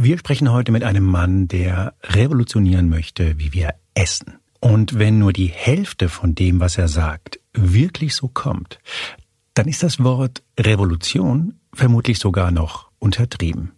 Wir 0.00 0.16
sprechen 0.16 0.52
heute 0.52 0.70
mit 0.70 0.84
einem 0.84 1.02
Mann, 1.02 1.48
der 1.48 1.92
revolutionieren 2.04 2.88
möchte, 2.88 3.36
wie 3.40 3.52
wir 3.52 3.74
essen. 3.94 4.38
Und 4.60 4.96
wenn 5.00 5.18
nur 5.18 5.32
die 5.32 5.48
Hälfte 5.48 6.08
von 6.08 6.36
dem, 6.36 6.60
was 6.60 6.78
er 6.78 6.86
sagt, 6.86 7.40
wirklich 7.52 8.14
so 8.14 8.28
kommt, 8.28 8.78
dann 9.54 9.66
ist 9.66 9.82
das 9.82 9.98
Wort 9.98 10.44
Revolution 10.56 11.58
vermutlich 11.74 12.20
sogar 12.20 12.52
noch 12.52 12.92
untertrieben. 13.00 13.72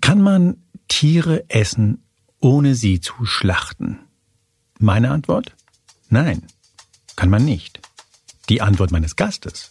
Kann 0.00 0.20
man 0.20 0.56
Tiere 0.88 1.48
essen, 1.48 2.02
ohne 2.40 2.74
sie 2.74 2.98
zu 3.00 3.24
schlachten? 3.24 4.00
Meine 4.80 5.12
Antwort? 5.12 5.54
Nein, 6.08 6.48
kann 7.14 7.30
man 7.30 7.44
nicht. 7.44 7.80
Die 8.48 8.60
Antwort 8.60 8.90
meines 8.90 9.14
Gastes? 9.14 9.70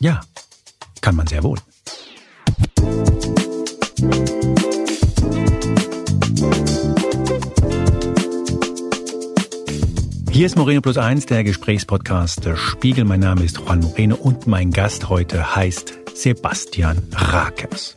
Ja, 0.00 0.20
kann 1.00 1.14
man 1.14 1.28
sehr 1.28 1.44
wohl. 1.44 1.60
Hier 10.36 10.44
ist 10.44 10.56
Moreno 10.56 10.82
Plus 10.82 10.98
Eins, 10.98 11.24
der 11.24 11.44
Gesprächspodcast 11.44 12.44
der 12.44 12.56
Spiegel. 12.56 13.06
Mein 13.06 13.20
Name 13.20 13.42
ist 13.42 13.56
Juan 13.56 13.80
Moreno 13.80 14.16
und 14.16 14.46
mein 14.46 14.70
Gast 14.70 15.08
heute 15.08 15.56
heißt 15.56 15.94
Sebastian 16.14 17.02
Rakers. 17.12 17.96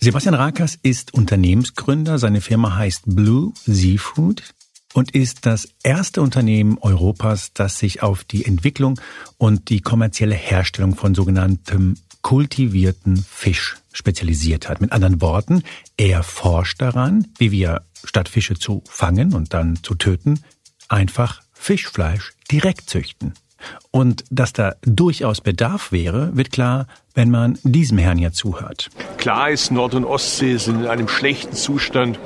Sebastian 0.00 0.34
Rakers 0.34 0.76
ist 0.82 1.14
Unternehmensgründer. 1.14 2.18
Seine 2.18 2.40
Firma 2.40 2.74
heißt 2.74 3.02
Blue 3.06 3.52
Seafood 3.64 4.42
und 4.92 5.14
ist 5.14 5.46
das 5.46 5.68
erste 5.84 6.20
Unternehmen 6.20 6.78
Europas, 6.80 7.52
das 7.54 7.78
sich 7.78 8.02
auf 8.02 8.24
die 8.24 8.44
Entwicklung 8.44 9.00
und 9.38 9.68
die 9.70 9.80
kommerzielle 9.80 10.34
Herstellung 10.34 10.96
von 10.96 11.14
sogenanntem 11.14 11.94
kultivierten 12.22 13.16
Fisch 13.16 13.76
spezialisiert 13.92 14.68
hat. 14.68 14.80
Mit 14.80 14.90
anderen 14.90 15.20
Worten, 15.20 15.62
er 15.96 16.24
forscht 16.24 16.80
daran, 16.80 17.28
wie 17.38 17.52
wir 17.52 17.82
statt 18.04 18.28
Fische 18.28 18.54
zu 18.54 18.82
fangen 18.88 19.34
und 19.34 19.54
dann 19.54 19.78
zu 19.82 19.94
töten, 19.94 20.40
einfach 20.88 21.42
Fischfleisch 21.52 22.32
direkt 22.50 22.88
züchten. 22.88 23.34
Und 23.90 24.24
dass 24.30 24.52
da 24.52 24.74
durchaus 24.82 25.40
Bedarf 25.40 25.92
wäre, 25.92 26.34
wird 26.34 26.52
klar, 26.52 26.86
wenn 27.14 27.30
man 27.30 27.58
diesem 27.62 27.98
Herrn 27.98 28.18
hier 28.18 28.32
zuhört. 28.32 28.88
Klar 29.18 29.50
ist, 29.50 29.70
Nord- 29.70 29.94
und 29.94 30.04
Ostsee 30.04 30.56
sind 30.56 30.82
in 30.82 30.86
einem 30.86 31.08
schlechten 31.08 31.54
Zustand, 31.54 32.18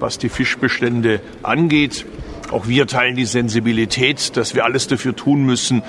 was 0.00 0.18
die 0.18 0.28
Fischbestände 0.28 1.20
angeht. 1.42 2.06
Auch 2.50 2.66
wir 2.66 2.86
teilen 2.86 3.16
die 3.16 3.26
Sensibilität, 3.26 4.36
dass 4.36 4.54
wir 4.54 4.64
alles 4.64 4.86
dafür 4.86 5.14
tun 5.14 5.44
müssen, 5.44 5.82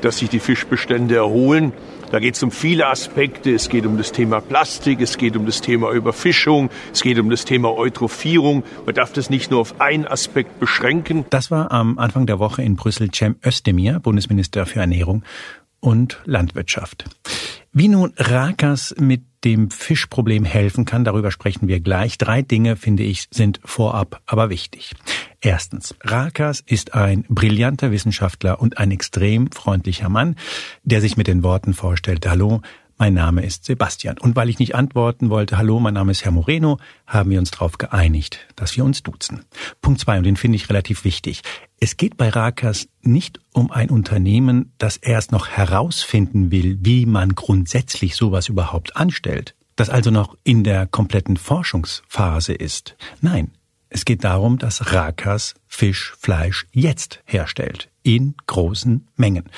dass 0.00 0.18
sich 0.18 0.30
die 0.30 0.38
Fischbestände 0.38 1.16
erholen. 1.16 1.72
Da 2.10 2.20
geht 2.20 2.36
es 2.36 2.42
um 2.42 2.50
viele 2.50 2.86
Aspekte. 2.86 3.52
Es 3.52 3.68
geht 3.68 3.84
um 3.84 3.98
das 3.98 4.12
Thema 4.12 4.40
Plastik, 4.40 5.00
es 5.00 5.18
geht 5.18 5.36
um 5.36 5.44
das 5.44 5.60
Thema 5.60 5.92
Überfischung, 5.92 6.70
es 6.92 7.02
geht 7.02 7.18
um 7.18 7.28
das 7.28 7.44
Thema 7.44 7.76
Eutrophierung. 7.76 8.62
Man 8.86 8.94
darf 8.94 9.12
das 9.12 9.28
nicht 9.28 9.50
nur 9.50 9.60
auf 9.60 9.80
einen 9.80 10.06
Aspekt 10.06 10.58
beschränken. 10.58 11.26
Das 11.30 11.50
war 11.50 11.70
am 11.70 11.98
Anfang 11.98 12.26
der 12.26 12.38
Woche 12.38 12.62
in 12.62 12.76
Brüssel 12.76 13.10
Cem 13.12 13.36
Özdemir, 13.44 14.00
Bundesminister 14.00 14.64
für 14.64 14.80
Ernährung 14.80 15.22
und 15.80 16.20
Landwirtschaft. 16.24 17.04
Wie 17.72 17.88
nun 17.88 18.12
Rakas 18.16 18.94
mit 18.98 19.22
dem 19.44 19.70
Fischproblem 19.70 20.44
helfen 20.44 20.84
kann, 20.84 21.04
darüber 21.04 21.30
sprechen 21.30 21.68
wir 21.68 21.80
gleich. 21.80 22.18
Drei 22.18 22.42
Dinge, 22.42 22.76
finde 22.76 23.04
ich, 23.04 23.28
sind 23.30 23.60
vorab 23.64 24.20
aber 24.26 24.50
wichtig. 24.50 24.94
Erstens, 25.40 25.94
Rakas 26.02 26.60
ist 26.66 26.94
ein 26.94 27.24
brillanter 27.28 27.92
Wissenschaftler 27.92 28.60
und 28.60 28.78
ein 28.78 28.90
extrem 28.90 29.52
freundlicher 29.52 30.08
Mann, 30.08 30.34
der 30.82 31.00
sich 31.00 31.16
mit 31.16 31.28
den 31.28 31.44
Worten 31.44 31.74
vorstellt, 31.74 32.26
Hallo, 32.26 32.62
mein 32.98 33.14
Name 33.14 33.44
ist 33.44 33.64
Sebastian. 33.64 34.18
Und 34.18 34.36
weil 34.36 34.48
ich 34.48 34.58
nicht 34.58 34.74
antworten 34.74 35.30
wollte, 35.30 35.56
hallo, 35.56 35.80
mein 35.80 35.94
Name 35.94 36.12
ist 36.12 36.24
Herr 36.24 36.32
Moreno, 36.32 36.78
haben 37.06 37.30
wir 37.30 37.38
uns 37.38 37.52
darauf 37.52 37.78
geeinigt, 37.78 38.40
dass 38.56 38.76
wir 38.76 38.84
uns 38.84 39.02
duzen. 39.02 39.44
Punkt 39.80 40.00
zwei, 40.00 40.18
und 40.18 40.24
den 40.24 40.36
finde 40.36 40.56
ich 40.56 40.68
relativ 40.68 41.04
wichtig. 41.04 41.42
Es 41.80 41.96
geht 41.96 42.16
bei 42.16 42.28
Rakas 42.28 42.88
nicht 43.02 43.40
um 43.52 43.70
ein 43.70 43.90
Unternehmen, 43.90 44.72
das 44.78 44.96
erst 44.96 45.32
noch 45.32 45.48
herausfinden 45.48 46.50
will, 46.50 46.78
wie 46.82 47.06
man 47.06 47.34
grundsätzlich 47.34 48.16
sowas 48.16 48.48
überhaupt 48.48 48.96
anstellt, 48.96 49.54
das 49.76 49.88
also 49.88 50.10
noch 50.10 50.36
in 50.42 50.64
der 50.64 50.86
kompletten 50.86 51.36
Forschungsphase 51.36 52.52
ist. 52.52 52.96
Nein, 53.20 53.52
es 53.90 54.04
geht 54.04 54.24
darum, 54.24 54.58
dass 54.58 54.92
Rakas 54.92 55.54
Fisch, 55.66 56.14
Fleisch 56.18 56.66
jetzt 56.72 57.20
herstellt. 57.24 57.88
In 58.02 58.34
großen 58.46 59.06
Mengen. 59.16 59.50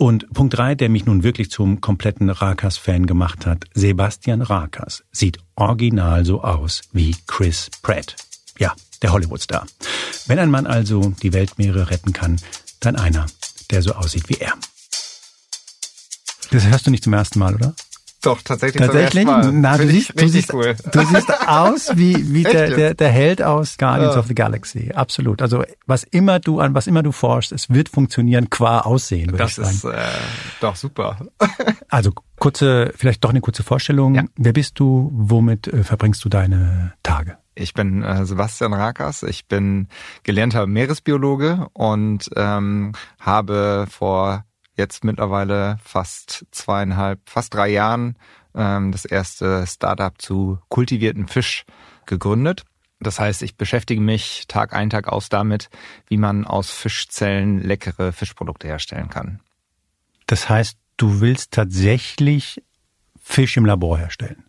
Und 0.00 0.32
Punkt 0.32 0.56
drei, 0.56 0.76
der 0.76 0.88
mich 0.88 1.06
nun 1.06 1.24
wirklich 1.24 1.50
zum 1.50 1.80
kompletten 1.80 2.30
Rakas-Fan 2.30 3.06
gemacht 3.06 3.46
hat. 3.46 3.64
Sebastian 3.74 4.42
Rakas 4.42 5.02
sieht 5.10 5.38
original 5.56 6.24
so 6.24 6.40
aus 6.40 6.82
wie 6.92 7.16
Chris 7.26 7.68
Pratt. 7.82 8.14
Ja, 8.58 8.74
der 9.02 9.12
Hollywood-Star. 9.12 9.66
Wenn 10.26 10.38
ein 10.38 10.52
Mann 10.52 10.68
also 10.68 11.12
die 11.20 11.32
Weltmeere 11.32 11.90
retten 11.90 12.12
kann, 12.12 12.36
dann 12.78 12.94
einer, 12.94 13.26
der 13.72 13.82
so 13.82 13.92
aussieht 13.92 14.28
wie 14.28 14.36
er. 14.36 14.54
Das 16.52 16.64
hörst 16.64 16.86
du 16.86 16.92
nicht 16.92 17.02
zum 17.02 17.12
ersten 17.12 17.40
Mal, 17.40 17.56
oder? 17.56 17.74
Doch, 18.22 18.42
tatsächlich. 18.42 18.84
Tatsächlich? 18.84 19.26
Na, 19.26 19.76
du 19.76 19.86
siehst, 19.86 20.20
du 20.20 20.28
siehst, 20.28 20.52
cool. 20.52 20.74
du 20.90 21.04
siehst 21.06 21.48
aus 21.48 21.90
wie, 21.94 22.34
wie 22.34 22.42
der, 22.42 22.70
der, 22.70 22.94
der 22.94 23.08
Held 23.10 23.42
aus 23.42 23.78
Guardians 23.78 24.14
ja. 24.14 24.20
of 24.20 24.26
the 24.26 24.34
Galaxy. 24.34 24.90
Absolut. 24.92 25.40
Also 25.40 25.62
was 25.86 26.02
immer 26.02 26.40
du 26.40 26.58
an 26.58 26.74
was 26.74 26.88
immer 26.88 27.04
du 27.04 27.12
forschst, 27.12 27.52
es 27.52 27.70
wird 27.70 27.88
funktionieren 27.88 28.50
qua 28.50 28.80
Aussehen, 28.80 29.30
würde 29.30 29.44
das 29.44 29.58
ich 29.58 29.64
sagen. 29.64 29.78
Das 29.82 30.08
ist 30.08 30.16
äh, 30.16 30.20
doch 30.60 30.74
super. 30.74 31.18
also 31.88 32.12
kurze, 32.40 32.92
vielleicht 32.96 33.22
doch 33.22 33.30
eine 33.30 33.40
kurze 33.40 33.62
Vorstellung. 33.62 34.16
Ja. 34.16 34.24
Wer 34.36 34.52
bist 34.52 34.80
du? 34.80 35.10
Womit 35.12 35.68
äh, 35.68 35.84
verbringst 35.84 36.24
du 36.24 36.28
deine 36.28 36.94
Tage? 37.04 37.38
Ich 37.54 37.74
bin 37.74 38.02
äh, 38.02 38.24
Sebastian 38.24 38.72
Rakas. 38.72 39.22
Ich 39.22 39.46
bin 39.46 39.88
gelernter 40.22 40.66
Meeresbiologe 40.66 41.68
und 41.72 42.30
ähm, 42.36 42.92
habe 43.20 43.86
vor 43.90 44.44
jetzt 44.78 45.04
mittlerweile 45.04 45.78
fast 45.82 46.46
zweieinhalb, 46.50 47.20
fast 47.28 47.52
drei 47.52 47.68
Jahren 47.68 48.16
ähm, 48.54 48.92
das 48.92 49.04
erste 49.04 49.66
Startup 49.66 50.14
zu 50.20 50.58
kultivierten 50.68 51.28
Fisch 51.28 51.64
gegründet. 52.06 52.64
Das 53.00 53.20
heißt, 53.20 53.42
ich 53.42 53.56
beschäftige 53.56 54.00
mich 54.00 54.46
Tag 54.48 54.72
ein, 54.72 54.90
Tag 54.90 55.08
aus 55.08 55.28
damit, 55.28 55.70
wie 56.08 56.16
man 56.16 56.44
aus 56.44 56.70
Fischzellen 56.70 57.62
leckere 57.62 58.12
Fischprodukte 58.12 58.66
herstellen 58.66 59.08
kann. 59.08 59.40
Das 60.26 60.48
heißt, 60.48 60.76
du 60.96 61.20
willst 61.20 61.52
tatsächlich 61.52 62.62
Fisch 63.20 63.56
im 63.56 63.66
Labor 63.66 63.98
herstellen? 63.98 64.44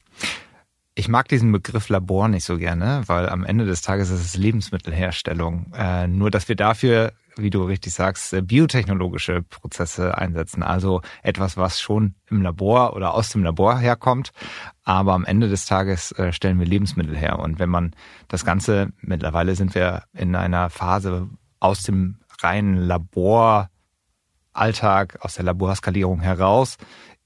Ich 0.95 1.07
mag 1.07 1.27
diesen 1.29 1.51
Begriff 1.51 1.89
Labor 1.89 2.27
nicht 2.27 2.43
so 2.43 2.57
gerne, 2.57 3.03
weil 3.05 3.29
am 3.29 3.45
Ende 3.45 3.65
des 3.65 3.81
Tages 3.81 4.09
ist 4.09 4.21
es 4.21 4.35
Lebensmittelherstellung. 4.35 5.71
Äh, 5.73 6.07
nur, 6.07 6.31
dass 6.31 6.49
wir 6.49 6.55
dafür 6.55 7.13
wie 7.41 7.49
du 7.49 7.63
richtig 7.63 7.93
sagst, 7.93 8.33
äh, 8.33 8.41
biotechnologische 8.41 9.41
Prozesse 9.41 10.17
einsetzen. 10.17 10.63
Also 10.63 11.01
etwas, 11.23 11.57
was 11.57 11.79
schon 11.79 12.15
im 12.29 12.41
Labor 12.41 12.95
oder 12.95 13.13
aus 13.13 13.29
dem 13.29 13.43
Labor 13.43 13.77
herkommt. 13.77 14.31
Aber 14.83 15.13
am 15.13 15.25
Ende 15.25 15.49
des 15.49 15.65
Tages 15.65 16.11
äh, 16.13 16.31
stellen 16.31 16.59
wir 16.59 16.65
Lebensmittel 16.65 17.15
her. 17.15 17.39
Und 17.39 17.59
wenn 17.59 17.69
man 17.69 17.95
das 18.27 18.45
Ganze, 18.45 18.89
mittlerweile 19.01 19.55
sind 19.55 19.75
wir 19.75 20.03
in 20.13 20.35
einer 20.35 20.69
Phase 20.69 21.29
aus 21.59 21.83
dem 21.83 22.19
reinen 22.41 22.75
Laboralltag, 22.77 23.69
aus 25.21 25.35
der 25.35 25.45
Laborskalierung 25.45 26.21
heraus 26.21 26.77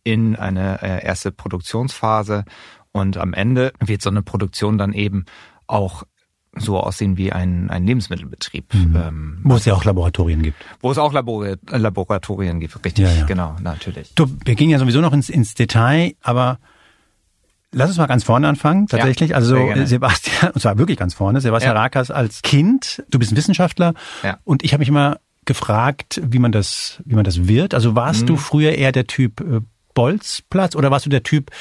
in 0.04 0.36
eine 0.36 0.82
äh, 0.82 1.06
erste 1.06 1.32
Produktionsphase. 1.32 2.46
Und 2.92 3.18
am 3.18 3.34
Ende 3.34 3.74
wird 3.80 4.02
so 4.02 4.10
eine 4.10 4.22
Produktion 4.22 4.78
dann 4.78 4.94
eben 4.94 5.26
auch 5.68 6.04
so 6.56 6.80
aussehen 6.80 7.18
wie 7.18 7.32
ein, 7.32 7.70
ein 7.70 7.86
Lebensmittelbetrieb. 7.86 8.74
Mhm. 8.74 8.96
Ähm, 8.96 9.38
wo 9.44 9.56
es 9.56 9.66
ja 9.66 9.74
auch 9.74 9.86
Laboratorien 9.86 10.42
gibt. 10.42 10.58
Wo 10.82 10.92
es 10.92 10.98
auch 10.98 11.14
Labor 11.14 11.56
Laboratorien 11.70 12.60
gibt, 12.60 12.76
richtig, 12.86 13.06
ja, 13.06 13.12
ja. 13.12 13.26
genau, 13.26 13.56
natürlich. 13.62 14.14
Du, 14.16 14.28
wir 14.46 14.56
gehen 14.56 14.70
ja 14.70 14.80
sowieso 14.80 15.02
noch 15.02 15.14
ins, 15.14 15.30
ins 15.30 15.56
Detail, 15.56 16.14
aber 16.22 16.60
lass 17.72 17.90
uns 17.90 17.98
mal 17.98 18.06
ganz 18.06 18.24
vorne 18.24 18.48
anfangen, 18.48 18.88
tatsächlich. 18.88 19.32
Ja, 19.32 19.36
also 19.38 19.56
Sebastian, 19.86 20.52
und 20.52 20.62
zwar 20.62 20.78
wirklich 20.78 20.98
ganz 20.98 21.14
vorne, 21.14 21.42
Sebastian. 21.42 21.76
Rakas 21.76 22.12
als 22.12 22.42
Kind, 22.42 23.04
du 23.10 23.20
bist 23.20 23.32
ein 23.32 23.38
Wissenschaftler 23.38 23.94
und 24.44 24.64
ich 24.64 24.74
habe 24.74 24.82
mich 24.82 24.90
immer 24.90 25.20
gefragt, 25.46 26.22
wie 26.24 26.40
man 26.40 26.52
das, 26.52 27.02
wie 27.06 27.16
man 27.16 27.26
das 27.26 27.48
wird. 27.48 27.74
Also 27.74 27.96
warst 27.96 28.22
mhm. 28.22 28.28
du 28.28 28.38
früher 28.38 28.74
eher 28.74 28.92
der 28.92 29.08
Typ 29.08 29.42
äh, 29.42 29.60
Bolzplatz 29.94 30.76
oder 30.76 30.92
warst 30.92 31.06
du 31.06 31.10
der 31.10 31.24
Typ, 31.24 31.52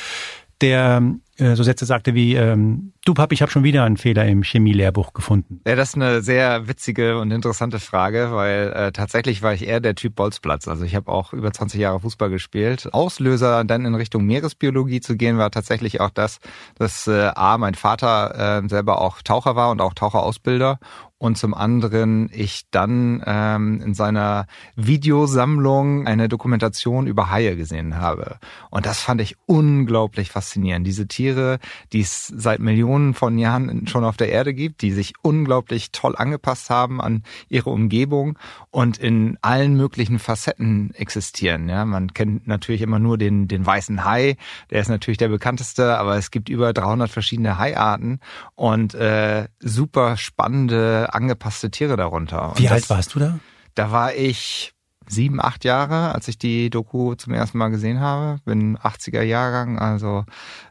der 0.61 1.03
äh, 1.37 1.56
so 1.56 1.62
Sätze 1.62 1.85
sagte 1.85 2.15
wie 2.15 2.35
ähm, 2.35 2.93
Du 3.05 3.15
Papi, 3.15 3.35
ich 3.35 3.43
habe 3.43 3.51
schon 3.51 3.65
wieder 3.65 3.83
einen 3.83 3.97
Fehler 3.97 4.27
im 4.27 4.45
Chemielehrbuch 4.45 5.13
gefunden. 5.13 5.61
Ja, 5.67 5.75
das 5.75 5.89
ist 5.89 5.95
eine 5.97 6.23
sehr 6.23 6.69
witzige 6.69 7.19
und 7.19 7.33
interessante 7.33 7.81
Frage, 7.81 8.29
weil 8.31 8.73
äh, 8.73 8.93
tatsächlich 8.93 9.43
war 9.43 9.53
ich 9.53 9.67
eher 9.67 9.81
der 9.81 9.97
Typ 9.97 10.15
Bolzplatz. 10.15 10.69
Also 10.69 10.85
ich 10.85 10.95
habe 10.95 11.11
auch 11.11 11.33
über 11.33 11.53
20 11.53 11.81
Jahre 11.81 11.99
Fußball 11.99 12.31
gespielt. 12.31 12.91
Auslöser, 12.93 13.65
dann 13.65 13.87
in 13.87 13.97
Richtung 13.97 14.25
Meeresbiologie 14.25 15.01
zu 15.01 15.17
gehen, 15.17 15.37
war 15.37 15.51
tatsächlich 15.51 16.01
auch 16.01 16.11
das, 16.11 16.39
dass 16.77 17.09
äh, 17.09 17.33
A, 17.35 17.59
mein 17.59 17.75
Vater 17.75 18.63
äh, 18.63 18.69
selber 18.69 19.01
auch 19.01 19.21
Taucher 19.23 19.57
war 19.57 19.73
und 19.73 19.81
auch 19.81 19.95
Taucherausbilder 19.95 20.79
und 21.23 21.39
zum 21.39 21.55
anderen 21.55 22.31
ich 22.33 22.63
dann 22.73 23.23
ähm, 23.25 23.81
in 23.81 23.95
seiner 23.95 24.47
Videosammlung 24.75 26.05
eine 26.05 26.29
Dokumentation 26.29 27.07
über 27.07 27.31
Haie 27.31 27.55
gesehen 27.55 27.97
habe. 27.97 28.39
Und 28.71 28.87
das 28.87 29.01
fand 29.01 29.21
ich 29.21 29.37
unglaublich 29.47 30.31
faszinierend. 30.33 30.85
Diese 30.85 31.07
Tiere, 31.07 31.61
die 31.93 32.01
es 32.01 32.27
seit 32.27 32.59
Millionen 32.59 32.92
von 33.15 33.39
Jahren 33.39 33.87
schon 33.87 34.05
auf 34.05 34.17
der 34.17 34.31
Erde 34.31 34.55
gibt, 34.55 34.83
die 34.83 34.93
sich 34.93 35.15
unglaublich 35.23 35.93
toll 35.93 36.15
angepasst 36.17 36.71
haben 36.71 37.00
an 37.00 37.23
ihre 37.49 37.71
Umgebung 37.71 38.39
und 38.71 38.99
in 38.99 39.39
allen 39.41 39.77
möglichen 39.77 40.19
Facetten 40.19 40.94
existieren. 40.94 41.69
Ja, 41.69 41.85
man 41.85 42.12
kennt 42.12 42.47
natürlich 42.47 42.83
immer 42.83 42.99
nur 42.99 43.19
den, 43.19 43.49
den 43.49 43.65
weißen 43.65 44.05
Hai, 44.05 44.37
der 44.71 44.81
ist 44.81 44.89
natürlich 44.89 45.19
der 45.19 45.29
bekannteste, 45.29 45.99
aber 45.99 46.17
es 46.17 46.31
gibt 46.31 46.49
über 46.49 46.73
300 46.73 47.11
verschiedene 47.11 47.59
Haiarten 47.59 48.21
und 48.55 48.94
äh, 48.94 49.49
super 49.61 50.17
spannende 50.17 51.09
angepasste 51.12 51.71
Tiere 51.71 51.97
darunter. 51.97 52.50
Und 52.50 52.59
Wie 52.59 52.69
alt 52.69 52.89
warst 52.91 53.15
du 53.15 53.19
da? 53.19 53.39
Da 53.75 53.91
war 53.91 54.15
ich 54.15 54.75
sieben, 55.12 55.41
acht 55.41 55.64
Jahre, 55.64 56.14
als 56.14 56.29
ich 56.29 56.38
die 56.38 56.70
Doku 56.70 57.14
zum 57.14 57.32
ersten 57.35 57.59
Mal 57.59 57.69
gesehen 57.69 58.00
habe. 58.00 58.41
Bin 58.44 58.79
80er 58.79 59.23
Jahrgang, 59.23 59.79
also 59.79 60.25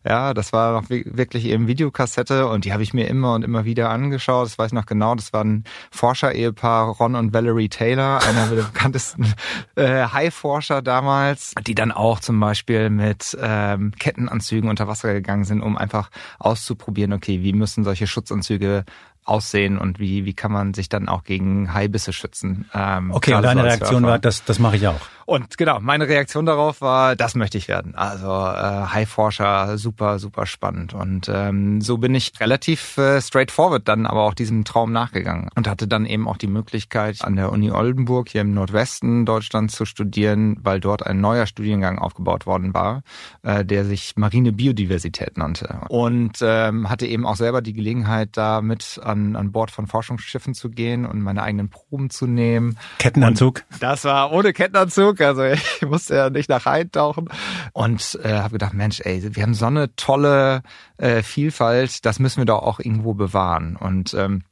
ja, 0.05 0.33
das 0.33 0.51
war 0.51 0.73
noch 0.73 0.89
wirklich 0.89 1.45
eben 1.45 1.67
Videokassette 1.67 2.47
und 2.47 2.65
die 2.65 2.73
habe 2.73 2.83
ich 2.83 2.93
mir 2.93 3.07
immer 3.07 3.35
und 3.35 3.43
immer 3.43 3.65
wieder 3.65 3.89
angeschaut. 3.89 4.47
Das 4.47 4.57
weiß 4.57 4.67
ich 4.67 4.73
noch 4.73 4.85
genau. 4.85 5.15
Das 5.15 5.31
waren 5.33 5.63
Forscher-Ehepaar 5.91 6.89
Ron 6.95 7.15
und 7.15 7.33
Valerie 7.33 7.69
Taylor, 7.69 8.21
einer 8.23 8.47
der 8.47 8.63
bekanntesten 8.73 9.33
äh, 9.75 10.05
High-Forscher 10.05 10.81
damals, 10.81 11.53
die 11.65 11.75
dann 11.75 11.91
auch 11.91 12.19
zum 12.19 12.39
Beispiel 12.39 12.89
mit 12.89 13.37
ähm, 13.41 13.91
Kettenanzügen 13.99 14.69
unter 14.69 14.87
Wasser 14.87 15.13
gegangen 15.13 15.43
sind, 15.43 15.61
um 15.61 15.77
einfach 15.77 16.09
auszuprobieren, 16.39 17.13
okay, 17.13 17.43
wie 17.43 17.53
müssen 17.53 17.83
solche 17.83 18.07
Schutzanzüge 18.07 18.85
aussehen 19.31 19.77
und 19.77 19.97
wie, 19.99 20.25
wie 20.25 20.33
kann 20.33 20.51
man 20.51 20.73
sich 20.73 20.89
dann 20.89 21.07
auch 21.07 21.23
gegen 21.23 21.73
Haibisse 21.73 22.11
schützen. 22.11 22.69
Ähm, 22.73 23.11
okay, 23.11 23.33
und 23.33 23.43
deine 23.43 23.63
Reaktion 23.63 24.03
war, 24.03 24.19
das, 24.19 24.43
das 24.43 24.59
mache 24.59 24.75
ich 24.75 24.87
auch. 24.87 24.99
Und 25.31 25.57
genau, 25.57 25.79
meine 25.79 26.09
Reaktion 26.09 26.45
darauf 26.45 26.81
war, 26.81 27.15
das 27.15 27.35
möchte 27.35 27.57
ich 27.57 27.69
werden. 27.69 27.95
Also 27.95 28.27
äh, 28.27 28.87
High-Forscher, 28.91 29.77
super, 29.77 30.19
super 30.19 30.45
spannend. 30.45 30.93
Und 30.93 31.31
ähm, 31.33 31.79
so 31.79 31.99
bin 31.99 32.13
ich 32.13 32.33
relativ 32.41 32.97
äh, 32.97 33.21
straightforward 33.21 33.87
dann 33.87 34.05
aber 34.05 34.23
auch 34.23 34.33
diesem 34.33 34.65
Traum 34.65 34.91
nachgegangen 34.91 35.47
und 35.55 35.69
hatte 35.69 35.87
dann 35.87 36.05
eben 36.05 36.27
auch 36.27 36.35
die 36.35 36.47
Möglichkeit, 36.47 37.23
an 37.23 37.37
der 37.37 37.51
Uni 37.53 37.71
Oldenburg 37.71 38.27
hier 38.27 38.41
im 38.41 38.53
Nordwesten 38.53 39.25
Deutschlands 39.25 39.75
zu 39.75 39.85
studieren, 39.85 40.57
weil 40.63 40.81
dort 40.81 41.05
ein 41.05 41.21
neuer 41.21 41.45
Studiengang 41.45 41.97
aufgebaut 41.97 42.45
worden 42.45 42.73
war, 42.73 43.03
äh, 43.43 43.63
der 43.63 43.85
sich 43.85 44.17
Marine 44.17 44.51
Biodiversität 44.51 45.37
nannte. 45.37 45.79
Und 45.87 46.39
ähm, 46.41 46.89
hatte 46.89 47.05
eben 47.05 47.25
auch 47.25 47.37
selber 47.37 47.61
die 47.61 47.73
Gelegenheit, 47.73 48.31
da 48.33 48.61
mit 48.61 48.99
an, 49.01 49.20
an 49.35 49.51
Bord 49.51 49.71
von 49.71 49.87
Forschungsschiffen 49.87 50.53
zu 50.53 50.69
gehen 50.69 51.05
und 51.05 51.21
meine 51.21 51.43
eigenen 51.43 51.69
Proben 51.69 52.09
zu 52.09 52.27
nehmen. 52.27 52.77
Kettenanzug? 52.99 53.63
Und 53.71 53.83
das 53.83 54.03
war 54.03 54.31
ohne 54.31 54.53
Kettenanzug 54.53 55.21
also 55.21 55.43
ich 55.43 55.81
musste 55.87 56.15
ja 56.15 56.29
nicht 56.29 56.49
nach 56.49 56.65
eintauchen 56.65 57.29
und 57.73 58.19
äh, 58.23 58.33
habe 58.33 58.53
gedacht, 58.53 58.73
Mensch, 58.73 59.01
ey, 59.03 59.35
wir 59.35 59.43
haben 59.43 59.53
so 59.53 59.65
eine 59.65 59.95
tolle 59.95 60.63
äh, 60.97 61.23
Vielfalt, 61.23 62.05
das 62.05 62.19
müssen 62.19 62.39
wir 62.39 62.45
doch 62.45 62.63
auch 62.63 62.79
irgendwo 62.79 63.13
bewahren. 63.13 63.75
Und 63.75 64.13
ähm, 64.13 64.43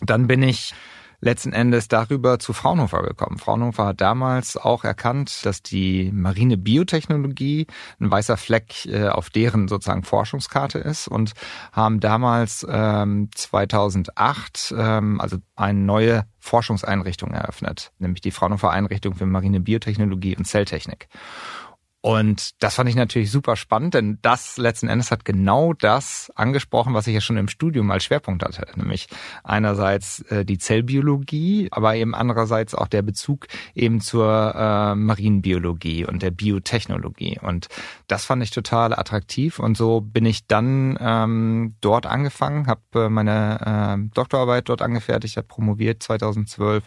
dann 0.00 0.26
bin 0.26 0.42
ich 0.42 0.74
letzten 1.24 1.52
Endes 1.52 1.88
darüber 1.88 2.38
zu 2.38 2.52
Fraunhofer 2.52 3.02
gekommen. 3.02 3.38
Fraunhofer 3.38 3.86
hat 3.86 4.00
damals 4.00 4.56
auch 4.56 4.84
erkannt, 4.84 5.44
dass 5.44 5.62
die 5.62 6.10
marine 6.12 6.56
Biotechnologie 6.58 7.66
ein 7.98 8.10
weißer 8.10 8.36
Fleck 8.36 8.86
äh, 8.86 9.08
auf 9.08 9.30
deren 9.30 9.66
sozusagen 9.66 10.04
Forschungskarte 10.04 10.78
ist 10.78 11.08
und 11.08 11.32
haben 11.72 12.00
damals 12.00 12.66
ähm, 12.68 13.30
2008 13.34 14.74
ähm, 14.76 15.20
also 15.20 15.38
eine 15.56 15.80
neue 15.80 16.26
Forschungseinrichtung 16.40 17.30
eröffnet, 17.30 17.92
nämlich 17.98 18.20
die 18.20 18.30
Fraunhofer 18.30 18.70
Einrichtung 18.70 19.14
für 19.14 19.24
marine 19.24 19.60
Biotechnologie 19.60 20.36
und 20.36 20.44
Zelltechnik. 20.44 21.08
Und 22.04 22.62
das 22.62 22.74
fand 22.74 22.90
ich 22.90 22.96
natürlich 22.96 23.30
super 23.30 23.56
spannend, 23.56 23.94
denn 23.94 24.18
das 24.20 24.58
letzten 24.58 24.88
Endes 24.88 25.10
hat 25.10 25.24
genau 25.24 25.72
das 25.72 26.30
angesprochen, 26.34 26.92
was 26.92 27.06
ich 27.06 27.14
ja 27.14 27.22
schon 27.22 27.38
im 27.38 27.48
Studium 27.48 27.90
als 27.90 28.04
Schwerpunkt 28.04 28.44
hatte, 28.44 28.66
nämlich 28.78 29.06
einerseits 29.42 30.20
äh, 30.28 30.44
die 30.44 30.58
Zellbiologie, 30.58 31.68
aber 31.70 31.96
eben 31.96 32.14
andererseits 32.14 32.74
auch 32.74 32.88
der 32.88 33.00
Bezug 33.00 33.46
eben 33.74 34.02
zur 34.02 34.54
äh, 34.54 34.94
Marienbiologie 34.94 36.04
und 36.04 36.20
der 36.20 36.30
Biotechnologie. 36.30 37.38
Und 37.40 37.68
das 38.06 38.26
fand 38.26 38.42
ich 38.42 38.50
total 38.50 38.92
attraktiv 38.92 39.58
und 39.58 39.74
so 39.74 40.02
bin 40.02 40.26
ich 40.26 40.46
dann 40.46 40.98
ähm, 41.00 41.74
dort 41.80 42.04
angefangen, 42.04 42.66
habe 42.66 43.06
äh, 43.06 43.08
meine 43.08 43.96
äh, 44.04 44.14
Doktorarbeit 44.14 44.68
dort 44.68 44.82
angefertigt, 44.82 45.38
habe 45.38 45.46
promoviert 45.46 46.02
2012 46.02 46.84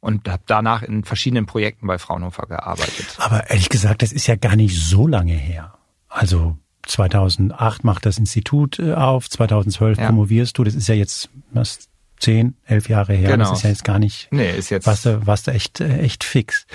und 0.00 0.28
habe 0.28 0.42
danach 0.44 0.82
in 0.82 1.04
verschiedenen 1.04 1.46
Projekten 1.46 1.86
bei 1.86 1.96
Fraunhofer 1.96 2.46
gearbeitet. 2.46 3.16
Aber 3.16 3.48
ehrlich 3.48 3.70
gesagt, 3.70 4.02
das 4.02 4.12
ist 4.12 4.26
ja 4.26 4.36
gar 4.36 4.57
nicht 4.58 4.78
so 4.78 5.06
lange 5.06 5.32
her. 5.32 5.74
Also 6.08 6.58
2008 6.86 7.84
macht 7.84 8.04
das 8.04 8.18
Institut 8.18 8.78
äh, 8.78 8.94
auf, 8.94 9.30
2012 9.30 9.98
ja. 9.98 10.06
promovierst 10.06 10.58
du. 10.58 10.64
Das 10.64 10.74
ist 10.74 10.88
ja 10.88 10.94
jetzt 10.94 11.30
was 11.50 11.88
zehn, 12.18 12.56
elf 12.66 12.88
Jahre 12.88 13.14
her. 13.14 13.30
Genau. 13.30 13.48
Das 13.48 13.58
ist 13.58 13.64
ja 13.64 13.70
jetzt 13.70 13.84
gar 13.84 13.98
nicht. 13.98 14.28
Nee, 14.30 14.56
ist 14.56 14.70
jetzt. 14.70 14.86
Was 14.86 15.02
da, 15.02 15.26
was 15.26 15.42
da 15.42 15.52
echt, 15.52 15.80
äh, 15.80 16.00
echt 16.00 16.24
fix. 16.24 16.66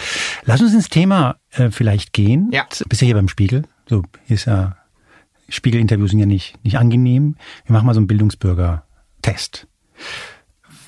Lass 0.45 0.61
uns 0.61 0.73
ins 0.73 0.89
Thema 0.89 1.37
äh, 1.51 1.69
vielleicht 1.69 2.13
gehen. 2.13 2.49
Ja. 2.51 2.65
Bist 2.87 3.01
ja 3.01 3.05
hier 3.05 3.15
beim 3.15 3.27
Spiegel. 3.27 3.63
So 3.87 4.03
ist 4.27 4.45
ja 4.45 4.77
Spiegelinterviews 5.49 6.11
sind 6.11 6.19
ja 6.19 6.25
nicht 6.25 6.57
nicht 6.63 6.77
angenehm. 6.77 7.35
Wir 7.65 7.73
machen 7.73 7.85
mal 7.85 7.93
so 7.93 7.99
einen 7.99 8.07
Bildungsbürger-Test. 8.07 9.67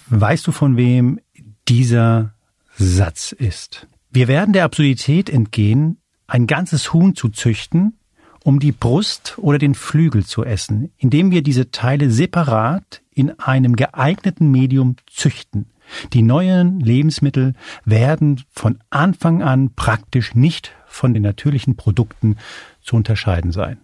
Weißt 0.07 0.47
du 0.47 0.51
von 0.51 0.77
wem 0.77 1.19
dieser 1.67 2.33
Satz 2.77 3.31
ist. 3.31 3.87
Wir 4.11 4.27
werden 4.27 4.53
der 4.53 4.63
Absurdität 4.63 5.29
entgehen, 5.29 5.97
ein 6.27 6.47
ganzes 6.47 6.93
Huhn 6.93 7.15
zu 7.15 7.29
züchten, 7.29 7.97
um 8.43 8.59
die 8.59 8.71
Brust 8.71 9.35
oder 9.37 9.57
den 9.57 9.73
Flügel 9.73 10.25
zu 10.25 10.43
essen, 10.43 10.91
indem 10.97 11.31
wir 11.31 11.41
diese 11.41 11.71
Teile 11.71 12.11
separat 12.11 13.01
in 13.11 13.39
einem 13.39 13.75
geeigneten 13.75 14.51
Medium 14.51 14.95
züchten. 15.07 15.65
Die 16.13 16.21
neuen 16.21 16.79
Lebensmittel 16.79 17.53
werden 17.85 18.43
von 18.51 18.79
Anfang 18.89 19.41
an 19.41 19.73
praktisch 19.75 20.35
nicht 20.35 20.73
von 20.87 21.13
den 21.13 21.23
natürlichen 21.23 21.75
Produkten 21.75 22.37
zu 22.81 22.95
unterscheiden 22.95 23.51
sein. 23.51 23.79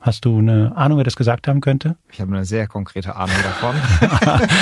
Hast 0.00 0.24
du 0.24 0.38
eine 0.38 0.74
Ahnung, 0.76 0.96
wer 0.96 1.04
das 1.04 1.14
gesagt 1.14 1.46
haben 1.46 1.60
könnte? 1.60 1.96
Ich 2.10 2.22
habe 2.22 2.34
eine 2.34 2.46
sehr 2.46 2.66
konkrete 2.66 3.16
Ahnung 3.16 3.36
davon. 3.42 3.76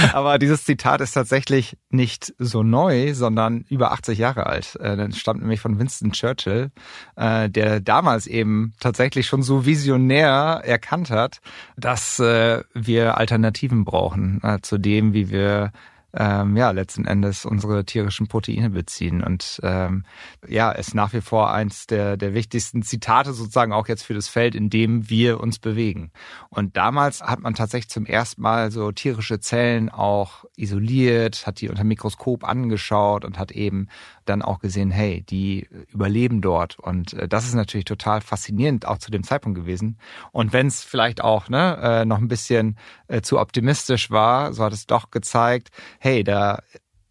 Aber 0.12 0.36
dieses 0.36 0.64
Zitat 0.64 1.00
ist 1.00 1.12
tatsächlich 1.12 1.78
nicht 1.90 2.34
so 2.38 2.64
neu, 2.64 3.14
sondern 3.14 3.64
über 3.68 3.92
80 3.92 4.18
Jahre 4.18 4.46
alt. 4.46 4.74
Äh, 4.80 4.96
das 4.96 5.16
stammt 5.16 5.40
nämlich 5.40 5.60
von 5.60 5.78
Winston 5.78 6.10
Churchill, 6.10 6.72
äh, 7.14 7.48
der 7.48 7.78
damals 7.78 8.26
eben 8.26 8.72
tatsächlich 8.80 9.28
schon 9.28 9.42
so 9.42 9.64
visionär 9.64 10.62
erkannt 10.64 11.10
hat, 11.10 11.38
dass 11.76 12.18
äh, 12.18 12.64
wir 12.74 13.16
Alternativen 13.16 13.84
brauchen 13.84 14.40
zu 14.62 14.78
dem, 14.78 15.12
wie 15.12 15.30
wir 15.30 15.72
ähm, 16.14 16.56
ja 16.56 16.70
letzten 16.70 17.04
Endes 17.04 17.44
unsere 17.44 17.84
tierischen 17.84 18.28
Proteine 18.28 18.70
beziehen. 18.70 19.22
Und 19.22 19.60
ähm, 19.62 20.04
ja, 20.46 20.72
ist 20.72 20.94
nach 20.94 21.12
wie 21.12 21.20
vor 21.20 21.52
eins 21.52 21.86
der, 21.86 22.16
der 22.16 22.34
wichtigsten 22.34 22.82
Zitate 22.82 23.32
sozusagen 23.32 23.72
auch 23.72 23.88
jetzt 23.88 24.04
für 24.04 24.14
das 24.14 24.28
Feld, 24.28 24.54
in 24.54 24.70
dem 24.70 25.10
wir 25.10 25.40
uns 25.40 25.58
bewegen. 25.58 26.10
Und 26.48 26.76
damals 26.76 27.22
hat 27.22 27.40
man 27.40 27.54
tatsächlich 27.54 27.90
zum 27.90 28.06
ersten 28.06 28.42
Mal 28.42 28.70
so 28.70 28.92
tierische 28.92 29.40
Zellen 29.40 29.90
auch 29.90 30.44
isoliert, 30.56 31.46
hat 31.46 31.60
die 31.60 31.68
unter 31.68 31.84
Mikroskop 31.84 32.44
angeschaut 32.44 33.24
und 33.24 33.38
hat 33.38 33.50
eben 33.50 33.88
dann 34.28 34.42
auch 34.42 34.58
gesehen, 34.58 34.90
hey, 34.90 35.22
die 35.22 35.68
überleben 35.92 36.40
dort. 36.40 36.78
Und 36.78 37.14
äh, 37.14 37.28
das 37.28 37.46
ist 37.46 37.54
natürlich 37.54 37.84
total 37.84 38.20
faszinierend 38.20 38.86
auch 38.86 38.98
zu 38.98 39.10
dem 39.10 39.22
Zeitpunkt 39.22 39.58
gewesen. 39.58 39.98
Und 40.32 40.52
wenn 40.52 40.66
es 40.66 40.82
vielleicht 40.82 41.22
auch 41.22 41.48
ne, 41.48 41.78
äh, 41.82 42.04
noch 42.04 42.18
ein 42.18 42.28
bisschen 42.28 42.76
äh, 43.08 43.20
zu 43.20 43.38
optimistisch 43.38 44.10
war, 44.10 44.52
so 44.52 44.64
hat 44.64 44.72
es 44.72 44.86
doch 44.86 45.10
gezeigt, 45.10 45.70
hey, 45.98 46.24
da 46.24 46.62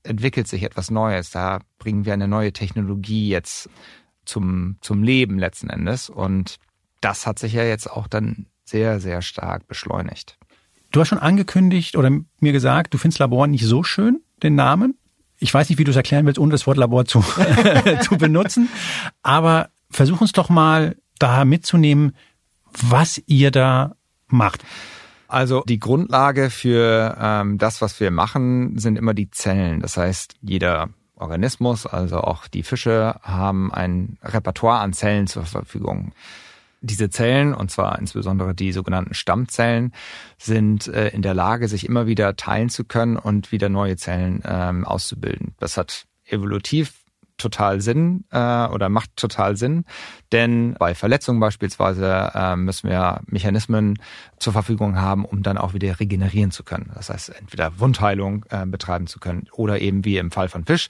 entwickelt 0.04 0.48
sich 0.48 0.64
etwas 0.64 0.90
Neues, 0.90 1.32
da 1.32 1.60
bringen 1.80 2.06
wir 2.06 2.14
eine 2.14 2.28
neue 2.28 2.54
Technologie 2.54 3.30
jetzt 3.30 3.70
zum, 4.26 4.78
zum 4.82 5.04
Leben 5.04 5.40
letzten 5.40 5.70
Endes. 5.70 6.10
Und 6.10 6.58
das 7.02 7.28
hat 7.28 7.40
sich 7.40 7.54
ja 7.54 7.64
jetzt 7.64 7.90
auch 7.90 8.08
dann 8.08 8.48
sehr, 8.64 9.00
sehr 9.00 9.22
stark 9.22 9.68
beschleunigt. 9.68 10.38
Du 10.92 11.02
hast 11.02 11.10
schon 11.10 11.20
angekündigt 11.20 11.98
oder 11.98 12.10
mir 12.40 12.52
gesagt, 12.52 12.94
du 12.94 12.98
findest 12.98 13.20
Labor 13.20 13.48
nicht 13.48 13.66
so 13.66 13.84
schön, 13.84 14.22
den 14.42 14.56
Namen 14.56 14.98
ich 15.39 15.53
weiß 15.53 15.70
nicht, 15.70 15.77
wie 15.77 15.84
du 15.84 15.91
es 15.91 15.98
erklären 15.98 16.25
willst, 16.25 16.39
ohne 16.39 16.51
das 16.51 16.67
Wort 16.67 16.77
Labor 16.77 17.06
zu, 17.06 17.24
zu 18.01 18.17
benutzen, 18.17 18.70
aber 19.24 19.70
versuch 19.89 20.22
uns 20.22 20.32
doch 20.32 20.50
mal 20.50 20.96
da 21.20 21.46
mitzunehmen, 21.46 22.15
was 22.82 23.22
ihr 23.25 23.51
da 23.51 23.96
macht. 24.27 24.63
Also 25.27 25.63
die 25.67 25.79
Grundlage 25.79 26.50
für 26.50 27.17
ähm, 27.20 27.58
das, 27.58 27.82
was 27.82 28.00
wir 28.00 28.12
machen, 28.12 28.77
sind 28.77 28.98
immer 28.98 29.13
die 29.13 29.29
Zellen. 29.29 29.82
Das 29.82 29.98
heißt, 29.98 30.36
jeder 30.41 30.89
Organismus, 31.15 31.86
also 31.86 32.22
auch 32.22 32.48
die 32.48 32.63
Fische, 32.63 33.20
haben 33.24 33.74
ein 33.74 34.17
Repertoire 34.24 34.79
an 34.79 34.94
Zellen 34.94 35.27
zur 35.27 35.44
Verfügung. 35.44 36.13
Diese 36.81 37.10
Zellen, 37.10 37.53
und 37.53 37.72
zwar 37.72 37.98
insbesondere 38.00 38.53
die 38.53 38.72
sogenannten 38.72 39.13
Stammzellen, 39.13 39.93
sind 40.38 40.88
äh, 40.88 41.10
in 41.10 41.22
der 41.22 41.34
Lage, 41.34 41.67
sich 41.67 41.88
immer 41.88 42.07
wieder 42.07 42.36
teilen 42.36 42.69
zu 42.69 42.86
können 42.86 43.17
und 43.17 43.51
wieder 43.51 43.69
neue 43.69 43.98
Zellen 43.98 44.41
ähm, 44.46 44.86
auszubilden. 44.86 45.55
Das 45.60 45.77
hat 45.77 46.05
evolutiv 46.25 46.93
total 47.38 47.81
Sinn 47.81 48.25
äh, 48.31 48.67
oder 48.67 48.89
macht 48.89 49.15
total 49.15 49.55
Sinn, 49.55 49.86
denn 50.31 50.75
bei 50.79 50.96
Verletzungen 50.96 51.39
beispielsweise 51.39 52.31
äh, 52.34 52.55
müssen 52.55 52.89
wir 52.89 53.22
Mechanismen 53.27 54.00
zur 54.39 54.53
Verfügung 54.53 54.98
haben, 54.98 55.24
um 55.24 55.43
dann 55.43 55.57
auch 55.57 55.74
wieder 55.74 56.00
regenerieren 56.00 56.51
zu 56.51 56.63
können. 56.63 56.91
Das 56.96 57.10
heißt, 57.10 57.29
entweder 57.29 57.79
Wundheilung 57.79 58.46
äh, 58.50 58.65
betreiben 58.65 59.07
zu 59.07 59.19
können 59.19 59.48
oder 59.51 59.79
eben 59.79 60.03
wie 60.03 60.17
im 60.17 60.31
Fall 60.31 60.50
von 60.50 60.65
Fisch, 60.65 60.88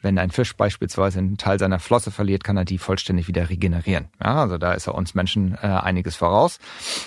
wenn 0.00 0.18
ein 0.18 0.30
Fisch 0.30 0.56
beispielsweise 0.56 1.18
einen 1.18 1.38
Teil 1.38 1.58
seiner 1.58 1.78
Flosse 1.78 2.10
verliert, 2.10 2.44
kann 2.44 2.56
er 2.56 2.64
die 2.64 2.78
vollständig 2.78 3.28
wieder 3.28 3.48
regenerieren. 3.48 4.08
Ja, 4.22 4.42
also 4.42 4.58
da 4.58 4.72
ist 4.72 4.86
er 4.86 4.94
uns 4.94 5.14
Menschen 5.14 5.54
äh, 5.54 5.66
einiges 5.66 6.16
voraus. 6.16 6.58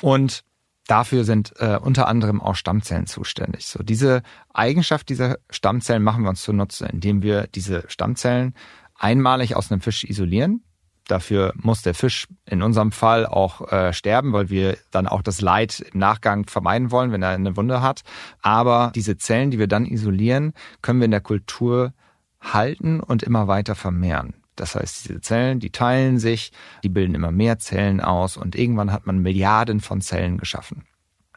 Und 0.02 0.44
Dafür 0.88 1.24
sind 1.24 1.54
äh, 1.58 1.78
unter 1.78 2.08
anderem 2.08 2.42
auch 2.42 2.56
Stammzellen 2.56 3.06
zuständig. 3.06 3.68
So 3.68 3.82
diese 3.82 4.24
Eigenschaft 4.54 5.08
dieser 5.08 5.38
Stammzellen 5.50 6.04
machen 6.04 6.24
wir 6.24 6.30
uns 6.30 6.42
zunutze, 6.42 6.86
indem 6.88 7.22
wir 7.22 7.48
diese 7.48 7.86
Stammzellen 7.88 8.56
einmalig 8.96 9.56
aus 9.56 9.72
einem 9.72 9.80
Fisch 9.80 10.04
isolieren. 10.04 10.64
Dafür 11.08 11.54
muss 11.56 11.82
der 11.82 11.94
Fisch 11.94 12.28
in 12.46 12.62
unserem 12.62 12.92
Fall 12.92 13.26
auch 13.26 13.72
äh, 13.72 13.94
sterben, 13.94 14.34
weil 14.34 14.50
wir 14.50 14.78
dann 14.92 15.08
auch 15.08 15.22
das 15.22 15.40
Leid 15.42 15.80
im 15.94 16.00
Nachgang 16.00 16.46
vermeiden 16.48 16.92
wollen, 16.92 17.12
wenn 17.12 17.24
er 17.24 17.30
eine 17.30 17.56
Wunde 17.56 17.82
hat. 17.82 18.02
Aber 18.42 18.92
diese 18.96 19.18
Zellen, 19.18 19.52
die 19.52 19.60
wir 19.60 19.68
dann 19.68 19.86
isolieren, 19.86 20.54
können 20.82 21.00
wir 21.00 21.06
in 21.06 21.12
der 21.12 21.22
Kultur 21.22 21.94
halten 22.42 23.00
und 23.00 23.24
immer 23.24 23.48
weiter 23.48 23.76
vermehren. 23.76 24.34
Das 24.56 24.76
heißt, 24.76 25.08
diese 25.08 25.22
Zellen, 25.22 25.60
die 25.60 25.72
teilen 25.72 26.20
sich, 26.20 26.52
die 26.84 26.90
bilden 26.90 27.16
immer 27.16 27.32
mehr 27.32 27.58
Zellen 27.60 28.02
aus 28.02 28.38
und 28.38 28.56
irgendwann 28.56 28.92
hat 28.92 29.08
man 29.08 29.20
Milliarden 29.20 29.80
von 29.80 30.02
Zellen 30.02 30.38
geschaffen. 30.38 30.86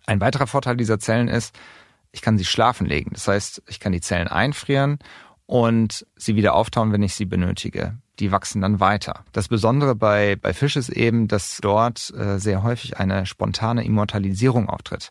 Ein 0.07 0.21
weiterer 0.21 0.47
Vorteil 0.47 0.77
dieser 0.77 0.99
Zellen 0.99 1.29
ist, 1.29 1.57
ich 2.13 2.21
kann 2.21 2.39
sie 2.39 2.45
schlafen 2.45 2.87
legen. 2.87 3.11
Das 3.13 3.27
heißt, 3.29 3.63
ich 3.69 3.81
kann 3.81 3.93
die 3.93 4.01
Zellen 4.01 4.29
einfrieren 4.29 4.99
und 5.47 6.07
sie 6.17 6.37
wieder 6.37 6.55
auftauen, 6.55 6.93
wenn 6.93 7.03
ich 7.03 7.15
sie 7.15 7.25
benötige. 7.25 7.99
Die 8.19 8.31
wachsen 8.31 8.61
dann 8.61 8.79
weiter. 8.79 9.25
Das 9.33 9.49
Besondere 9.49 9.95
bei, 9.95 10.37
bei 10.37 10.53
Fisch 10.53 10.77
ist 10.77 10.91
eben, 10.91 11.27
dass 11.27 11.59
dort 11.61 12.13
äh, 12.15 12.39
sehr 12.39 12.63
häufig 12.63 12.99
eine 12.99 13.27
spontane 13.27 13.85
Immortalisierung 13.85 14.69
auftritt. 14.69 15.11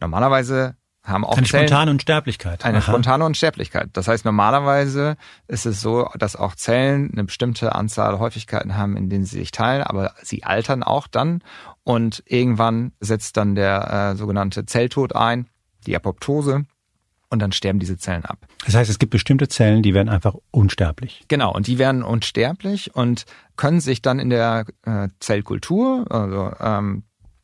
Normalerweise 0.00 0.76
haben 1.04 1.24
auch 1.24 1.36
eine 1.36 1.46
Zellen 1.46 1.68
spontane 1.68 1.90
Unsterblichkeit. 1.90 2.64
eine 2.64 2.78
Aha. 2.78 2.90
spontane 2.90 3.24
Unsterblichkeit. 3.24 3.90
Das 3.92 4.08
heißt, 4.08 4.24
normalerweise 4.24 5.16
ist 5.46 5.66
es 5.66 5.80
so, 5.80 6.08
dass 6.18 6.34
auch 6.34 6.54
Zellen 6.54 7.10
eine 7.12 7.24
bestimmte 7.24 7.74
Anzahl 7.74 8.18
Häufigkeiten 8.18 8.74
haben, 8.74 8.96
in 8.96 9.10
denen 9.10 9.24
sie 9.24 9.38
sich 9.38 9.50
teilen, 9.50 9.82
aber 9.82 10.14
sie 10.22 10.44
altern 10.44 10.82
auch 10.82 11.06
dann 11.06 11.42
und 11.84 12.22
irgendwann 12.26 12.92
setzt 13.00 13.36
dann 13.36 13.54
der 13.54 14.12
äh, 14.12 14.16
sogenannte 14.16 14.64
Zelltod 14.64 15.14
ein, 15.14 15.46
die 15.86 15.94
Apoptose 15.94 16.64
und 17.28 17.40
dann 17.40 17.52
sterben 17.52 17.80
diese 17.80 17.98
Zellen 17.98 18.24
ab. 18.24 18.38
Das 18.64 18.74
heißt, 18.74 18.88
es 18.88 18.98
gibt 18.98 19.10
bestimmte 19.10 19.48
Zellen, 19.48 19.82
die 19.82 19.92
werden 19.92 20.08
einfach 20.08 20.34
unsterblich. 20.50 21.24
Genau, 21.28 21.52
und 21.52 21.66
die 21.66 21.78
werden 21.78 22.02
unsterblich 22.02 22.94
und 22.94 23.26
können 23.56 23.80
sich 23.80 24.00
dann 24.00 24.18
in 24.18 24.30
der 24.30 24.64
äh, 24.86 25.08
Zellkultur, 25.20 26.06
also 26.08 26.52
ähm, 26.60 27.02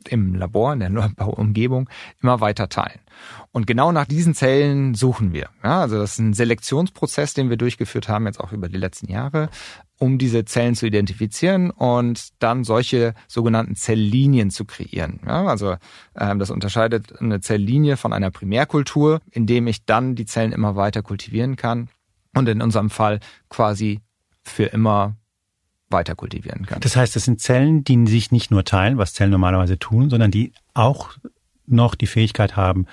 im 0.08 0.34
Labor, 0.34 0.72
in 0.72 0.80
der 0.80 0.90
Laborumgebung, 0.90 1.88
immer 2.22 2.40
weiter 2.40 2.68
teilen. 2.68 3.00
Und 3.52 3.66
genau 3.66 3.92
nach 3.92 4.06
diesen 4.06 4.34
Zellen 4.34 4.94
suchen 4.94 5.32
wir. 5.32 5.48
Ja, 5.62 5.80
also 5.80 5.98
das 5.98 6.12
ist 6.12 6.18
ein 6.18 6.32
Selektionsprozess, 6.32 7.34
den 7.34 7.50
wir 7.50 7.56
durchgeführt 7.56 8.08
haben, 8.08 8.26
jetzt 8.26 8.40
auch 8.40 8.52
über 8.52 8.68
die 8.68 8.78
letzten 8.78 9.10
Jahre, 9.10 9.50
um 9.98 10.18
diese 10.18 10.44
Zellen 10.44 10.74
zu 10.74 10.86
identifizieren 10.86 11.70
und 11.70 12.30
dann 12.42 12.64
solche 12.64 13.14
sogenannten 13.28 13.76
Zelllinien 13.76 14.50
zu 14.50 14.64
kreieren. 14.64 15.20
Ja, 15.26 15.44
also 15.44 15.76
ähm, 16.16 16.38
das 16.38 16.50
unterscheidet 16.50 17.20
eine 17.20 17.40
Zelllinie 17.40 17.96
von 17.96 18.12
einer 18.12 18.30
Primärkultur, 18.30 19.20
indem 19.30 19.66
ich 19.66 19.84
dann 19.84 20.14
die 20.14 20.26
Zellen 20.26 20.52
immer 20.52 20.76
weiter 20.76 21.02
kultivieren 21.02 21.56
kann 21.56 21.88
und 22.34 22.48
in 22.48 22.62
unserem 22.62 22.90
Fall 22.90 23.20
quasi 23.48 24.00
für 24.42 24.64
immer 24.64 25.16
weiter 25.90 26.14
kultivieren 26.14 26.66
kann. 26.66 26.80
Das 26.80 26.96
heißt, 26.96 27.16
es 27.16 27.24
sind 27.24 27.40
Zellen, 27.40 27.84
die 27.84 28.06
sich 28.06 28.30
nicht 28.32 28.50
nur 28.50 28.64
teilen, 28.64 28.98
was 28.98 29.12
Zellen 29.14 29.30
normalerweise 29.30 29.78
tun, 29.78 30.10
sondern 30.10 30.30
die 30.30 30.52
auch 30.74 31.10
noch 31.66 31.94
die 31.94 32.06
Fähigkeit 32.06 32.56
haben, 32.56 32.86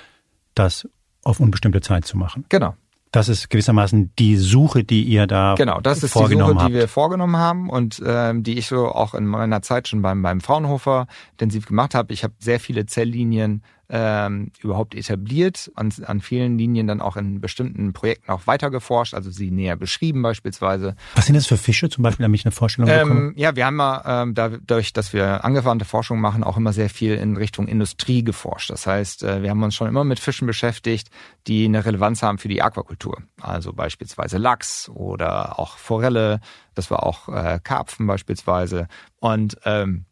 das 0.56 0.88
auf 1.24 1.40
unbestimmte 1.40 1.82
Zeit 1.82 2.06
zu 2.06 2.18
machen. 2.18 2.46
Genau. 2.50 2.76
Das 3.12 3.30
ist 3.30 3.50
gewissermaßen 3.50 4.12
die 4.20 4.36
Suche, 4.36 4.84
die 4.84 5.04
ihr 5.04 5.28
da 5.28 5.56
Genau, 5.56 5.80
das 5.80 6.04
ist 6.04 6.14
die 6.14 6.20
vorgenommen 6.20 6.54
Suche, 6.54 6.64
habt. 6.64 6.70
die 6.70 6.76
wir 6.76 6.88
vorgenommen 6.88 7.38
haben 7.38 7.70
und 7.70 8.02
ähm, 8.06 8.44
die 8.44 8.58
ich 8.58 8.68
so 8.68 8.88
auch 8.88 9.14
in 9.14 9.26
meiner 9.26 9.62
Zeit 9.62 9.88
schon 9.88 10.02
beim, 10.02 10.22
beim 10.22 10.42
Fraunhofer 10.42 11.08
intensiv 11.32 11.66
gemacht 11.68 11.96
habe. 11.96 12.14
Ich 12.14 12.24
habe 12.24 12.34
sehr 12.40 12.60
viele 12.60 12.86
Zelllinien 12.86 13.64
ähm, 13.90 14.52
überhaupt 14.62 14.96
etabliert, 14.96 15.72
an, 15.76 15.94
an 16.06 16.20
vielen 16.20 16.58
Linien 16.58 16.88
dann 16.88 17.02
auch 17.02 17.16
in 17.16 17.40
bestimmten 17.40 17.94
Projekten 17.94 18.32
auch 18.32 18.46
weiter 18.46 18.70
geforscht, 18.70 19.14
also 19.14 19.32
sie 19.32 19.50
näher 19.50 19.76
beschrieben 19.78 20.22
beispielsweise. 20.22 20.96
Was 21.16 21.28
sind 21.28 21.36
das 21.36 21.48
für 21.48 21.58
Fische 21.58 21.90
zum 21.90 22.04
Beispiel, 22.04 22.24
damit 22.24 22.40
ich 22.40 22.46
eine 22.46 22.52
Vorstellung 22.52 22.90
bekomme? 22.90 23.20
Ähm, 23.28 23.34
ja, 23.38 23.56
wir 23.56 23.66
haben 23.66 23.78
ja 23.78 24.24
ähm, 24.24 24.34
dadurch, 24.34 24.94
dass 24.94 25.14
wir 25.14 25.46
angewandte 25.46 25.86
Forschung 25.86 26.20
machen, 26.20 26.44
auch 26.44 26.58
immer 26.58 26.74
sehr 26.74 26.90
viel 26.90 27.16
in 27.16 27.38
Richtung 27.38 27.68
Industrie 27.68 28.24
geforscht. 28.24 28.70
Das 28.70 28.86
heißt, 28.86 29.24
äh, 29.24 29.42
wir 29.42 29.50
haben 29.50 29.64
uns 29.64 29.76
schon 29.76 29.88
immer 29.88 30.04
mit 30.04 30.20
Fischen 30.20 30.48
beschäftigt, 30.48 31.10
die 31.48 31.66
eine 31.66 31.86
Relevanz 31.86 32.24
haben 32.24 32.38
für 32.38 32.50
die 32.50 32.62
Aquakultur. 32.62 33.22
Also 33.42 33.72
beispielsweise 33.74 34.38
Lachs 34.38 34.90
oder 34.90 35.60
auch 35.60 35.78
Forelle, 35.78 36.42
das 36.76 36.92
war 36.92 37.04
auch 37.04 37.30
äh, 37.30 37.60
Karpfen 37.64 38.06
beispielsweise. 38.06 38.88
Und 39.20 39.58
ähm, 39.64 40.06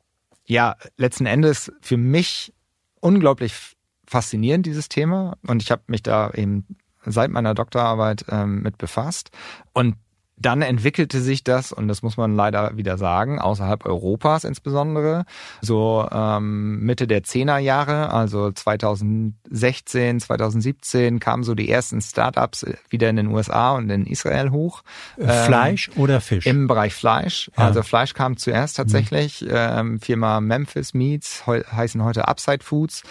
ja, 0.48 0.76
letzten 0.98 1.26
Endes 1.26 1.72
für 1.82 1.98
mich 1.98 2.54
unglaublich 3.00 3.76
faszinierend, 4.08 4.66
dieses 4.66 4.90
Thema. 4.90 5.38
Und 5.48 5.62
ich 5.62 5.72
habe 5.72 5.84
mich 5.88 6.04
da 6.04 6.32
eben 6.32 6.66
seit 7.06 7.32
meiner 7.32 7.54
Doktorarbeit 7.54 8.26
ähm, 8.30 8.62
mit 8.62 8.78
befasst. 8.78 9.32
Und 9.74 9.96
dann 10.38 10.62
entwickelte 10.62 11.22
sich 11.22 11.44
das, 11.44 11.72
und 11.72 11.88
das 11.88 12.02
muss 12.02 12.18
man 12.18 12.36
leider 12.36 12.76
wieder 12.76 12.98
sagen, 12.98 13.40
außerhalb 13.40 13.86
Europas 13.86 14.44
insbesondere, 14.44 15.26
so 15.62 16.08
ähm, 16.12 16.82
Mitte 16.82 17.08
der 17.08 17.24
Zehnerjahre, 17.24 18.12
also 18.12 18.52
2016, 18.52 20.20
2017 20.20 21.20
kamen 21.20 21.44
so 21.44 21.56
die 21.56 21.70
ersten 21.70 22.02
Startups 22.02 22.66
wieder 22.90 23.10
in 23.10 23.16
den 23.16 23.28
USA 23.28 23.76
und 23.76 23.90
in 23.90 24.06
Israel 24.06 24.52
hoch. 24.52 24.84
Äh, 25.18 25.28
Fleisch 25.28 25.90
oder 25.96 26.20
Fisch? 26.20 26.46
Im 26.46 26.68
Bereich 26.68 26.94
Fleisch. 26.94 27.50
Ja. 27.58 27.66
Also 27.66 27.82
Fleisch 27.82 28.14
kam 28.14 28.36
zuerst 28.38 28.76
tatsächlich. 28.76 29.46
Ähm, 29.50 30.00
Firma 30.02 30.42
Memphis 30.42 30.94
Meats, 30.94 31.48
heu 31.48 31.62
heißen 31.72 32.04
heute 32.04 32.28
Upside 32.28 32.64
Foods, 32.64 33.04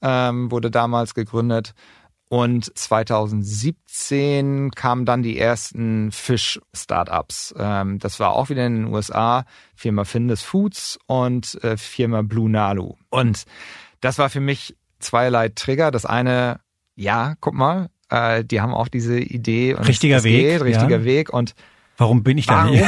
ähm, 0.00 0.50
wurde 0.50 0.70
damals 0.70 1.14
gegründet. 1.14 1.74
Und 2.32 2.78
2017 2.78 4.70
kamen 4.70 5.04
dann 5.04 5.24
die 5.24 5.36
ersten 5.36 6.12
Fisch-Startups. 6.12 7.52
Ähm, 7.58 7.98
das 7.98 8.20
war 8.20 8.36
auch 8.36 8.50
wieder 8.50 8.64
in 8.64 8.84
den 8.84 8.94
USA, 8.94 9.44
Firma 9.74 10.04
Findus 10.04 10.40
Foods 10.40 10.96
und 11.06 11.58
äh, 11.64 11.76
Firma 11.76 12.22
Blue 12.22 12.48
Nalu. 12.48 12.94
Und 13.08 13.46
das 14.00 14.18
war 14.18 14.30
für 14.30 14.38
mich 14.38 14.76
zweierlei 15.00 15.48
Trigger. 15.48 15.90
Das 15.90 16.06
eine, 16.06 16.60
ja, 16.94 17.34
guck 17.40 17.54
mal, 17.54 17.90
äh, 18.10 18.44
die 18.44 18.60
haben 18.60 18.74
auch 18.74 18.86
diese 18.86 19.18
Idee. 19.18 19.74
Und 19.74 19.88
Richtiger 19.88 20.18
es, 20.18 20.24
es 20.24 20.30
Weg, 20.30 20.50
Geht, 20.50 20.62
richtiger 20.62 20.98
ja. 20.98 21.04
Weg. 21.04 21.32
Und 21.32 21.56
Warum 21.96 22.22
bin 22.22 22.38
ich 22.38 22.46
da 22.46 22.64
Warum 22.64 22.80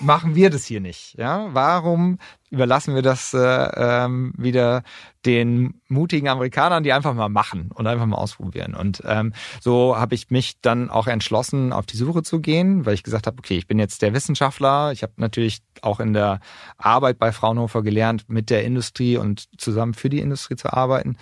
machen 0.00 0.34
wir 0.34 0.50
das 0.50 0.66
hier 0.66 0.80
nicht? 0.80 1.16
Ja, 1.18 1.48
warum 1.54 2.18
überlassen 2.50 2.94
wir 2.94 3.02
das 3.02 3.32
äh, 3.32 3.38
ähm, 3.38 4.32
wieder 4.36 4.82
den 5.24 5.80
mutigen 5.88 6.28
Amerikanern, 6.28 6.82
die 6.82 6.92
einfach 6.92 7.14
mal 7.14 7.28
machen 7.28 7.70
und 7.72 7.86
einfach 7.86 8.06
mal 8.06 8.16
ausprobieren? 8.16 8.74
Und 8.74 9.02
ähm, 9.06 9.32
so 9.60 9.96
habe 9.96 10.14
ich 10.14 10.30
mich 10.30 10.60
dann 10.60 10.90
auch 10.90 11.06
entschlossen, 11.06 11.72
auf 11.72 11.86
die 11.86 11.96
Suche 11.96 12.22
zu 12.22 12.40
gehen, 12.40 12.86
weil 12.86 12.94
ich 12.94 13.02
gesagt 13.02 13.26
habe, 13.26 13.38
okay, 13.38 13.56
ich 13.56 13.66
bin 13.66 13.78
jetzt 13.78 14.02
der 14.02 14.12
Wissenschaftler. 14.12 14.92
Ich 14.92 15.02
habe 15.02 15.12
natürlich 15.16 15.62
auch 15.82 16.00
in 16.00 16.12
der 16.12 16.40
Arbeit 16.76 17.18
bei 17.18 17.32
Fraunhofer 17.32 17.82
gelernt, 17.82 18.24
mit 18.28 18.50
der 18.50 18.64
Industrie 18.64 19.16
und 19.16 19.48
zusammen 19.58 19.94
für 19.94 20.08
die 20.08 20.20
Industrie 20.20 20.56
zu 20.56 20.72
arbeiten. 20.72 21.16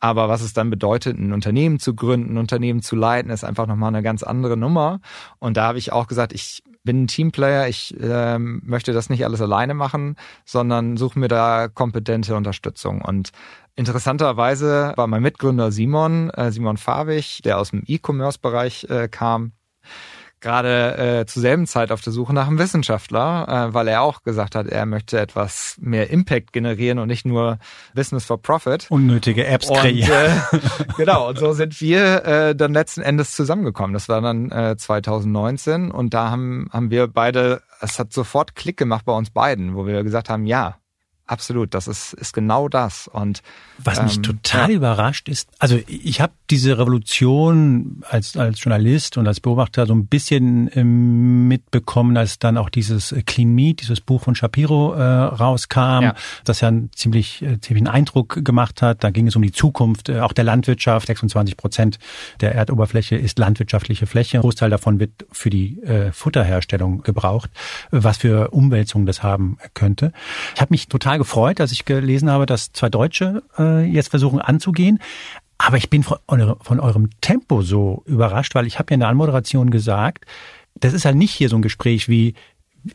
Aber 0.00 0.28
was 0.28 0.42
es 0.42 0.52
dann 0.52 0.68
bedeutet, 0.68 1.16
ein 1.16 1.32
Unternehmen 1.32 1.78
zu 1.78 1.94
gründen, 1.94 2.34
ein 2.34 2.38
Unternehmen 2.38 2.82
zu 2.82 2.96
leiten, 2.96 3.30
ist 3.30 3.44
einfach 3.44 3.66
nochmal 3.66 3.88
eine 3.88 4.02
ganz 4.02 4.22
andere 4.24 4.56
Nummer. 4.56 5.00
Und 5.38 5.56
da 5.56 5.68
habe 5.68 5.78
ich 5.78 5.92
auch 5.92 6.08
gesagt, 6.08 6.32
ich 6.32 6.62
bin 6.84 7.04
ein 7.04 7.06
Teamplayer, 7.06 7.68
ich 7.68 7.94
ähm, 8.00 8.60
möchte 8.64 8.92
das 8.92 9.08
nicht 9.08 9.24
alles 9.24 9.40
alleine 9.40 9.74
machen, 9.74 10.16
sondern 10.44 10.71
suche 10.96 11.18
mir 11.18 11.28
da 11.28 11.68
kompetente 11.68 12.34
Unterstützung. 12.36 13.02
Und 13.02 13.30
interessanterweise 13.76 14.92
war 14.96 15.06
mein 15.06 15.22
Mitgründer 15.22 15.72
Simon, 15.72 16.30
äh, 16.30 16.52
Simon 16.52 16.76
Farbig, 16.76 17.42
der 17.44 17.58
aus 17.58 17.70
dem 17.70 17.82
E-Commerce-Bereich 17.86 18.84
äh, 18.90 19.08
kam, 19.08 19.52
gerade 20.42 21.20
äh, 21.20 21.26
zur 21.26 21.40
selben 21.40 21.66
Zeit 21.66 21.90
auf 21.90 22.02
der 22.02 22.12
Suche 22.12 22.34
nach 22.34 22.46
einem 22.46 22.58
Wissenschaftler, 22.58 23.68
äh, 23.70 23.74
weil 23.74 23.88
er 23.88 24.02
auch 24.02 24.22
gesagt 24.22 24.54
hat, 24.54 24.66
er 24.66 24.84
möchte 24.84 25.18
etwas 25.18 25.76
mehr 25.80 26.10
Impact 26.10 26.52
generieren 26.52 26.98
und 26.98 27.08
nicht 27.08 27.24
nur 27.24 27.58
Business 27.94 28.26
for 28.26 28.42
Profit. 28.42 28.86
Unnötige 28.90 29.46
Apps 29.46 29.68
kreieren. 29.68 30.42
Äh, 30.52 30.58
genau, 30.96 31.28
und 31.30 31.38
so 31.38 31.52
sind 31.52 31.80
wir 31.80 32.24
äh, 32.24 32.54
dann 32.54 32.74
letzten 32.74 33.00
Endes 33.00 33.34
zusammengekommen. 33.34 33.94
Das 33.94 34.08
war 34.08 34.20
dann 34.20 34.50
äh, 34.50 34.76
2019 34.76 35.90
und 35.90 36.12
da 36.12 36.30
haben, 36.30 36.68
haben 36.72 36.90
wir 36.90 37.06
beide, 37.06 37.62
es 37.80 37.98
hat 37.98 38.12
sofort 38.12 38.54
Klick 38.54 38.76
gemacht 38.76 39.04
bei 39.04 39.12
uns 39.12 39.30
beiden, 39.30 39.74
wo 39.74 39.86
wir 39.86 40.02
gesagt 40.02 40.28
haben, 40.28 40.44
ja, 40.44 40.76
Absolut, 41.26 41.72
das 41.72 41.86
ist, 41.86 42.14
ist 42.14 42.34
genau 42.34 42.68
das. 42.68 43.08
Und 43.08 43.42
was 43.78 44.02
mich 44.02 44.16
ähm, 44.16 44.22
total 44.24 44.70
ja. 44.70 44.76
überrascht 44.76 45.28
ist, 45.28 45.48
also 45.60 45.78
ich 45.86 46.20
habe 46.20 46.32
diese 46.50 46.78
Revolution 46.78 48.02
als 48.08 48.36
als 48.36 48.62
Journalist 48.62 49.16
und 49.16 49.26
als 49.26 49.40
Beobachter 49.40 49.86
so 49.86 49.94
ein 49.94 50.06
bisschen 50.06 50.68
ähm, 50.74 51.46
mitbekommen, 51.48 52.16
als 52.16 52.38
dann 52.38 52.58
auch 52.58 52.68
dieses 52.68 53.14
Clean 53.24 53.48
Meat, 53.48 53.80
dieses 53.80 54.00
Buch 54.00 54.22
von 54.22 54.34
Shapiro 54.34 54.94
äh, 54.94 55.02
rauskam, 55.02 56.02
ja. 56.02 56.14
das 56.44 56.60
ja 56.60 56.68
einen 56.68 56.90
ziemlich 56.92 57.40
äh, 57.40 57.60
ziemlichen 57.60 57.86
Eindruck 57.86 58.44
gemacht 58.44 58.82
hat. 58.82 59.04
Da 59.04 59.10
ging 59.10 59.28
es 59.28 59.36
um 59.36 59.42
die 59.42 59.52
Zukunft 59.52 60.08
äh, 60.08 60.20
auch 60.20 60.32
der 60.32 60.44
Landwirtschaft. 60.44 61.06
26 61.06 61.56
Prozent 61.56 61.98
der 62.40 62.54
Erdoberfläche 62.54 63.16
ist 63.16 63.38
landwirtschaftliche 63.38 64.06
Fläche. 64.06 64.38
Ein 64.38 64.42
Großteil 64.42 64.70
davon 64.70 64.98
wird 64.98 65.24
für 65.30 65.50
die 65.50 65.80
äh, 65.82 66.10
Futterherstellung 66.12 67.02
gebraucht. 67.02 67.50
Was 67.90 68.18
für 68.18 68.50
Umwälzungen 68.50 69.06
das 69.06 69.22
haben 69.22 69.56
könnte. 69.74 70.12
Ich 70.54 70.60
habe 70.60 70.72
mich 70.72 70.88
total 70.88 71.11
gefreut, 71.18 71.60
als 71.60 71.72
ich 71.72 71.84
gelesen 71.84 72.30
habe, 72.30 72.46
dass 72.46 72.72
zwei 72.72 72.88
Deutsche 72.88 73.42
äh, 73.58 73.84
jetzt 73.84 74.08
versuchen 74.08 74.40
anzugehen. 74.40 74.98
Aber 75.58 75.76
ich 75.76 75.90
bin 75.90 76.02
von, 76.02 76.18
von 76.60 76.80
eurem 76.80 77.10
Tempo 77.20 77.62
so 77.62 78.02
überrascht, 78.06 78.54
weil 78.54 78.66
ich 78.66 78.78
habe 78.78 78.90
ja 78.90 78.94
in 78.94 79.00
der 79.00 79.08
Anmoderation 79.08 79.70
gesagt, 79.70 80.24
das 80.74 80.92
ist 80.92 81.04
halt 81.04 81.16
nicht 81.16 81.32
hier 81.32 81.48
so 81.48 81.56
ein 81.56 81.62
Gespräch 81.62 82.08
wie 82.08 82.34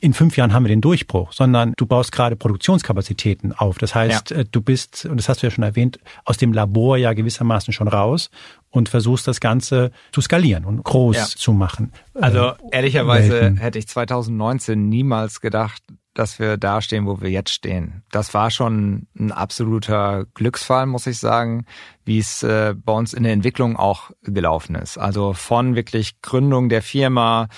in 0.02 0.14
fünf 0.14 0.36
Jahren 0.38 0.54
haben 0.54 0.64
wir 0.64 0.70
den 0.70 0.82
Durchbruch, 0.82 1.32
sondern 1.32 1.74
du 1.78 1.86
baust 1.86 2.12
gerade 2.12 2.36
Produktionskapazitäten 2.36 3.54
auf. 3.54 3.78
Das 3.78 3.96
heißt, 3.96 4.32
ja. 4.32 4.38
Äh, 4.38 4.46
du 4.52 4.62
bist, 4.62 5.06
und 5.06 5.18
das 5.18 5.30
hast 5.30 5.42
du 5.42 5.48
ja 5.48 5.52
schon 5.52 5.64
erwähnt, 5.64 6.00
aus 6.26 6.38
dem 6.38 6.54
Labor 6.54 6.98
ja 6.98 7.14
gewissermaßen 7.14 7.74
schon 7.74 7.88
raus 7.88 8.30
und 8.70 8.90
versuchst 8.90 9.28
das 9.28 9.40
Ganze 9.40 9.92
zu 10.12 10.22
skalieren 10.22 10.66
und 10.66 10.84
groß 10.84 11.16
ja. 11.16 11.26
zu 11.26 11.54
machen. 11.54 11.94
Also 12.14 12.50
äh, 12.50 12.54
ehrlicherweise 12.72 13.32
Welten. 13.32 13.58
hätte 13.58 13.80
ich 13.80 13.88
2019 13.88 14.90
niemals 14.90 15.40
gedacht, 15.40 15.82
dass 16.18 16.40
wir 16.40 16.58
da 16.58 16.82
stehen, 16.82 17.06
wo 17.06 17.22
wir 17.22 17.30
jetzt 17.30 17.52
stehen. 17.52 18.02
Das 18.12 18.34
war 18.34 18.50
schon 18.50 19.06
ein 19.18 19.32
absoluter 19.32 20.26
Glücksfall, 20.34 20.88
muss 20.88 21.06
ich 21.06 21.20
sagen, 21.20 21.66
wie 22.06 22.18
es 22.18 22.42
äh, 22.42 22.74
bei 22.76 22.94
uns 22.94 23.14
in 23.14 23.22
der 23.22 23.34
Entwicklung 23.34 23.78
auch 23.78 24.10
gelaufen 24.24 24.74
ist. 24.74 24.98
Also 24.98 25.34
von 25.34 25.76
wirklich 25.76 26.20
Gründung 26.22 26.70
der 26.70 26.82
Firma 26.82 27.50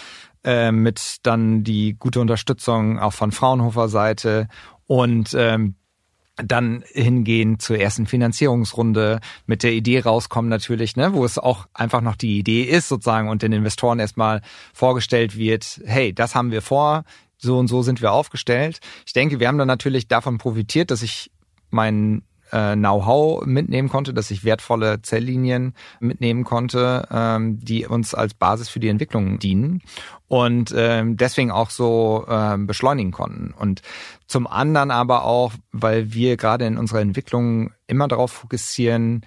äh, 0.43 0.73
mit 0.73 1.17
dann 1.23 1.63
die 1.63 1.95
gute 1.97 2.19
Unterstützung 2.19 2.99
auch 2.99 3.13
von 3.13 3.31
Fraunhofer 3.31 3.87
Seite 3.87 4.49
und 4.87 5.33
ähm, 5.35 5.75
dann 6.35 6.83
hingehen 6.87 7.59
zur 7.59 7.77
ersten 7.77 8.07
Finanzierungsrunde 8.07 9.19
mit 9.45 9.63
der 9.63 9.71
Idee 9.71 10.01
rauskommen 10.01 10.49
natürlich, 10.49 10.97
ne, 10.97 11.13
wo 11.13 11.23
es 11.23 11.37
auch 11.37 11.65
einfach 11.73 12.01
noch 12.01 12.15
die 12.17 12.39
Idee 12.39 12.63
ist 12.63 12.89
sozusagen 12.89 13.29
und 13.29 13.41
den 13.41 13.53
Investoren 13.53 13.99
erstmal 13.99 14.41
vorgestellt 14.73 15.37
wird, 15.37 15.81
hey, 15.85 16.13
das 16.13 16.35
haben 16.35 16.51
wir 16.51 16.61
vor, 16.61 17.03
so 17.39 17.57
und 17.57 17.67
so 17.67 17.81
sind 17.81 18.01
wir 18.01 18.11
aufgestellt. 18.11 18.79
Ich 19.05 19.13
denke, 19.13 19.39
wir 19.39 19.47
haben 19.47 19.57
dann 19.57 19.67
natürlich 19.67 20.07
davon 20.07 20.37
profitiert, 20.37 20.91
dass 20.91 21.01
ich 21.01 21.31
mein 21.71 22.23
äh, 22.51 22.75
Know-how 22.75 23.45
mitnehmen 23.45 23.89
konnte, 23.89 24.13
dass 24.13 24.31
ich 24.31 24.43
wertvolle 24.43 25.01
Zelllinien 25.01 25.73
mitnehmen 25.99 26.43
konnte, 26.43 27.07
ähm, 27.11 27.59
die 27.59 27.85
uns 27.85 28.13
als 28.13 28.33
Basis 28.33 28.69
für 28.69 28.79
die 28.79 28.89
Entwicklung 28.89 29.39
dienen 29.39 29.81
und 30.27 30.73
ähm, 30.75 31.17
deswegen 31.17 31.51
auch 31.51 31.69
so 31.69 32.25
ähm, 32.27 32.67
beschleunigen 32.67 33.11
konnten. 33.11 33.53
Und 33.57 33.81
zum 34.27 34.47
anderen 34.47 34.91
aber 34.91 35.23
auch, 35.25 35.53
weil 35.71 36.13
wir 36.13 36.37
gerade 36.37 36.65
in 36.65 36.77
unserer 36.77 37.01
Entwicklung 37.01 37.71
immer 37.87 38.07
darauf 38.07 38.31
fokussieren, 38.31 39.25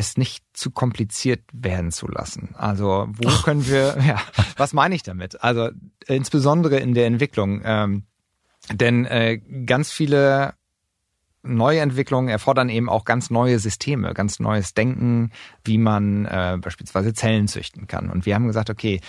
es 0.00 0.16
nicht 0.16 0.44
zu 0.52 0.70
kompliziert 0.70 1.42
werden 1.52 1.92
zu 1.92 2.08
lassen. 2.08 2.54
Also 2.56 3.06
wo 3.12 3.28
oh. 3.28 3.42
können 3.42 3.66
wir, 3.66 3.96
ja, 4.06 4.20
was 4.56 4.72
meine 4.72 4.94
ich 4.94 5.02
damit? 5.02 5.42
Also 5.42 5.70
insbesondere 6.06 6.78
in 6.78 6.94
der 6.94 7.06
Entwicklung. 7.06 7.62
Ähm, 7.64 8.04
denn 8.72 9.04
äh, 9.06 9.38
ganz 9.66 9.90
viele 9.92 10.54
neue 11.42 11.80
Entwicklungen 11.80 12.28
erfordern 12.28 12.68
eben 12.68 12.88
auch 12.88 13.04
ganz 13.04 13.30
neue 13.30 13.58
Systeme, 13.58 14.12
ganz 14.12 14.40
neues 14.40 14.74
Denken, 14.74 15.30
wie 15.64 15.78
man 15.78 16.26
äh, 16.26 16.58
beispielsweise 16.60 17.14
Zellen 17.14 17.48
züchten 17.48 17.86
kann. 17.86 18.10
Und 18.10 18.26
wir 18.26 18.34
haben 18.34 18.46
gesagt, 18.46 18.68
okay, 18.68 19.00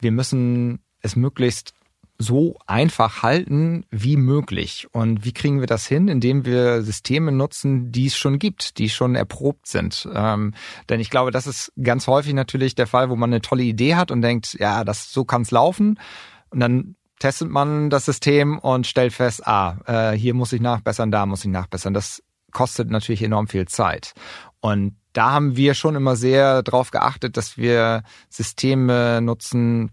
wir 0.00 0.10
müssen 0.10 0.80
es 1.00 1.14
möglichst 1.14 1.74
so 2.20 2.58
einfach 2.66 3.22
halten 3.22 3.86
wie 3.90 4.18
möglich. 4.18 4.86
Und 4.92 5.24
wie 5.24 5.32
kriegen 5.32 5.60
wir 5.60 5.66
das 5.66 5.86
hin? 5.86 6.06
Indem 6.06 6.44
wir 6.44 6.82
Systeme 6.82 7.32
nutzen, 7.32 7.92
die 7.92 8.06
es 8.06 8.16
schon 8.16 8.38
gibt, 8.38 8.76
die 8.76 8.90
schon 8.90 9.14
erprobt 9.14 9.66
sind. 9.66 10.06
Ähm, 10.14 10.52
denn 10.90 11.00
ich 11.00 11.08
glaube, 11.08 11.30
das 11.30 11.46
ist 11.46 11.72
ganz 11.82 12.06
häufig 12.06 12.34
natürlich 12.34 12.74
der 12.74 12.86
Fall, 12.86 13.08
wo 13.08 13.16
man 13.16 13.30
eine 13.30 13.40
tolle 13.40 13.62
Idee 13.62 13.94
hat 13.94 14.10
und 14.10 14.20
denkt, 14.20 14.54
ja, 14.60 14.84
das 14.84 15.12
so 15.12 15.24
kann 15.24 15.42
es 15.42 15.50
laufen. 15.50 15.98
Und 16.50 16.60
dann 16.60 16.96
testet 17.18 17.48
man 17.48 17.88
das 17.88 18.04
System 18.04 18.58
und 18.58 18.86
stellt 18.86 19.14
fest, 19.14 19.46
ah, 19.46 19.78
äh, 19.86 20.12
hier 20.12 20.34
muss 20.34 20.52
ich 20.52 20.60
nachbessern, 20.60 21.10
da 21.10 21.24
muss 21.24 21.44
ich 21.44 21.50
nachbessern. 21.50 21.94
Das 21.94 22.22
kostet 22.52 22.90
natürlich 22.90 23.22
enorm 23.22 23.48
viel 23.48 23.66
Zeit. 23.66 24.12
Und 24.60 24.96
da 25.14 25.30
haben 25.32 25.56
wir 25.56 25.72
schon 25.72 25.96
immer 25.96 26.16
sehr 26.16 26.62
darauf 26.62 26.90
geachtet, 26.90 27.38
dass 27.38 27.56
wir 27.56 28.02
Systeme 28.28 29.22
nutzen, 29.22 29.90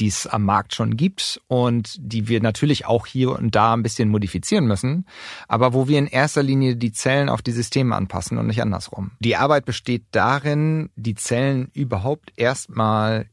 die 0.00 0.08
es 0.08 0.26
am 0.26 0.44
Markt 0.44 0.74
schon 0.74 0.96
gibt 0.96 1.40
und 1.46 1.96
die 2.00 2.28
wir 2.28 2.40
natürlich 2.40 2.86
auch 2.86 3.06
hier 3.06 3.32
und 3.32 3.54
da 3.54 3.74
ein 3.74 3.82
bisschen 3.82 4.08
modifizieren 4.08 4.66
müssen, 4.66 5.06
aber 5.46 5.74
wo 5.74 5.88
wir 5.88 5.98
in 5.98 6.06
erster 6.06 6.42
Linie 6.42 6.76
die 6.76 6.92
Zellen 6.92 7.28
auf 7.28 7.42
die 7.42 7.52
Systeme 7.52 7.94
anpassen 7.94 8.38
und 8.38 8.46
nicht 8.46 8.62
andersrum. 8.62 9.12
Die 9.20 9.36
Arbeit 9.36 9.66
besteht 9.66 10.04
darin, 10.10 10.90
die 10.96 11.14
Zellen 11.14 11.68
überhaupt 11.74 12.32
erstmal 12.36 13.26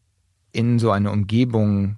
in 0.51 0.79
so 0.79 0.91
eine 0.91 1.11
Umgebung 1.11 1.97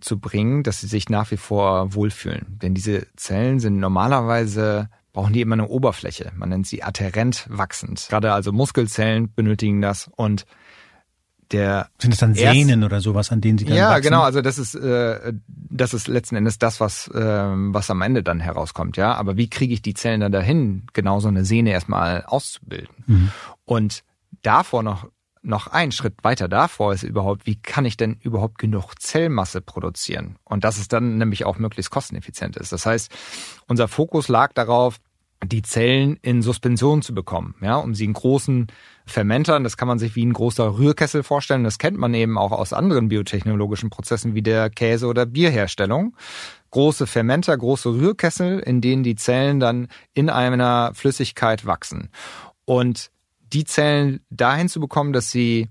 zu 0.00 0.18
bringen, 0.18 0.62
dass 0.62 0.80
sie 0.80 0.86
sich 0.86 1.08
nach 1.08 1.30
wie 1.30 1.36
vor 1.36 1.94
wohlfühlen. 1.94 2.58
Denn 2.62 2.74
diese 2.74 3.06
Zellen 3.16 3.60
sind 3.60 3.78
normalerweise 3.78 4.88
brauchen 5.12 5.32
die 5.32 5.40
immer 5.40 5.54
eine 5.54 5.68
Oberfläche. 5.68 6.30
Man 6.36 6.50
nennt 6.50 6.66
sie 6.66 6.82
adherent 6.82 7.46
wachsend. 7.48 8.06
Gerade 8.10 8.34
also 8.34 8.52
Muskelzellen 8.52 9.32
benötigen 9.34 9.80
das 9.80 10.10
und 10.14 10.44
der 11.52 11.88
sind 11.98 12.12
es 12.12 12.18
dann 12.18 12.34
Sehnen 12.34 12.84
oder 12.84 13.00
sowas, 13.00 13.30
an 13.32 13.40
denen 13.40 13.58
sie 13.58 13.64
dann 13.64 13.76
Ja, 13.76 13.90
wachsen? 13.90 14.02
genau. 14.02 14.22
Also 14.22 14.42
das 14.42 14.58
ist 14.58 14.74
äh, 14.74 15.32
das 15.46 15.94
ist 15.94 16.08
letzten 16.08 16.36
Endes 16.36 16.58
das, 16.58 16.80
was 16.80 17.08
äh, 17.08 17.20
was 17.20 17.90
am 17.90 18.02
Ende 18.02 18.22
dann 18.22 18.40
herauskommt. 18.40 18.96
Ja, 18.96 19.14
aber 19.14 19.36
wie 19.36 19.48
kriege 19.48 19.72
ich 19.74 19.82
die 19.82 19.94
Zellen 19.94 20.20
dann 20.20 20.32
dahin, 20.32 20.86
genau 20.92 21.20
so 21.20 21.28
eine 21.28 21.44
Sehne 21.44 21.70
erstmal 21.70 22.24
auszubilden? 22.24 22.94
Mhm. 23.06 23.30
Und 23.64 24.02
davor 24.42 24.82
noch 24.82 25.08
noch 25.42 25.68
ein 25.68 25.92
Schritt 25.92 26.14
weiter 26.24 26.48
davor 26.48 26.92
ist 26.92 27.04
überhaupt, 27.04 27.46
wie 27.46 27.54
kann 27.54 27.84
ich 27.84 27.96
denn 27.96 28.14
überhaupt 28.20 28.58
genug 28.58 28.94
Zellmasse 29.00 29.60
produzieren? 29.60 30.36
Und 30.44 30.64
dass 30.64 30.76
es 30.78 30.88
dann 30.88 31.18
nämlich 31.18 31.44
auch 31.44 31.56
möglichst 31.58 31.90
kosteneffizient 31.92 32.56
ist. 32.56 32.72
Das 32.72 32.84
heißt, 32.84 33.12
unser 33.68 33.86
Fokus 33.86 34.26
lag 34.26 34.52
darauf, 34.54 34.96
die 35.44 35.62
Zellen 35.62 36.18
in 36.22 36.42
Suspension 36.42 37.02
zu 37.02 37.14
bekommen, 37.14 37.54
ja, 37.60 37.76
um 37.76 37.94
sie 37.94 38.04
in 38.04 38.14
großen 38.14 38.68
Fermentern, 39.04 39.64
das 39.64 39.76
kann 39.76 39.88
man 39.88 39.98
sich 39.98 40.16
wie 40.16 40.24
ein 40.24 40.32
großer 40.32 40.78
Rührkessel 40.78 41.22
vorstellen, 41.22 41.64
das 41.64 41.78
kennt 41.78 41.98
man 41.98 42.14
eben 42.14 42.38
auch 42.38 42.52
aus 42.52 42.72
anderen 42.72 43.08
biotechnologischen 43.08 43.90
Prozessen 43.90 44.34
wie 44.34 44.42
der 44.42 44.70
Käse- 44.70 45.06
oder 45.06 45.26
Bierherstellung. 45.26 46.16
Große 46.70 47.06
Fermenter, 47.06 47.56
große 47.56 47.90
Rührkessel, 47.90 48.58
in 48.58 48.80
denen 48.80 49.02
die 49.02 49.14
Zellen 49.14 49.60
dann 49.60 49.88
in 50.14 50.30
einer 50.30 50.92
Flüssigkeit 50.94 51.64
wachsen. 51.64 52.10
Und 52.64 53.10
die 53.52 53.64
Zellen 53.64 54.20
dahin 54.30 54.68
zu 54.68 54.80
bekommen, 54.80 55.12
dass 55.12 55.30
sie 55.30 55.68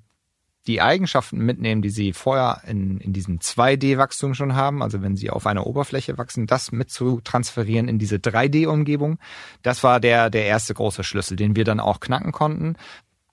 die 0.67 0.82
Eigenschaften 0.82 1.38
mitnehmen, 1.38 1.82
die 1.82 1.89
sie 1.89 2.13
vorher 2.13 2.62
in, 2.67 2.99
in 2.99 3.13
diesem 3.13 3.39
2D-Wachstum 3.39 4.34
schon 4.34 4.56
haben, 4.56 4.82
also 4.82 5.01
wenn 5.01 5.15
sie 5.15 5.30
auf 5.30 5.45
einer 5.45 5.67
Oberfläche 5.67 6.17
wachsen, 6.17 6.47
das 6.47 6.71
mit 6.71 6.89
zu 6.89 7.21
transferieren 7.21 7.88
in 7.88 7.99
diese 7.99 8.15
3D-Umgebung, 8.15 9.19
das 9.62 9.84
war 9.84 9.99
der, 9.99 10.30
der 10.30 10.45
erste 10.45 10.73
große 10.73 11.04
Schlüssel, 11.04 11.36
den 11.36 11.56
wir 11.56 11.65
dann 11.65 11.80
auch 11.80 11.99
knacken 11.99 12.32
konnten, 12.32 12.75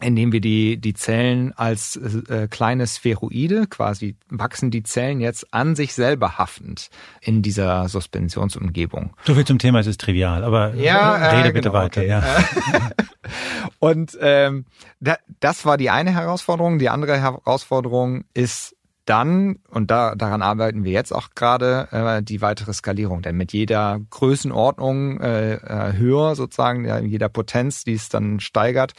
indem 0.03 0.33
wir 0.33 0.41
die, 0.41 0.77
die 0.79 0.95
Zellen 0.95 1.53
als 1.53 1.97
äh, 1.97 2.49
kleine 2.49 2.87
Spheroide, 2.87 3.67
quasi 3.67 4.17
wachsen 4.29 4.71
die 4.71 4.83
Zellen 4.83 5.21
jetzt 5.21 5.53
an 5.55 5.75
sich 5.77 5.95
selber 5.95 6.39
haftend 6.39 6.89
in 7.21 7.43
dieser 7.43 7.89
Suspensionsumgebung. 7.89 9.15
So 9.25 9.35
viel 9.35 9.45
zum 9.45 9.59
Thema, 9.59 9.81
es 9.81 9.87
ist 9.87 10.01
trivial, 10.01 10.45
aber 10.45 10.75
ja, 10.75 11.31
rede 11.37 11.49
äh, 11.49 11.53
bitte 11.53 11.71
genau, 11.71 11.75
weiter. 11.75 12.01
Okay. 12.01 12.09
Ja. 12.09 12.23
Und 13.79 14.17
ähm, 14.21 14.67
da, 15.01 15.17
das 15.41 15.65
war 15.65 15.77
die 15.77 15.91
eine 15.91 16.13
Herausforderung. 16.13 16.79
Die 16.79 16.89
andere 16.89 17.21
Herausforderung 17.21 18.25
ist 18.35 18.77
dann, 19.05 19.59
und 19.71 19.91
da, 19.91 20.15
daran 20.15 20.43
arbeiten 20.43 20.85
wir 20.85 20.93
jetzt 20.93 21.13
auch 21.13 21.31
gerade, 21.35 21.89
äh, 21.91 22.23
die 22.23 22.41
weitere 22.41 22.73
Skalierung. 22.73 23.23
Denn 23.23 23.37
mit 23.37 23.53
jeder 23.53 24.01
Größenordnung 24.11 25.21
äh, 25.21 25.55
äh 25.55 25.93
höher 25.95 26.37
sozusagen, 26.37 26.85
ja, 26.85 26.99
jeder 27.01 27.29
Potenz, 27.29 27.85
die 27.85 27.95
es 27.95 28.09
dann 28.09 28.39
steigert, 28.39 28.93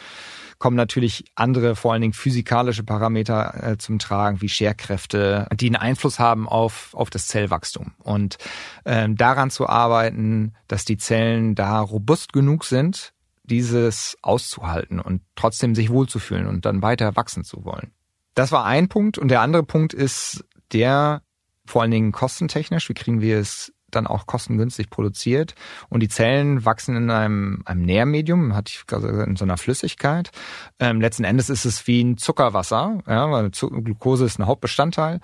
kommen 0.64 0.78
natürlich 0.78 1.26
andere, 1.36 1.76
vor 1.76 1.92
allen 1.92 2.02
Dingen 2.02 2.14
physikalische 2.14 2.86
Parameter 2.86 3.72
äh, 3.72 3.78
zum 3.78 4.00
Tragen, 4.00 4.40
wie 4.40 4.48
Scherkräfte, 4.48 5.46
die 5.54 5.66
einen 5.66 5.76
Einfluss 5.76 6.20
haben 6.20 6.48
auf, 6.48 6.94
auf 6.94 7.10
das 7.10 7.28
Zellwachstum. 7.28 7.92
Und 7.98 8.38
ähm, 8.86 9.18
daran 9.18 9.52
zu 9.52 9.68
arbeiten, 9.68 10.54
dass 10.70 10.86
die 10.86 10.96
Zellen 10.96 11.54
da 11.54 11.82
robust 11.82 12.32
genug 12.32 12.64
sind, 12.64 13.12
dieses 13.44 14.16
auszuhalten 14.22 15.02
und 15.02 15.22
trotzdem 15.36 15.76
sich 15.76 15.90
wohlzufühlen 15.90 16.48
und 16.48 16.66
dann 16.66 16.82
weiter 16.82 17.18
wachsen 17.18 17.44
zu 17.44 17.66
wollen. 17.66 17.92
Das 18.34 18.54
war 18.54 18.64
ein 18.64 18.88
Punkt. 18.88 19.18
Und 19.18 19.28
der 19.28 19.42
andere 19.42 19.64
Punkt 19.64 19.94
ist 19.94 20.46
der, 20.72 21.24
vor 21.66 21.82
allen 21.82 21.92
Dingen 21.92 22.14
kostentechnisch, 22.14 22.88
wie 22.88 22.94
kriegen 22.94 23.20
wir 23.20 23.38
es 23.38 23.74
dann 23.96 24.08
auch 24.08 24.26
kostengünstig 24.26 24.90
produziert. 24.90 25.56
Und 25.90 26.02
die 26.02 26.10
Zellen 26.10 26.66
wachsen 26.66 26.96
in 26.96 27.10
einem, 27.10 27.62
einem 27.66 27.82
Nährmedium, 27.82 28.56
hatte 28.56 28.72
ich 28.76 28.86
gesagt, 28.86 29.28
in 29.28 29.36
so 29.36 29.46
einer 29.46 29.58
Flüssigkeit. 29.58 30.32
Ähm, 30.80 31.02
letzten 31.02 31.24
Endes 31.24 31.50
ist 31.50 31.66
es 31.66 31.88
wie 31.88 32.04
ein 32.04 32.18
Zuckerwasser, 32.18 33.00
ja, 33.08 33.32
weil 33.32 33.50
Glucose 33.50 34.26
ist 34.26 34.40
ein 34.40 34.48
Hauptbestandteil, 34.48 35.20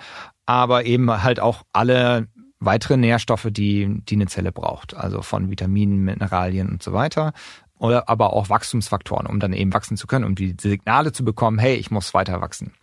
aber 0.46 0.86
eben 0.86 1.24
halt 1.24 1.40
auch 1.40 1.64
alle 1.74 2.28
weitere 2.60 2.98
Nährstoffe, 2.98 3.48
die, 3.52 4.02
die 4.04 4.16
eine 4.16 4.28
Zelle 4.28 4.52
braucht. 4.52 4.96
Also 4.96 5.22
von 5.22 5.50
Vitaminen, 5.50 6.04
Mineralien 6.04 6.70
und 6.70 6.84
so 6.84 6.94
weiter. 6.94 7.34
Oder 7.78 8.10
aber 8.10 8.34
auch 8.34 8.50
Wachstumsfaktoren, 8.50 9.26
um 9.26 9.40
dann 9.40 9.54
eben 9.54 9.74
wachsen 9.74 9.96
zu 9.96 10.06
können, 10.06 10.26
um 10.26 10.36
die 10.36 10.56
Signale 10.60 11.14
zu 11.14 11.24
bekommen, 11.24 11.60
hey, 11.60 11.76
ich 11.76 11.92
muss 11.92 12.14
weiter 12.14 12.42
wachsen. 12.42 12.74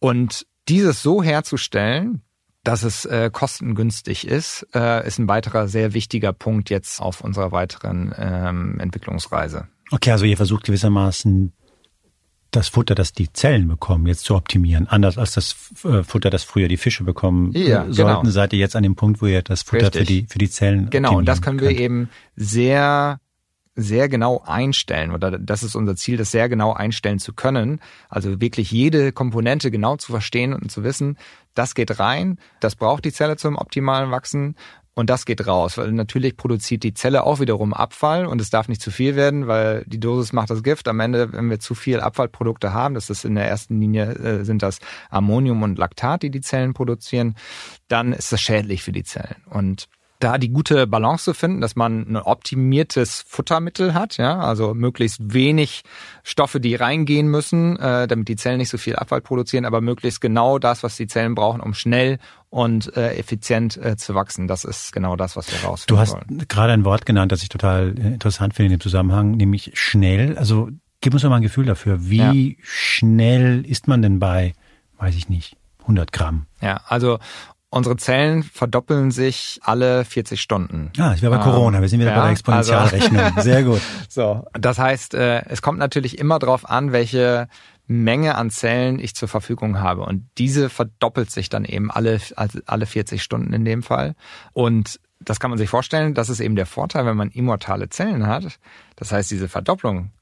Und 0.00 0.46
dieses 0.68 1.00
so 1.00 1.22
herzustellen, 1.22 2.22
dass 2.66 2.82
es 2.82 3.04
äh, 3.04 3.30
kostengünstig 3.32 4.26
ist, 4.26 4.66
äh, 4.74 5.06
ist 5.06 5.18
ein 5.18 5.28
weiterer 5.28 5.68
sehr 5.68 5.94
wichtiger 5.94 6.32
Punkt 6.32 6.68
jetzt 6.68 7.00
auf 7.00 7.20
unserer 7.20 7.52
weiteren 7.52 8.12
ähm, 8.18 8.80
Entwicklungsreise. 8.80 9.68
Okay, 9.92 10.10
also 10.10 10.24
ihr 10.24 10.36
versucht 10.36 10.64
gewissermaßen 10.64 11.52
das 12.50 12.68
Futter, 12.68 12.96
das 12.96 13.12
die 13.12 13.32
Zellen 13.32 13.68
bekommen, 13.68 14.06
jetzt 14.06 14.24
zu 14.24 14.34
optimieren. 14.34 14.88
Anders 14.88 15.16
als 15.16 15.34
das 15.34 15.54
äh, 15.84 16.02
Futter, 16.02 16.30
das 16.30 16.42
früher 16.42 16.66
die 16.66 16.76
Fische 16.76 17.04
bekommen 17.04 17.52
ja, 17.52 17.84
sollten, 17.92 18.22
genau. 18.22 18.30
seid 18.30 18.52
ihr 18.52 18.58
jetzt 18.58 18.74
an 18.74 18.82
dem 18.82 18.96
Punkt, 18.96 19.22
wo 19.22 19.26
ihr 19.26 19.42
das 19.42 19.62
Futter 19.62 19.92
für 19.92 20.04
die, 20.04 20.26
für 20.28 20.38
die 20.38 20.50
Zellen 20.50 20.90
Genau, 20.90 21.18
und 21.18 21.26
das 21.26 21.42
können 21.42 21.58
könnt. 21.58 21.70
wir 21.70 21.78
eben 21.78 22.08
sehr 22.34 23.20
sehr 23.76 24.08
genau 24.08 24.42
einstellen 24.44 25.12
oder 25.12 25.38
das 25.38 25.62
ist 25.62 25.76
unser 25.76 25.94
Ziel, 25.96 26.16
das 26.16 26.30
sehr 26.30 26.48
genau 26.48 26.72
einstellen 26.72 27.18
zu 27.18 27.34
können. 27.34 27.80
Also 28.08 28.40
wirklich 28.40 28.70
jede 28.70 29.12
Komponente 29.12 29.70
genau 29.70 29.96
zu 29.96 30.12
verstehen 30.12 30.54
und 30.54 30.72
zu 30.72 30.82
wissen, 30.82 31.18
das 31.54 31.74
geht 31.74 32.00
rein, 32.00 32.38
das 32.60 32.74
braucht 32.74 33.04
die 33.04 33.12
Zelle 33.12 33.36
zum 33.36 33.56
optimalen 33.56 34.10
Wachsen 34.10 34.56
und 34.98 35.10
das 35.10 35.26
geht 35.26 35.46
raus, 35.46 35.76
weil 35.76 35.92
natürlich 35.92 36.38
produziert 36.38 36.82
die 36.82 36.94
Zelle 36.94 37.24
auch 37.24 37.38
wiederum 37.38 37.74
Abfall 37.74 38.24
und 38.24 38.40
es 38.40 38.48
darf 38.48 38.66
nicht 38.66 38.80
zu 38.80 38.90
viel 38.90 39.14
werden, 39.14 39.46
weil 39.46 39.84
die 39.86 40.00
Dosis 40.00 40.32
macht 40.32 40.48
das 40.48 40.62
Gift. 40.62 40.88
Am 40.88 41.00
Ende, 41.00 41.34
wenn 41.34 41.50
wir 41.50 41.60
zu 41.60 41.74
viel 41.74 42.00
Abfallprodukte 42.00 42.72
haben, 42.72 42.94
das 42.94 43.10
ist 43.10 43.26
in 43.26 43.34
der 43.34 43.46
ersten 43.46 43.78
Linie 43.78 44.14
äh, 44.14 44.44
sind 44.46 44.62
das 44.62 44.78
Ammonium 45.10 45.62
und 45.62 45.76
Laktat, 45.76 46.22
die 46.22 46.30
die 46.30 46.40
Zellen 46.40 46.72
produzieren, 46.72 47.36
dann 47.88 48.14
ist 48.14 48.32
das 48.32 48.40
schädlich 48.40 48.82
für 48.82 48.92
die 48.92 49.04
Zellen. 49.04 49.36
Und 49.50 49.86
da 50.18 50.38
die 50.38 50.48
gute 50.48 50.86
Balance 50.86 51.24
zu 51.24 51.34
finden, 51.34 51.60
dass 51.60 51.76
man 51.76 52.06
ein 52.08 52.16
optimiertes 52.16 53.24
Futtermittel 53.26 53.94
hat, 53.94 54.16
ja, 54.16 54.38
also 54.38 54.74
möglichst 54.74 55.32
wenig 55.32 55.82
Stoffe, 56.22 56.60
die 56.60 56.74
reingehen 56.74 57.28
müssen, 57.28 57.78
äh, 57.78 58.06
damit 58.06 58.28
die 58.28 58.36
Zellen 58.36 58.58
nicht 58.58 58.70
so 58.70 58.78
viel 58.78 58.96
Abfall 58.96 59.20
produzieren, 59.20 59.64
aber 59.64 59.80
möglichst 59.80 60.20
genau 60.20 60.58
das, 60.58 60.82
was 60.82 60.96
die 60.96 61.06
Zellen 61.06 61.34
brauchen, 61.34 61.60
um 61.60 61.74
schnell 61.74 62.18
und 62.48 62.96
äh, 62.96 63.16
effizient 63.16 63.76
äh, 63.76 63.96
zu 63.96 64.14
wachsen. 64.14 64.48
Das 64.48 64.64
ist 64.64 64.92
genau 64.92 65.16
das, 65.16 65.36
was 65.36 65.50
wir 65.52 65.58
rausfinden 65.68 65.94
Du 65.94 66.00
hast 66.00 66.14
wollen. 66.14 66.46
gerade 66.48 66.72
ein 66.72 66.84
Wort 66.84 67.04
genannt, 67.04 67.32
das 67.32 67.42
ich 67.42 67.48
total 67.48 67.94
äh, 67.98 68.14
interessant 68.14 68.54
finde 68.54 68.72
in 68.72 68.78
dem 68.78 68.82
Zusammenhang, 68.82 69.32
nämlich 69.32 69.72
schnell. 69.74 70.38
Also 70.38 70.70
gib 71.00 71.12
uns 71.12 71.22
doch 71.22 71.30
mal 71.30 71.36
ein 71.36 71.42
Gefühl 71.42 71.66
dafür, 71.66 72.08
wie 72.08 72.52
ja. 72.52 72.56
schnell 72.62 73.64
ist 73.66 73.88
man 73.88 74.02
denn 74.02 74.18
bei, 74.18 74.54
weiß 74.98 75.14
ich 75.16 75.28
nicht, 75.28 75.56
100 75.82 76.12
Gramm? 76.12 76.46
Ja, 76.60 76.80
also 76.86 77.18
Unsere 77.68 77.96
Zellen 77.96 78.42
verdoppeln 78.44 79.10
sich 79.10 79.58
alle 79.62 80.04
40 80.04 80.40
Stunden. 80.40 80.92
Ah, 80.98 81.12
ich 81.14 81.22
wäre 81.22 81.36
bei 81.36 81.44
ähm, 81.44 81.50
Corona. 81.50 81.80
Wir 81.80 81.88
sind 81.88 82.00
wieder 82.00 82.12
ja, 82.12 82.16
bei 82.18 82.22
der 82.22 82.32
Exponentialrechnung. 82.32 83.20
Also, 83.20 83.40
Sehr 83.40 83.62
gut. 83.64 83.80
So, 84.08 84.46
das 84.52 84.78
heißt, 84.78 85.14
äh, 85.14 85.44
es 85.48 85.60
kommt 85.62 85.78
natürlich 85.78 86.18
immer 86.18 86.38
darauf 86.38 86.70
an, 86.70 86.92
welche 86.92 87.48
Menge 87.86 88.36
an 88.36 88.50
Zellen 88.50 88.98
ich 88.98 89.14
zur 89.14 89.28
Verfügung 89.28 89.80
habe. 89.80 90.02
Und 90.02 90.28
diese 90.38 90.70
verdoppelt 90.70 91.30
sich 91.30 91.48
dann 91.48 91.64
eben 91.64 91.90
alle, 91.90 92.20
also 92.36 92.60
alle 92.66 92.86
40 92.86 93.22
Stunden 93.22 93.52
in 93.52 93.64
dem 93.64 93.82
Fall. 93.82 94.14
Und 94.52 95.00
das 95.20 95.40
kann 95.40 95.50
man 95.50 95.58
sich 95.58 95.68
vorstellen, 95.68 96.14
das 96.14 96.28
ist 96.28 96.40
eben 96.40 96.56
der 96.56 96.66
Vorteil, 96.66 97.04
wenn 97.04 97.16
man 97.16 97.30
immortale 97.30 97.88
Zellen 97.88 98.26
hat. 98.26 98.58
Das 98.96 99.12
heißt, 99.12 99.30
diese 99.30 99.48
Verdopplung 99.48 100.12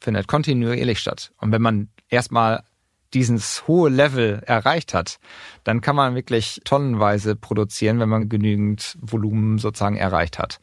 findet 0.00 0.28
kontinuierlich 0.28 0.98
statt. 0.98 1.32
Und 1.38 1.52
wenn 1.52 1.62
man 1.62 1.88
erstmal 2.08 2.64
dieses 3.14 3.66
hohe 3.66 3.90
Level 3.90 4.42
erreicht 4.46 4.94
hat, 4.94 5.18
dann 5.64 5.80
kann 5.80 5.96
man 5.96 6.14
wirklich 6.14 6.60
tonnenweise 6.64 7.36
produzieren, 7.36 8.00
wenn 8.00 8.08
man 8.08 8.28
genügend 8.28 8.98
Volumen 9.00 9.58
sozusagen 9.58 9.96
erreicht 9.96 10.38
hat. 10.38 10.60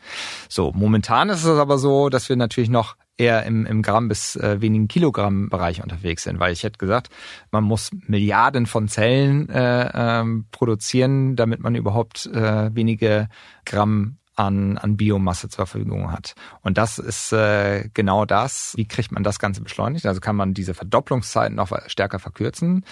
So, 0.50 0.72
momentan 0.74 1.30
ist 1.30 1.44
es 1.44 1.60
aber 1.60 1.78
so, 1.78 2.10
dass 2.10 2.30
wir 2.30 2.36
natürlich 2.36 2.70
noch 2.70 2.96
eher 3.18 3.44
im, 3.46 3.66
im 3.66 3.82
Gramm 3.82 4.08
bis 4.08 4.36
äh, 4.36 4.62
wenigen 4.62 4.88
Kilogramm 4.88 5.50
Bereich 5.50 5.82
unterwegs 5.82 6.24
sind, 6.24 6.40
weil 6.40 6.54
ich 6.54 6.64
hätte 6.64 6.78
gesagt, 6.78 7.10
man 7.52 7.64
muss 7.64 7.92
Milliarden 8.08 8.66
von 8.66 8.88
Zellen 8.88 9.50
äh, 9.50 9.90
ähm, 9.94 10.46
produzieren, 10.52 11.36
damit 11.36 11.62
man 11.62 11.76
überhaupt 11.76 12.26
äh, 12.28 12.76
wenige 12.76 13.30
Gramm 13.66 14.18
an, 14.36 14.78
an 14.78 14.98
Biomasse 14.98 15.50
zur 15.50 15.66
Verfügung 15.66 16.12
hat. 16.12 16.36
Und 16.62 16.78
das 16.78 17.00
ist 17.00 17.32
äh, 17.32 17.90
genau 17.94 18.26
das. 18.26 18.74
Wie 18.76 18.88
kriegt 18.88 19.12
man 19.12 19.24
das 19.24 19.40
Ganze 19.40 19.62
beschleunigt? 19.62 20.06
Also 20.06 20.20
kann 20.22 20.36
man 20.36 20.54
diese 20.54 20.74
Verdopplungszeiten 20.74 21.56
noch 21.56 21.72
stärker 21.88 22.20
verkürzen. 22.20 22.86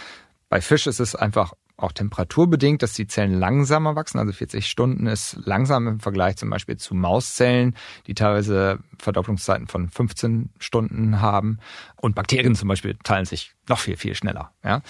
Bei 0.49 0.61
Fisch 0.61 0.87
ist 0.87 0.99
es 0.99 1.15
einfach 1.15 1.53
auch 1.77 1.91
temperaturbedingt, 1.91 2.81
dass 2.83 2.93
die 2.93 3.07
Zellen 3.07 3.33
langsamer 3.33 3.95
wachsen. 3.95 4.19
Also 4.19 4.31
40 4.31 4.67
Stunden 4.67 5.07
ist 5.07 5.37
langsam 5.43 5.87
im 5.87 5.99
Vergleich 5.99 6.37
zum 6.37 6.49
Beispiel 6.49 6.77
zu 6.77 6.95
Mauszellen, 6.95 7.75
die 8.07 8.13
teilweise 8.13 8.79
Verdopplungszeiten 8.99 9.67
von 9.67 9.89
15 9.89 10.51
Stunden 10.59 11.19
haben. 11.19 11.59
Und 11.97 12.15
Bakterien 12.15 12.55
zum 12.55 12.69
Beispiel 12.69 12.95
teilen 13.03 13.25
sich 13.25 13.53
noch 13.67 13.79
viel, 13.79 13.97
viel 13.97 14.15
schneller. 14.15 14.51
Ja? 14.63 14.81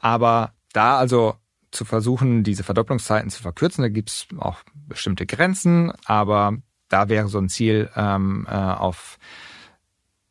Aber 0.00 0.52
da 0.72 0.96
also 0.96 1.34
zu 1.70 1.84
versuchen, 1.84 2.42
diese 2.42 2.64
Verdopplungszeiten 2.64 3.30
zu 3.30 3.42
verkürzen. 3.42 3.82
Da 3.82 3.88
gibt's 3.88 4.26
auch 4.38 4.58
bestimmte 4.74 5.26
Grenzen, 5.26 5.92
aber 6.04 6.56
da 6.88 7.08
wäre 7.08 7.28
so 7.28 7.38
ein 7.38 7.48
Ziel, 7.48 7.90
ähm, 7.96 8.46
äh, 8.48 8.54
auf 8.54 9.18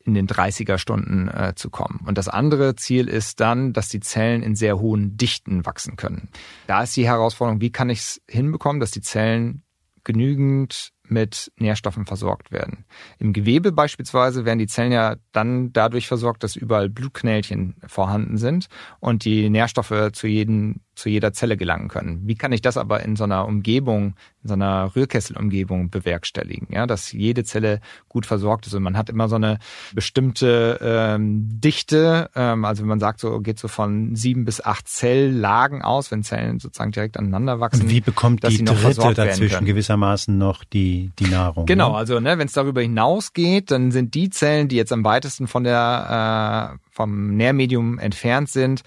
in 0.02 0.14
den 0.14 0.26
30er 0.26 0.78
Stunden 0.78 1.28
äh, 1.28 1.54
zu 1.54 1.70
kommen. 1.70 2.00
Und 2.06 2.16
das 2.16 2.28
andere 2.28 2.74
Ziel 2.74 3.06
ist 3.06 3.40
dann, 3.40 3.72
dass 3.72 3.88
die 3.88 4.00
Zellen 4.00 4.42
in 4.42 4.56
sehr 4.56 4.78
hohen 4.78 5.16
Dichten 5.16 5.66
wachsen 5.66 5.96
können. 5.96 6.30
Da 6.66 6.82
ist 6.82 6.96
die 6.96 7.06
Herausforderung, 7.06 7.60
wie 7.60 7.70
kann 7.70 7.90
ich 7.90 8.00
es 8.00 8.22
hinbekommen, 8.28 8.80
dass 8.80 8.90
die 8.90 9.02
Zellen 9.02 9.62
genügend 10.02 10.92
mit 11.10 11.52
Nährstoffen 11.56 12.06
versorgt 12.06 12.52
werden. 12.52 12.84
Im 13.18 13.32
Gewebe 13.32 13.72
beispielsweise 13.72 14.44
werden 14.44 14.58
die 14.58 14.66
Zellen 14.66 14.92
ja 14.92 15.16
dann 15.32 15.72
dadurch 15.72 16.08
versorgt, 16.08 16.42
dass 16.44 16.56
überall 16.56 16.88
Blutknällchen 16.88 17.76
vorhanden 17.86 18.38
sind 18.38 18.68
und 19.00 19.24
die 19.24 19.50
Nährstoffe 19.50 20.10
zu, 20.12 20.26
jeden, 20.26 20.80
zu 20.94 21.08
jeder 21.08 21.32
Zelle 21.32 21.56
gelangen 21.56 21.88
können. 21.88 22.20
Wie 22.26 22.34
kann 22.34 22.52
ich 22.52 22.62
das 22.62 22.76
aber 22.76 23.02
in 23.02 23.16
so 23.16 23.24
einer 23.24 23.46
Umgebung, 23.46 24.14
in 24.42 24.48
so 24.48 24.54
einer 24.54 24.94
Rührkesselumgebung 24.94 25.90
bewerkstelligen, 25.90 26.68
ja, 26.70 26.86
dass 26.86 27.12
jede 27.12 27.44
Zelle 27.44 27.80
gut 28.08 28.26
versorgt 28.26 28.66
ist 28.66 28.74
und 28.74 28.82
man 28.82 28.96
hat 28.96 29.10
immer 29.10 29.28
so 29.28 29.36
eine 29.36 29.58
bestimmte 29.94 30.78
ähm, 30.82 31.60
Dichte, 31.60 32.30
ähm, 32.34 32.64
also 32.64 32.82
wenn 32.82 32.88
man 32.88 33.00
sagt, 33.00 33.20
so 33.20 33.40
geht 33.40 33.58
so 33.58 33.68
von 33.68 34.16
sieben 34.16 34.44
bis 34.44 34.64
acht 34.64 34.88
Zelllagen 34.88 35.82
aus, 35.82 36.10
wenn 36.10 36.22
Zellen 36.22 36.58
sozusagen 36.58 36.92
direkt 36.92 37.16
aneinander 37.16 37.60
wachsen. 37.60 37.82
Und 37.82 37.90
wie 37.90 38.00
bekommt 38.00 38.44
die 38.48 38.64
dritte 38.64 39.14
dazwischen 39.14 39.64
gewissermaßen 39.64 40.36
noch 40.36 40.64
die, 40.64 40.99
die 41.08 41.26
Nahrung? 41.26 41.66
Genau, 41.66 41.92
ne? 41.92 41.96
also 41.96 42.20
ne, 42.20 42.38
wenn 42.38 42.46
es 42.46 42.52
darüber 42.52 42.82
hinausgeht, 42.82 43.70
dann 43.70 43.90
sind 43.90 44.14
die 44.14 44.30
Zellen, 44.30 44.68
die 44.68 44.76
jetzt 44.76 44.92
am 44.92 45.04
weitesten 45.04 45.46
von 45.46 45.64
der 45.64 46.78
äh, 46.78 46.88
vom 46.90 47.36
Nährmedium 47.36 47.98
entfernt 47.98 48.50
sind, 48.50 48.82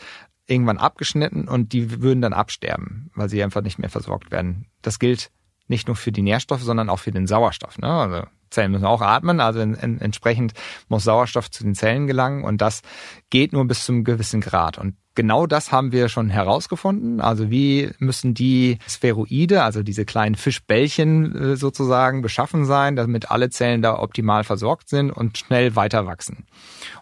irgendwann 0.46 0.78
abgeschnitten 0.78 1.48
und 1.48 1.74
die 1.74 2.02
würden 2.02 2.22
dann 2.22 2.34
absterben, 2.34 3.10
weil 3.16 3.30
sie 3.30 3.44
einfach 3.44 3.62
nicht 3.62 3.80
mehr 3.80 3.90
versorgt 3.90 4.32
werden. 4.32 4.66
Das 4.82 5.00
gilt 5.00 5.32
nicht 5.68 5.88
nur 5.88 5.96
für 5.96 6.12
die 6.12 6.22
Nährstoffe, 6.22 6.62
sondern 6.62 6.90
auch 6.90 7.00
für 7.00 7.12
den 7.12 7.28
Sauerstoff. 7.28 7.78
Ne? 7.80 7.88
Also 7.88 8.28
Zellen 8.50 8.72
müssen 8.72 8.86
auch 8.86 9.02
atmen, 9.02 9.40
also 9.40 9.60
in, 9.62 9.74
in, 9.74 10.00
entsprechend 10.00 10.54
muss 10.88 11.04
Sauerstoff 11.04 11.50
zu 11.50 11.64
den 11.64 11.76
Zellen 11.76 12.08
gelangen 12.08 12.44
und 12.44 12.62
das 12.62 12.82
geht 13.30 13.54
nur 13.54 13.66
bis 13.66 13.86
zum 13.86 14.04
gewissen 14.04 14.42
Grad. 14.42 14.78
Und 14.78 14.96
genau 15.16 15.46
das 15.48 15.72
haben 15.72 15.92
wir 15.92 16.10
schon 16.10 16.30
herausgefunden. 16.30 17.22
Also 17.22 17.50
wie 17.50 17.92
müssen 18.00 18.34
die 18.34 18.80
Spheroide, 18.88 19.64
also 19.64 19.84
diese 19.84 20.06
kleinen 20.06 20.36
Fischbällchen 20.36 21.36
äh, 21.36 21.56
sozusagen, 21.56 22.22
beschaffen 22.22 22.66
sein, 22.66 22.96
damit 22.96 23.32
alle 23.32 23.50
Zellen 23.50 23.82
da 23.82 24.00
optimal 24.00 24.44
versorgt 24.44 24.90
sind 24.90 25.12
und 25.12 25.38
schnell 25.38 25.76
weiter 25.76 26.06
wachsen. 26.06 26.46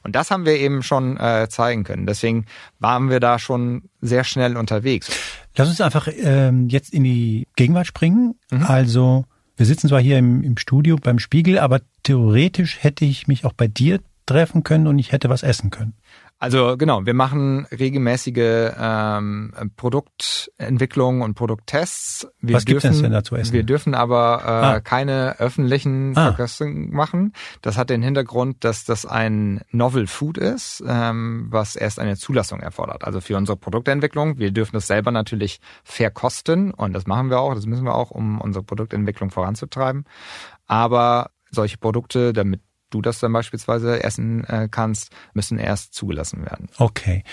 Und 0.04 0.16
das 0.16 0.32
haben 0.32 0.46
wir 0.46 0.56
eben 0.56 0.84
schon 0.84 1.18
äh, 1.18 1.48
zeigen 1.50 1.84
können. 1.84 2.06
Deswegen 2.06 2.46
waren 2.80 3.10
wir 3.10 3.20
da 3.20 3.40
schon 3.40 3.84
sehr 4.02 4.24
schnell 4.24 4.58
unterwegs. 4.58 5.10
Lass 5.56 5.70
uns 5.70 5.82
einfach 5.82 6.08
ähm, 6.16 6.70
jetzt 6.70 6.94
in 6.94 7.04
die 7.04 7.48
Gegenwart 7.56 7.88
springen. 7.88 8.36
Mhm. 8.52 8.64
Also 8.64 9.26
wir 9.58 9.66
sitzen 9.66 9.90
zwar 9.90 10.02
hier 10.02 10.18
im, 10.18 10.44
im 10.44 10.58
Studio 10.58 10.96
beim 10.96 11.20
Spiegel, 11.20 11.60
aber 11.60 11.82
theoretisch 12.04 12.82
hätte 12.82 13.06
ich 13.06 13.28
mich 13.28 13.46
auch 13.46 13.54
bei 13.54 13.68
dir 13.68 14.00
treffen 14.26 14.64
können 14.64 14.88
und 14.88 14.98
ich 15.00 15.12
hätte 15.12 15.30
was 15.30 15.44
essen 15.44 15.70
können. 15.70 15.94
Also 16.42 16.76
genau, 16.76 17.06
wir 17.06 17.14
machen 17.14 17.68
regelmäßige 17.68 18.72
ähm, 18.76 19.54
Produktentwicklung 19.78 21.22
und 21.22 21.36
Produkttests. 21.36 22.28
Wir 22.40 22.56
Was 22.56 22.66
gibt 22.66 22.84
es 22.84 23.00
denn 23.00 23.12
dazu 23.12 23.36
essen? 23.36 23.54
Wir 23.54 23.62
dürfen 23.62 23.94
aber 23.94 24.42
äh, 24.44 24.48
ah. 24.48 24.80
keine 24.80 25.40
öffentlichen 25.40 26.18
ah. 26.18 26.34
Verkostungen 26.34 26.96
machen. 26.96 27.34
Das 27.62 27.78
hat 27.78 27.92
den 27.92 28.02
Hintergrund, 28.02 28.64
dass 28.64 28.86
das 28.86 29.06
ein 29.06 29.62
Novel 29.70 30.08
Food 30.08 30.40
ist, 30.40 30.84
ähm, 30.88 31.46
was 31.52 31.76
erst 31.76 32.00
eine 32.00 32.18
Zulassung 32.18 32.60
erfordert. 32.60 33.04
Also 33.04 33.22
für 33.22 33.38
unsere 33.38 33.56
Produktentwicklung. 33.56 34.40
Wir 34.40 34.50
dürfen 34.50 34.74
das 34.74 34.88
selber 34.88 35.12
natürlich 35.12 35.60
verkosten 35.84 36.72
und 36.72 36.94
das 36.94 37.06
machen 37.06 37.30
wir 37.30 37.40
auch. 37.40 37.54
Das 37.54 37.68
müssen 37.68 37.84
wir 37.86 37.94
auch, 37.94 38.10
um 38.10 38.42
unsere 38.42 38.64
Produktentwicklung 38.64 39.30
voranzutreiben. 39.30 40.06
Aber 40.66 41.30
solche 41.52 41.78
Produkte, 41.78 42.34
damit 42.34 42.62
du 42.92 43.02
das 43.02 43.20
dann 43.20 43.34
beispielsweise 43.34 44.04
essen 44.04 44.44
äh, 44.46 44.68
kannst, 44.70 45.12
müssen 45.34 45.58
erst 45.58 45.94
zugelassen 45.94 46.46
werden. 46.46 46.70
Okay. 46.78 47.24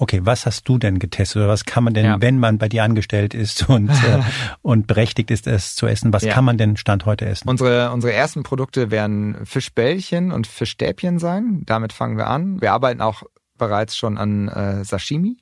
Okay, 0.00 0.20
was 0.22 0.46
hast 0.46 0.68
du 0.68 0.78
denn 0.78 1.00
getestet 1.00 1.38
oder 1.38 1.48
was 1.48 1.64
kann 1.64 1.82
man 1.82 1.92
denn, 1.92 2.04
ja. 2.04 2.20
wenn 2.20 2.38
man 2.38 2.58
bei 2.58 2.68
dir 2.68 2.84
angestellt 2.84 3.34
ist 3.34 3.68
und, 3.68 3.90
äh, 4.04 4.22
und 4.62 4.86
berechtigt 4.86 5.30
ist, 5.30 5.48
es 5.48 5.74
zu 5.74 5.86
essen, 5.86 6.12
was 6.12 6.22
ja. 6.22 6.32
kann 6.32 6.44
man 6.44 6.56
denn 6.56 6.76
Stand 6.76 7.04
heute 7.04 7.26
essen? 7.26 7.48
Unsere, 7.48 7.90
unsere 7.90 8.12
ersten 8.12 8.44
Produkte 8.44 8.92
werden 8.92 9.44
Fischbällchen 9.44 10.30
und 10.30 10.46
Fischstäbchen 10.46 11.18
sein. 11.18 11.62
Damit 11.66 11.92
fangen 11.92 12.16
wir 12.16 12.28
an. 12.28 12.60
Wir 12.60 12.72
arbeiten 12.72 13.00
auch 13.00 13.24
bereits 13.56 13.96
schon 13.96 14.18
an 14.18 14.46
äh, 14.46 14.84
Sashimi 14.84 15.36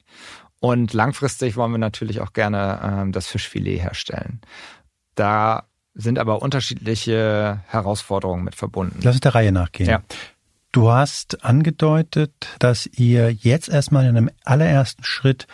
und 0.60 0.94
langfristig 0.94 1.56
wollen 1.56 1.72
wir 1.72 1.78
natürlich 1.78 2.20
auch 2.22 2.32
gerne 2.32 3.06
äh, 3.06 3.10
das 3.12 3.26
Fischfilet 3.26 3.78
herstellen. 3.78 4.40
Da 5.14 5.64
sind 5.96 6.18
aber 6.18 6.42
unterschiedliche 6.42 7.60
Herausforderungen 7.66 8.44
mit 8.44 8.54
verbunden. 8.54 9.00
Lass 9.02 9.16
uns 9.16 9.22
der 9.22 9.34
Reihe 9.34 9.50
nachgehen. 9.50 9.88
Ja. 9.88 10.02
Du 10.72 10.90
hast 10.90 11.42
angedeutet, 11.42 12.32
dass 12.58 12.86
ihr 12.86 13.32
jetzt 13.32 13.68
erstmal 13.68 14.04
in 14.04 14.16
einem 14.16 14.30
allerersten 14.44 15.04
Schritt 15.04 15.46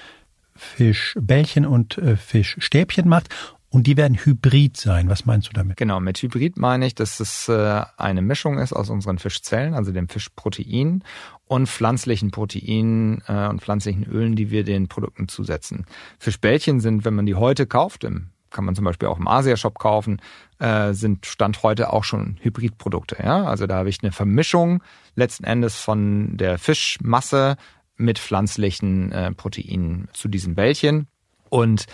Fischbällchen 0.55 1.65
und 1.65 1.97
äh, 1.99 2.17
Fischstäbchen 2.17 3.09
macht 3.09 3.29
und 3.73 3.87
die 3.87 3.97
werden 3.97 4.19
hybrid 4.19 4.77
sein. 4.77 5.09
Was 5.09 5.25
meinst 5.25 5.49
du 5.49 5.53
damit? 5.53 5.77
Genau, 5.77 5.99
mit 5.99 6.21
Hybrid 6.21 6.59
meine 6.59 6.87
ich, 6.87 6.95
dass 6.95 7.21
es 7.21 7.49
äh, 7.49 7.83
eine 7.97 8.21
Mischung 8.21 8.59
ist 8.59 8.73
aus 8.73 8.91
unseren 8.91 9.19
Fischzellen, 9.19 9.75
also 9.75 9.93
dem 9.93 10.09
Fischprotein 10.09 11.03
und 11.47 11.69
pflanzlichen 11.69 12.33
Proteinen 12.33 13.23
äh, 13.29 13.49
und 13.49 13.63
pflanzlichen 13.63 14.05
Ölen, 14.05 14.37
die 14.37 14.51
wir 14.51 14.65
den 14.65 14.89
Produkten 14.89 15.29
zusetzen. 15.29 15.87
Fischbällchen 16.19 16.81
sind, 16.81 17.05
wenn 17.05 17.15
man 17.15 17.27
die 17.27 17.35
heute 17.35 17.67
kauft, 17.67 18.05
im 18.05 18.32
kann 18.53 18.65
man 18.65 18.75
zum 18.75 18.85
Beispiel 18.85 19.09
auch 19.09 19.19
im 19.19 19.29
Asia-Shop 19.29 19.79
kaufen, 19.79 20.21
äh, 20.59 20.93
sind 20.93 21.27
Stand 21.27 21.63
heute 21.63 21.93
auch 21.93 22.05
schon 22.05 22.39
Hybridprodukte. 22.41 23.17
Ja? 23.23 23.45
Also 23.45 23.67
da 23.67 23.77
habe 23.77 23.89
ich 23.89 24.03
eine 24.03 24.13
Vermischung 24.13 24.83
letzten 25.15 25.45
Endes 25.45 25.77
von 25.77 26.37
der 26.37 26.59
Fischmasse 26.59 27.57
mit 27.97 28.19
pflanzlichen 28.19 29.13
äh, 29.13 29.33
Proteinen 29.33 30.09
zu 30.13 30.29
diesen 30.29 30.55
Bällchen. 30.55 31.09
Und 31.49 31.87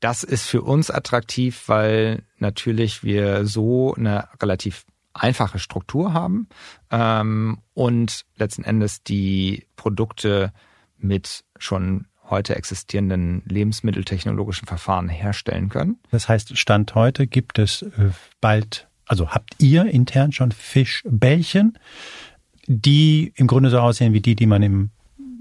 das 0.00 0.22
ist 0.22 0.46
für 0.46 0.62
uns 0.62 0.90
attraktiv, 0.90 1.64
weil 1.66 2.24
natürlich 2.38 3.04
wir 3.04 3.46
so 3.46 3.94
eine 3.94 4.28
relativ 4.40 4.84
einfache 5.14 5.58
Struktur 5.58 6.12
haben 6.12 6.48
ähm, 6.90 7.58
und 7.72 8.24
letzten 8.36 8.64
Endes 8.64 9.02
die 9.02 9.66
Produkte 9.76 10.52
mit 10.98 11.44
schon 11.58 12.06
heute 12.30 12.56
existierenden 12.56 13.42
lebensmitteltechnologischen 13.46 14.66
Verfahren 14.66 15.08
herstellen 15.08 15.68
können. 15.68 15.98
Das 16.10 16.28
heißt, 16.28 16.56
Stand 16.56 16.94
heute 16.94 17.26
gibt 17.26 17.58
es 17.58 17.82
äh, 17.82 18.10
bald, 18.40 18.88
also 19.06 19.30
habt 19.30 19.54
ihr 19.58 19.86
intern 19.86 20.32
schon 20.32 20.52
Fischbällchen, 20.52 21.78
die 22.66 23.32
im 23.36 23.46
Grunde 23.46 23.70
so 23.70 23.78
aussehen 23.78 24.12
wie 24.12 24.20
die, 24.20 24.34
die 24.34 24.46
man 24.46 24.62
im 24.62 24.90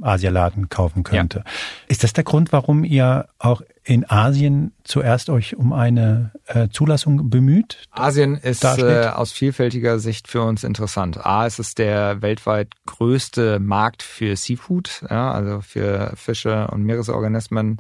Asialaden 0.04 0.70
kaufen 0.70 1.04
könnte. 1.04 1.40
Ja. 1.40 1.52
Ist 1.88 2.04
das 2.04 2.14
der 2.14 2.24
Grund, 2.24 2.52
warum 2.52 2.84
ihr 2.84 3.28
auch 3.40 3.62
in 3.84 4.10
Asien 4.10 4.74
zuerst 4.84 5.30
euch 5.30 5.56
um 5.56 5.74
eine 5.74 6.32
äh, 6.46 6.70
Zulassung 6.70 7.30
bemüht? 7.30 7.88
Asien 7.92 8.38
ist 8.38 8.64
äh, 8.64 9.10
aus 9.14 9.32
vielfältiger 9.32 10.00
Sicht 10.00 10.28
für 10.28 10.42
uns 10.44 10.64
interessant. 10.64 11.26
A, 11.26 11.46
es 11.46 11.60
ist 11.60 11.80
der 11.80 12.22
weltweit 12.22 12.70
größte 12.86 13.60
Markt 13.60 14.04
für 14.04 14.36
Seafood, 14.36 15.04
ja, 15.10 15.32
also 15.32 15.62
für 15.62 16.14
Fische 16.16 16.68
und 16.68 16.84
Meeresorganismen 16.84 17.80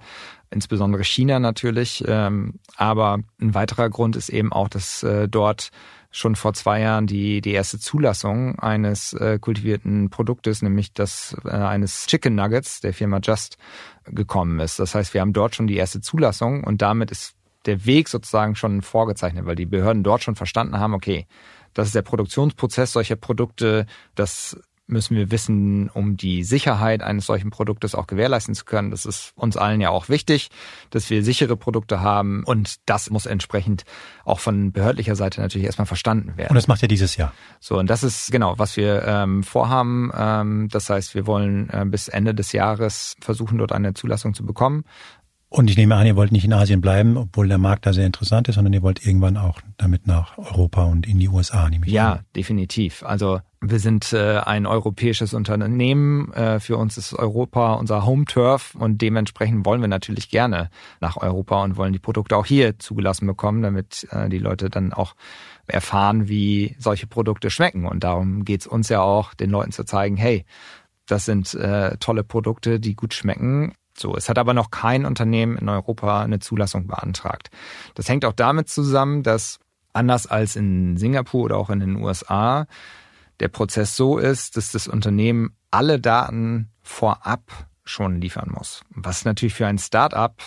insbesondere 0.53 1.03
China 1.03 1.39
natürlich. 1.39 2.03
Ähm, 2.07 2.59
aber 2.77 3.19
ein 3.41 3.53
weiterer 3.53 3.89
Grund 3.89 4.15
ist 4.15 4.29
eben 4.29 4.53
auch, 4.53 4.69
dass 4.69 5.03
äh, 5.03 5.27
dort 5.27 5.71
schon 6.13 6.35
vor 6.35 6.53
zwei 6.53 6.79
Jahren 6.79 7.07
die, 7.07 7.41
die 7.41 7.51
erste 7.51 7.79
Zulassung 7.79 8.59
eines 8.59 9.13
äh, 9.13 9.39
kultivierten 9.39 10.11
Produktes, 10.11 10.61
nämlich 10.61 10.93
das 10.93 11.35
äh, 11.43 11.49
eines 11.49 12.05
Chicken 12.05 12.35
Nuggets 12.35 12.81
der 12.81 12.93
Firma 12.93 13.19
Just 13.21 13.57
gekommen 14.05 14.59
ist. 14.59 14.79
Das 14.79 14.93
heißt, 14.93 15.15
wir 15.15 15.21
haben 15.21 15.33
dort 15.33 15.55
schon 15.55 15.65
die 15.65 15.75
erste 15.75 16.01
Zulassung 16.01 16.63
und 16.63 16.83
damit 16.83 17.09
ist 17.09 17.35
der 17.65 17.85
Weg 17.85 18.09
sozusagen 18.09 18.55
schon 18.55 18.83
vorgezeichnet, 18.83 19.47
weil 19.47 19.55
die 19.55 19.65
Behörden 19.65 20.03
dort 20.03 20.21
schon 20.21 20.35
verstanden 20.35 20.77
haben, 20.77 20.93
okay, 20.93 21.25
das 21.73 21.87
ist 21.87 21.95
der 21.95 22.03
Produktionsprozess 22.03 22.91
solcher 22.91 23.15
Produkte, 23.15 23.87
das 24.13 24.59
müssen 24.93 25.17
wir 25.17 25.29
wissen, 25.31 25.89
um 25.89 26.15
die 26.15 26.43
Sicherheit 26.45 27.03
eines 27.03 27.25
solchen 27.25 27.49
Produktes 27.49 27.95
auch 27.95 28.07
gewährleisten 28.07 28.55
zu 28.55 28.63
können. 28.63 28.91
Das 28.91 29.05
ist 29.05 29.33
uns 29.35 29.57
allen 29.57 29.81
ja 29.81 29.89
auch 29.89 30.07
wichtig, 30.07 30.49
dass 30.91 31.09
wir 31.09 31.23
sichere 31.23 31.57
Produkte 31.57 31.99
haben 31.99 32.43
und 32.45 32.75
das 32.85 33.09
muss 33.09 33.25
entsprechend 33.25 33.83
auch 34.23 34.39
von 34.39 34.71
behördlicher 34.71 35.15
Seite 35.15 35.41
natürlich 35.41 35.65
erstmal 35.65 35.87
verstanden 35.87 36.37
werden. 36.37 36.51
Und 36.51 36.55
das 36.55 36.67
macht 36.67 36.81
ihr 36.81 36.87
dieses 36.87 37.17
Jahr. 37.17 37.33
So, 37.59 37.77
und 37.77 37.89
das 37.89 38.03
ist 38.03 38.31
genau, 38.31 38.57
was 38.57 38.77
wir 38.77 39.03
ähm, 39.05 39.43
vorhaben. 39.43 40.11
Ähm, 40.15 40.69
das 40.71 40.89
heißt, 40.89 41.15
wir 41.15 41.27
wollen 41.27 41.69
äh, 41.69 41.83
bis 41.85 42.07
Ende 42.07 42.33
des 42.33 42.53
Jahres 42.53 43.15
versuchen, 43.19 43.57
dort 43.57 43.73
eine 43.73 43.93
Zulassung 43.93 44.33
zu 44.33 44.45
bekommen. 44.45 44.85
Und 45.49 45.69
ich 45.69 45.77
nehme 45.77 45.93
an, 45.95 46.07
ihr 46.07 46.15
wollt 46.15 46.31
nicht 46.31 46.45
in 46.45 46.53
Asien 46.53 46.81
bleiben, 46.81 47.15
obwohl 47.15 47.47
der 47.47 47.59
Markt 47.59 47.85
da 47.85 47.93
sehr 47.93 48.07
interessant 48.07 48.47
ist, 48.47 48.55
sondern 48.55 48.73
ihr 48.73 48.81
wollt 48.81 49.05
irgendwann 49.05 49.37
auch 49.37 49.61
damit 49.77 50.07
nach 50.07 50.35
Europa 50.39 50.83
und 50.85 51.05
in 51.05 51.19
die 51.19 51.29
USA, 51.29 51.69
nehme 51.69 51.85
ich 51.85 51.93
Ja, 51.93 52.13
an. 52.13 52.19
definitiv. 52.35 53.03
Also 53.03 53.39
wir 53.65 53.79
sind 53.79 54.11
äh, 54.11 54.39
ein 54.39 54.65
europäisches 54.65 55.33
Unternehmen. 55.33 56.33
Äh, 56.33 56.59
für 56.59 56.75
uns 56.75 56.97
ist 56.97 57.13
Europa 57.13 57.75
unser 57.75 58.05
Home 58.05 58.25
Turf 58.25 58.75
und 58.75 59.01
dementsprechend 59.01 59.65
wollen 59.65 59.79
wir 59.79 59.87
natürlich 59.87 60.29
gerne 60.29 60.69
nach 60.99 61.15
Europa 61.15 61.63
und 61.63 61.77
wollen 61.77 61.93
die 61.93 61.99
Produkte 61.99 62.35
auch 62.35 62.45
hier 62.45 62.77
zugelassen 62.77 63.25
bekommen, 63.25 63.61
damit 63.61 64.05
äh, 64.11 64.27
die 64.27 64.39
Leute 64.39 64.69
dann 64.69 64.91
auch 64.91 65.15
erfahren, 65.65 66.27
wie 66.27 66.75
solche 66.77 67.07
Produkte 67.07 67.49
schmecken. 67.49 67.85
Und 67.85 68.03
darum 68.03 68.43
geht's 68.43 68.67
uns 68.67 68.89
ja 68.89 69.01
auch, 69.01 69.33
den 69.33 69.49
Leuten 69.49 69.71
zu 69.71 69.85
zeigen, 69.85 70.17
hey, 70.17 70.45
das 71.05 71.25
sind 71.25 71.53
äh, 71.53 71.95
tolle 71.97 72.23
Produkte, 72.23 72.81
die 72.81 72.95
gut 72.95 73.13
schmecken. 73.13 73.73
So, 73.97 74.15
es 74.15 74.27
hat 74.27 74.39
aber 74.39 74.53
noch 74.53 74.71
kein 74.71 75.05
Unternehmen 75.05 75.57
in 75.57 75.69
Europa 75.69 76.21
eine 76.21 76.39
Zulassung 76.39 76.87
beantragt. 76.87 77.49
Das 77.95 78.09
hängt 78.09 78.25
auch 78.25 78.33
damit 78.33 78.67
zusammen, 78.67 79.23
dass 79.23 79.59
anders 79.93 80.27
als 80.27 80.55
in 80.55 80.97
Singapur 80.97 81.43
oder 81.43 81.57
auch 81.57 81.69
in 81.69 81.79
den 81.79 81.95
USA 81.95 82.65
der 83.43 83.49
Prozess 83.49 83.97
so 83.97 84.17
ist, 84.17 84.55
dass 84.55 84.71
das 84.71 84.87
Unternehmen 84.87 85.53
alle 85.69 85.99
Daten 85.99 86.69
vorab 86.81 87.67
schon 87.83 88.21
liefern 88.21 88.49
muss. 88.55 88.83
Was 88.89 89.25
natürlich 89.25 89.53
für 89.53 89.67
ein 89.67 89.77
Start-up 89.77 90.41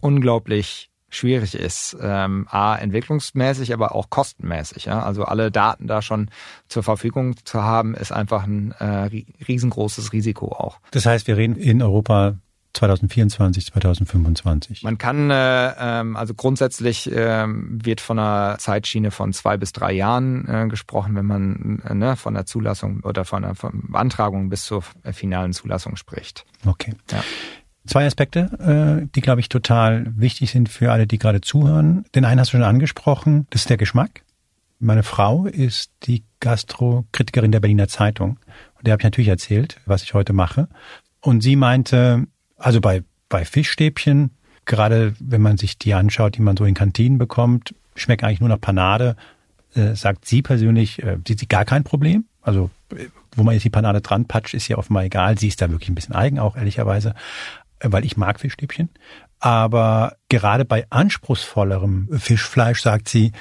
unglaublich 0.00 0.90
schwierig 1.10 1.54
ist. 1.54 1.96
Ähm, 2.00 2.48
A, 2.50 2.74
entwicklungsmäßig, 2.74 3.72
aber 3.72 3.94
auch 3.94 4.10
kostenmäßig. 4.10 4.86
Ja? 4.86 5.04
Also 5.04 5.22
alle 5.22 5.52
Daten 5.52 5.86
da 5.86 6.02
schon 6.02 6.28
zur 6.66 6.82
Verfügung 6.82 7.36
zu 7.44 7.62
haben, 7.62 7.94
ist 7.94 8.10
einfach 8.10 8.42
ein 8.42 8.72
äh, 8.72 9.22
riesengroßes 9.46 10.12
Risiko 10.12 10.48
auch. 10.48 10.80
Das 10.90 11.06
heißt, 11.06 11.28
wir 11.28 11.36
reden 11.36 11.54
in 11.54 11.82
Europa 11.82 12.34
2024, 12.74 13.66
2025? 13.66 14.82
Man 14.82 14.98
kann, 14.98 15.30
äh, 15.30 15.72
ähm, 15.78 16.16
also 16.16 16.34
grundsätzlich 16.34 17.10
äh, 17.10 17.46
wird 17.46 18.00
von 18.00 18.18
einer 18.18 18.58
Zeitschiene 18.58 19.10
von 19.10 19.32
zwei 19.32 19.56
bis 19.56 19.72
drei 19.72 19.92
Jahren 19.92 20.46
äh, 20.48 20.68
gesprochen, 20.68 21.14
wenn 21.16 21.26
man 21.26 21.82
äh, 21.88 21.94
ne, 21.94 22.16
von 22.16 22.34
der 22.34 22.46
Zulassung 22.46 23.00
oder 23.04 23.24
von 23.24 23.42
der 23.42 23.54
von 23.54 23.84
Beantragung 23.90 24.48
bis 24.48 24.64
zur 24.64 24.82
finalen 25.12 25.52
Zulassung 25.52 25.96
spricht. 25.96 26.44
Okay. 26.66 26.94
Ja. 27.10 27.22
Zwei 27.86 28.06
Aspekte, 28.06 29.02
äh, 29.04 29.06
die, 29.14 29.20
glaube 29.20 29.40
ich, 29.40 29.48
total 29.50 30.06
wichtig 30.16 30.50
sind 30.50 30.68
für 30.68 30.90
alle, 30.90 31.06
die 31.06 31.18
gerade 31.18 31.42
zuhören. 31.42 32.04
Den 32.14 32.24
einen 32.24 32.40
hast 32.40 32.48
du 32.48 32.56
schon 32.56 32.62
angesprochen, 32.62 33.46
das 33.50 33.62
ist 33.62 33.70
der 33.70 33.76
Geschmack. 33.76 34.22
Meine 34.78 35.02
Frau 35.02 35.46
ist 35.46 35.92
die 36.04 36.24
Gastrokritikerin 36.40 37.52
der 37.52 37.60
Berliner 37.60 37.88
Zeitung. 37.88 38.38
Und 38.76 38.86
der 38.86 38.92
habe 38.92 39.00
ich 39.00 39.04
natürlich 39.04 39.28
erzählt, 39.28 39.80
was 39.86 40.02
ich 40.02 40.14
heute 40.14 40.32
mache. 40.32 40.68
Und 41.20 41.42
sie 41.42 41.56
meinte, 41.56 42.26
also 42.64 42.80
bei, 42.80 43.04
bei 43.28 43.44
Fischstäbchen, 43.44 44.30
gerade 44.64 45.14
wenn 45.20 45.42
man 45.42 45.58
sich 45.58 45.76
die 45.76 45.92
anschaut, 45.92 46.36
die 46.36 46.42
man 46.42 46.56
so 46.56 46.64
in 46.64 46.72
Kantinen 46.72 47.18
bekommt, 47.18 47.74
schmeckt 47.94 48.24
eigentlich 48.24 48.40
nur 48.40 48.48
nach 48.48 48.60
Panade. 48.60 49.16
Äh, 49.74 49.94
sagt 49.94 50.24
sie 50.24 50.40
persönlich, 50.40 51.02
äh, 51.02 51.18
sieht 51.28 51.40
sie 51.40 51.46
gar 51.46 51.66
kein 51.66 51.84
Problem. 51.84 52.24
Also 52.40 52.70
wo 53.36 53.42
man 53.42 53.52
jetzt 53.52 53.64
die 53.64 53.70
Panade 53.70 54.00
dran 54.00 54.26
patscht, 54.26 54.54
ist 54.54 54.68
ja 54.68 54.78
offenbar 54.78 55.04
egal. 55.04 55.36
Sie 55.38 55.48
ist 55.48 55.60
da 55.60 55.70
wirklich 55.70 55.90
ein 55.90 55.94
bisschen 55.94 56.14
eigen, 56.14 56.38
auch 56.38 56.56
ehrlicherweise, 56.56 57.14
äh, 57.80 57.88
weil 57.90 58.06
ich 58.06 58.16
mag 58.16 58.40
Fischstäbchen. 58.40 58.88
Aber 59.40 60.16
gerade 60.30 60.64
bei 60.64 60.86
anspruchsvollerem 60.88 62.08
Fischfleisch, 62.18 62.80
sagt 62.80 63.10
sie, 63.10 63.32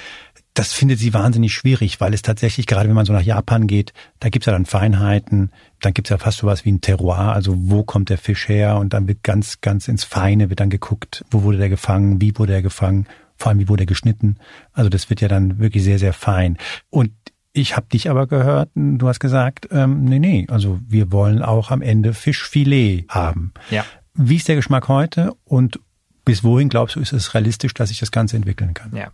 das 0.53 0.73
findet 0.73 0.99
sie 0.99 1.13
wahnsinnig 1.13 1.53
schwierig, 1.53 1.99
weil 1.99 2.13
es 2.13 2.21
tatsächlich, 2.21 2.67
gerade 2.67 2.87
wenn 2.87 2.95
man 2.95 3.05
so 3.05 3.13
nach 3.13 3.21
Japan 3.21 3.65
geht, 3.65 3.91
da 4.19 4.29
gibt's 4.29 4.45
ja 4.45 4.53
dann 4.53 4.65
Feinheiten, 4.65 5.51
dann 5.81 5.93
gibt's 5.93 6.11
ja 6.11 6.17
fast 6.17 6.39
sowas 6.39 6.63
wie 6.63 6.71
ein 6.71 6.81
Terroir, 6.81 7.33
also 7.33 7.55
wo 7.57 7.83
kommt 7.83 8.09
der 8.09 8.19
Fisch 8.19 8.47
her 8.47 8.77
und 8.77 8.93
dann 8.93 9.07
wird 9.07 9.23
ganz, 9.23 9.61
ganz 9.61 9.87
ins 9.87 10.03
Feine, 10.03 10.49
wird 10.49 10.59
dann 10.59 10.69
geguckt, 10.69 11.25
wo 11.31 11.43
wurde 11.43 11.57
der 11.57 11.69
gefangen, 11.69 12.21
wie 12.21 12.37
wurde 12.37 12.53
er 12.53 12.61
gefangen, 12.61 13.07
vor 13.35 13.49
allem 13.49 13.59
wie 13.59 13.67
wurde 13.67 13.83
er 13.83 13.87
geschnitten. 13.87 14.37
Also 14.73 14.89
das 14.89 15.09
wird 15.09 15.21
ja 15.21 15.27
dann 15.27 15.57
wirklich 15.57 15.83
sehr, 15.83 15.97
sehr 15.97 16.13
fein. 16.13 16.57
Und 16.89 17.11
ich 17.51 17.75
habe 17.75 17.87
dich 17.91 18.09
aber 18.09 18.27
gehört, 18.27 18.69
du 18.75 19.07
hast 19.07 19.19
gesagt, 19.19 19.67
ähm, 19.71 20.05
nee, 20.05 20.19
nee, 20.19 20.45
also 20.49 20.79
wir 20.87 21.11
wollen 21.11 21.41
auch 21.41 21.71
am 21.71 21.81
Ende 21.81 22.13
Fischfilet 22.13 23.05
haben. 23.09 23.53
Ja. 23.71 23.85
Wie 24.15 24.35
ist 24.35 24.47
der 24.47 24.55
Geschmack 24.55 24.87
heute 24.87 25.33
und 25.45 25.79
bis 26.25 26.43
wohin 26.43 26.69
glaubst 26.69 26.95
du, 26.95 27.01
ist 27.01 27.11
es 27.11 27.33
realistisch, 27.33 27.73
dass 27.73 27.89
sich 27.89 27.99
das 27.99 28.11
Ganze 28.11 28.37
entwickeln 28.37 28.73
kann? 28.73 28.95
Ja, 28.95 29.11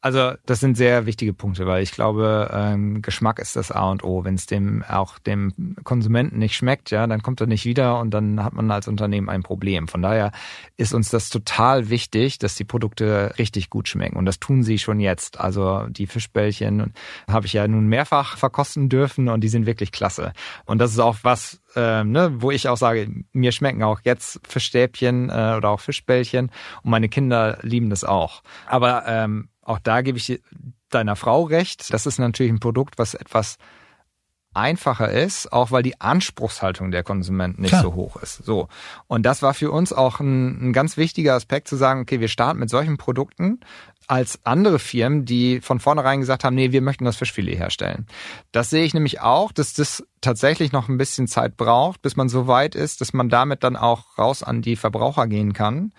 also 0.00 0.32
das 0.46 0.60
sind 0.60 0.76
sehr 0.76 1.04
wichtige 1.04 1.34
Punkte, 1.34 1.66
weil 1.66 1.82
ich 1.82 1.92
glaube, 1.92 2.50
ähm, 2.52 3.02
Geschmack 3.02 3.38
ist 3.38 3.56
das 3.56 3.70
A 3.70 3.90
und 3.90 4.02
O. 4.04 4.24
Wenn 4.24 4.34
es 4.36 4.46
dem 4.46 4.82
auch 4.82 5.18
dem 5.18 5.52
Konsumenten 5.84 6.38
nicht 6.38 6.56
schmeckt, 6.56 6.90
ja, 6.90 7.06
dann 7.06 7.22
kommt 7.22 7.42
er 7.42 7.46
nicht 7.46 7.66
wieder 7.66 8.00
und 8.00 8.12
dann 8.12 8.42
hat 8.42 8.54
man 8.54 8.70
als 8.70 8.88
Unternehmen 8.88 9.28
ein 9.28 9.42
Problem. 9.42 9.86
Von 9.86 10.00
daher 10.00 10.32
ist 10.78 10.94
uns 10.94 11.10
das 11.10 11.28
total 11.28 11.90
wichtig, 11.90 12.38
dass 12.38 12.54
die 12.54 12.64
Produkte 12.64 13.34
richtig 13.38 13.68
gut 13.68 13.88
schmecken 13.88 14.16
und 14.16 14.24
das 14.24 14.40
tun 14.40 14.62
sie 14.62 14.78
schon 14.78 14.98
jetzt. 14.98 15.38
Also 15.38 15.86
die 15.88 16.06
Fischbällchen 16.06 16.94
habe 17.28 17.46
ich 17.46 17.52
ja 17.52 17.68
nun 17.68 17.86
mehrfach 17.86 18.38
verkosten 18.38 18.88
dürfen 18.88 19.28
und 19.28 19.42
die 19.42 19.48
sind 19.48 19.66
wirklich 19.66 19.92
klasse. 19.92 20.32
Und 20.64 20.78
das 20.78 20.92
ist 20.92 21.00
auch 21.00 21.18
was, 21.22 21.60
ähm, 21.76 22.12
ne, 22.12 22.42
wo 22.42 22.50
ich 22.50 22.68
auch 22.68 22.76
sage, 22.76 23.08
mir 23.32 23.52
schmecken 23.52 23.82
auch 23.82 24.00
jetzt 24.02 24.40
Fischstäbchen 24.48 25.30
äh, 25.30 25.54
oder 25.56 25.70
auch 25.70 25.80
Fischbällchen 25.80 26.50
und 26.82 26.90
meine 26.90 27.08
Kinder 27.08 27.58
lieben 27.62 27.90
das 27.90 28.02
auch. 28.02 28.42
Aber 28.66 29.04
ähm, 29.06 29.48
auch 29.62 29.78
da 29.78 30.02
gebe 30.02 30.18
ich 30.18 30.40
deiner 30.90 31.16
Frau 31.16 31.42
recht. 31.44 31.92
Das 31.92 32.06
ist 32.06 32.18
natürlich 32.18 32.52
ein 32.52 32.60
Produkt, 32.60 32.98
was 32.98 33.14
etwas 33.14 33.58
einfacher 34.56 35.12
ist, 35.12 35.52
auch 35.52 35.70
weil 35.70 35.82
die 35.82 36.00
Anspruchshaltung 36.00 36.90
der 36.90 37.02
Konsumenten 37.02 37.60
nicht 37.60 37.70
Klar. 37.70 37.82
so 37.82 37.94
hoch 37.94 38.16
ist. 38.16 38.44
So. 38.44 38.68
Und 39.06 39.24
das 39.24 39.42
war 39.42 39.52
für 39.52 39.70
uns 39.70 39.92
auch 39.92 40.18
ein, 40.18 40.68
ein 40.68 40.72
ganz 40.72 40.96
wichtiger 40.96 41.34
Aspekt 41.34 41.68
zu 41.68 41.76
sagen, 41.76 42.00
okay, 42.00 42.20
wir 42.20 42.28
starten 42.28 42.58
mit 42.58 42.70
solchen 42.70 42.96
Produkten 42.96 43.60
als 44.08 44.44
andere 44.44 44.78
Firmen, 44.78 45.24
die 45.24 45.60
von 45.60 45.80
vornherein 45.80 46.20
gesagt 46.20 46.44
haben, 46.44 46.54
nee, 46.54 46.72
wir 46.72 46.82
möchten 46.82 47.04
das 47.04 47.16
Fischfilet 47.16 47.56
herstellen. 47.56 48.06
Das 48.52 48.70
sehe 48.70 48.84
ich 48.84 48.94
nämlich 48.94 49.20
auch, 49.20 49.52
dass 49.52 49.74
das 49.74 50.06
tatsächlich 50.20 50.72
noch 50.72 50.88
ein 50.88 50.98
bisschen 50.98 51.26
Zeit 51.26 51.56
braucht, 51.56 52.02
bis 52.02 52.16
man 52.16 52.28
so 52.28 52.46
weit 52.46 52.74
ist, 52.74 53.00
dass 53.00 53.12
man 53.12 53.28
damit 53.28 53.64
dann 53.64 53.76
auch 53.76 54.18
raus 54.18 54.42
an 54.42 54.62
die 54.62 54.76
Verbraucher 54.76 55.26
gehen 55.26 55.52
kann. 55.52 55.92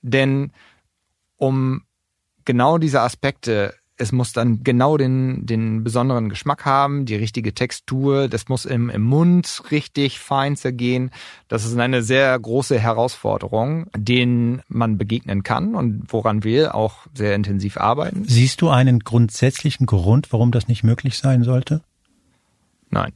Denn 0.00 0.52
um 1.36 1.84
genau 2.44 2.78
diese 2.78 3.00
Aspekte 3.00 3.74
es 4.00 4.12
muss 4.12 4.32
dann 4.32 4.64
genau 4.64 4.96
den, 4.96 5.44
den 5.44 5.84
besonderen 5.84 6.30
Geschmack 6.30 6.64
haben, 6.64 7.04
die 7.04 7.16
richtige 7.16 7.52
Textur, 7.52 8.28
das 8.28 8.48
muss 8.48 8.64
im, 8.64 8.88
im 8.88 9.02
Mund 9.02 9.62
richtig 9.70 10.18
fein 10.18 10.56
zergehen. 10.56 11.10
Das 11.48 11.66
ist 11.66 11.76
eine 11.76 12.02
sehr 12.02 12.38
große 12.38 12.78
Herausforderung, 12.78 13.88
denen 13.94 14.62
man 14.68 14.96
begegnen 14.96 15.42
kann 15.42 15.74
und 15.74 16.04
woran 16.08 16.44
wir 16.44 16.74
auch 16.74 17.06
sehr 17.12 17.34
intensiv 17.34 17.76
arbeiten. 17.76 18.24
Siehst 18.26 18.62
du 18.62 18.70
einen 18.70 19.00
grundsätzlichen 19.00 19.84
Grund, 19.84 20.32
warum 20.32 20.50
das 20.50 20.66
nicht 20.66 20.82
möglich 20.82 21.18
sein 21.18 21.44
sollte? 21.44 21.82
Nein. 22.88 23.12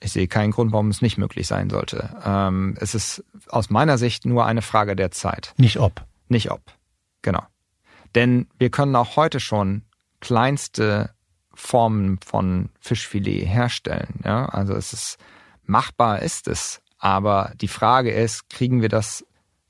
Ich 0.00 0.12
sehe 0.12 0.28
keinen 0.28 0.52
Grund, 0.52 0.72
warum 0.72 0.88
es 0.88 1.02
nicht 1.02 1.18
möglich 1.18 1.46
sein 1.46 1.68
sollte. 1.68 2.08
Ähm, 2.24 2.76
es 2.80 2.94
ist 2.94 3.24
aus 3.48 3.68
meiner 3.68 3.98
Sicht 3.98 4.24
nur 4.24 4.46
eine 4.46 4.62
Frage 4.62 4.96
der 4.96 5.10
Zeit. 5.10 5.52
Nicht 5.58 5.78
ob. 5.80 6.04
Nicht 6.28 6.50
ob. 6.50 6.62
Genau. 7.20 7.42
Denn 8.14 8.46
wir 8.58 8.70
können 8.70 8.96
auch 8.96 9.16
heute 9.16 9.40
schon 9.40 9.82
kleinste 10.20 11.10
Formen 11.54 12.18
von 12.24 12.70
Fischfilet 12.80 13.44
herstellen. 13.44 14.20
Ja? 14.24 14.46
Also 14.46 14.74
es 14.74 14.92
ist 14.92 15.18
machbar 15.64 16.22
ist 16.22 16.48
es, 16.48 16.80
aber 16.98 17.52
die 17.60 17.68
Frage 17.68 18.10
ist, 18.10 18.48
kriegen 18.50 18.80
wir 18.80 18.88
das 18.88 19.24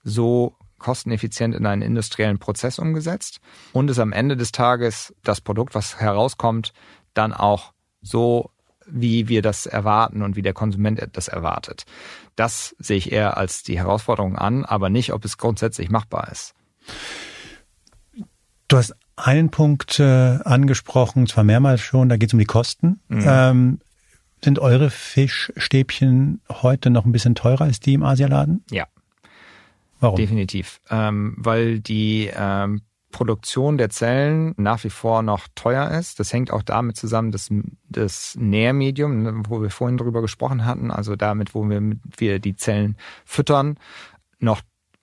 so 0.05 0.55
kosteneffizient 0.79 1.55
in 1.55 1.67
einen 1.67 1.83
industriellen 1.83 2.39
Prozess 2.39 2.79
umgesetzt 2.79 3.41
und 3.73 3.91
ist 3.91 3.99
am 3.99 4.13
Ende 4.13 4.37
des 4.37 4.53
Tages 4.53 5.15
das 5.25 5.41
Produkt, 5.41 5.75
was 5.75 5.99
herauskommt, 5.99 6.73
dann 7.15 7.33
auch 7.33 7.73
so, 8.01 8.51
wie 8.87 9.29
wir 9.29 9.43
das 9.43 9.67
erwarten 9.67 10.23
und 10.23 10.37
wie 10.37 10.43
der 10.43 10.55
Konsument 10.55 11.05
das 11.13 11.29
erwartet. 11.29 11.85
Das 12.37 12.77
sehe 12.79 12.97
ich 12.97 13.13
eher 13.13 13.37
als 13.37 13.65
die 13.65 13.79
Herausforderung 13.79 14.37
an, 14.37 14.65
aber 14.65 14.89
nicht, 14.89 15.13
ob 15.13 15.25
es 15.25 15.37
grundsätzlich 15.37 15.91
machbar 15.91 16.31
ist. 16.31 16.55
Du 18.69 18.77
hast 18.77 18.95
einen 19.19 19.51
Punkt 19.51 20.01
äh, 20.01 20.39
angesprochen, 20.45 21.27
zwar 21.27 21.45
mehrmals 21.45 21.81
schon, 21.81 22.09
da 22.09 22.17
geht 22.17 22.31
es 22.31 22.33
um 22.35 22.39
die 22.39 22.45
Kosten. 22.45 23.01
Mhm. 23.09 23.25
Ähm, 23.27 23.79
sind 24.43 24.59
eure 24.59 24.91
Fischstäbchen 24.91 26.41
heute 26.49 26.91
noch 26.91 27.05
ein 27.05 27.13
bisschen 27.13 27.35
teurer 27.35 27.63
als 27.63 27.81
die 27.81 27.95
im 27.95 28.05
Asialaden? 28.05 28.65
Ja. 28.71 28.87
Warum? 30.01 30.17
Definitiv. 30.17 30.81
Ähm, 30.91 31.35
weil 31.39 31.81
die 31.81 32.31
ähm, 32.33 32.83
Produktion 33.11 33.79
der 33.79 33.91
Zellen 33.91 34.55
nach 34.57 34.85
wie 34.85 34.91
vor 34.91 35.23
noch 35.23 35.49
teuer 35.55 35.91
ist. 35.91 36.21
Das 36.21 36.33
hängt 36.33 36.53
auch 36.53 36.63
damit 36.63 36.97
zusammen, 36.97 37.33
dass 37.33 37.49
das 37.89 38.37
Nährmedium, 38.39 39.23
ne, 39.23 39.43
wo 39.49 39.63
wir 39.63 39.71
vorhin 39.71 39.97
drüber 39.97 40.21
gesprochen 40.21 40.65
hatten, 40.65 40.91
also 40.91 41.17
damit, 41.17 41.55
wo 41.55 41.69
wir, 41.69 41.81
wir 42.17 42.39
die 42.39 42.55
Zellen 42.55 42.97
füttern, 43.25 43.79
noch 44.39 44.61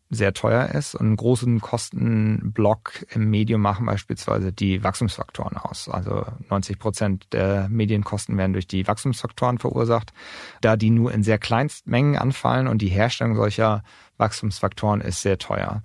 sehr 0.10 0.34
teuer 0.34 0.70
ist. 0.70 0.96
Und 0.96 1.08
einen 1.08 1.16
großen 1.16 1.62
Kostenblock 1.62 3.06
im 3.10 3.30
Medium 3.30 3.62
machen 3.62 3.86
beispielsweise 3.86 4.54
die 4.54 4.84
Wachstumsfaktoren 4.84 5.58
aus. 5.58 5.90
Also 5.90 6.26
90 6.50 6.80
Prozent 6.80 7.28
der 7.34 7.68
Medienkosten 7.70 8.38
werden 8.38 8.54
durch 8.54 8.68
die 8.68 8.88
Wachstumsfaktoren 8.88 9.58
verursacht. 9.58 10.14
Da 10.62 10.76
die 10.76 10.92
nur 10.92 11.12
in 11.12 11.24
sehr 11.24 11.38
Kleinstmengen 11.38 12.18
anfallen 12.18 12.68
und 12.68 12.82
die 12.82 12.90
Herstellung 12.90 13.36
solcher 13.36 13.84
Wachstumsfaktoren 14.18 15.02
ist 15.02 15.22
sehr 15.22 15.38
teuer. 15.38 15.82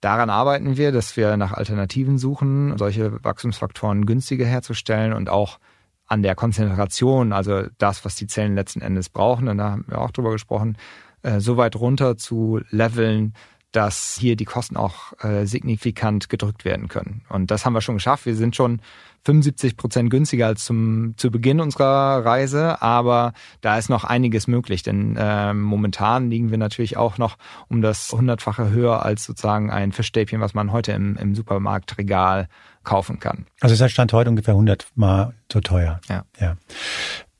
Daran 0.00 0.30
arbeiten 0.30 0.76
wir, 0.76 0.92
dass 0.92 1.16
wir 1.16 1.36
nach 1.36 1.52
Alternativen 1.52 2.18
suchen, 2.18 2.76
solche 2.78 3.22
Wachstumsfaktoren 3.22 4.06
günstiger 4.06 4.46
herzustellen 4.46 5.12
und 5.12 5.28
auch 5.28 5.58
an 6.06 6.22
der 6.22 6.34
Konzentration, 6.34 7.32
also 7.32 7.64
das, 7.78 8.04
was 8.04 8.16
die 8.16 8.26
Zellen 8.26 8.54
letzten 8.54 8.80
Endes 8.80 9.10
brauchen, 9.10 9.46
und 9.46 9.58
da 9.58 9.70
haben 9.70 9.84
wir 9.86 10.00
auch 10.00 10.10
drüber 10.10 10.32
gesprochen, 10.32 10.76
äh, 11.22 11.40
so 11.40 11.56
weit 11.56 11.76
runter 11.76 12.16
zu 12.16 12.60
leveln, 12.70 13.34
dass 13.72 14.16
hier 14.18 14.36
die 14.36 14.44
Kosten 14.44 14.76
auch 14.76 15.12
äh, 15.22 15.46
signifikant 15.46 16.28
gedrückt 16.28 16.64
werden 16.64 16.88
können. 16.88 17.22
Und 17.28 17.50
das 17.50 17.64
haben 17.64 17.72
wir 17.72 17.80
schon 17.80 17.96
geschafft. 17.96 18.26
Wir 18.26 18.34
sind 18.34 18.56
schon 18.56 18.80
75 19.24 19.76
Prozent 19.76 20.10
günstiger 20.10 20.46
als 20.46 20.64
zum 20.64 21.14
zu 21.16 21.30
Beginn 21.30 21.60
unserer 21.60 22.24
Reise, 22.24 22.80
aber 22.82 23.32
da 23.60 23.78
ist 23.78 23.90
noch 23.90 24.04
einiges 24.04 24.46
möglich, 24.46 24.82
denn 24.82 25.16
äh, 25.16 25.52
momentan 25.52 26.30
liegen 26.30 26.50
wir 26.50 26.58
natürlich 26.58 26.96
auch 26.96 27.18
noch 27.18 27.36
um 27.68 27.82
das 27.82 28.10
hundertfache 28.10 28.70
höher 28.70 29.04
als 29.04 29.24
sozusagen 29.24 29.70
ein 29.70 29.92
Fischstäbchen, 29.92 30.40
was 30.40 30.54
man 30.54 30.72
heute 30.72 30.92
im, 30.92 31.16
im 31.16 31.34
Supermarktregal 31.34 32.48
kaufen 32.82 33.20
kann. 33.20 33.46
Also 33.60 33.82
es 33.82 33.92
Stand 33.92 34.12
heute 34.12 34.30
ungefähr 34.30 34.54
100 34.54 34.88
mal 34.94 35.34
so 35.52 35.60
teuer. 35.60 36.00
Ja. 36.08 36.24
ja. 36.40 36.56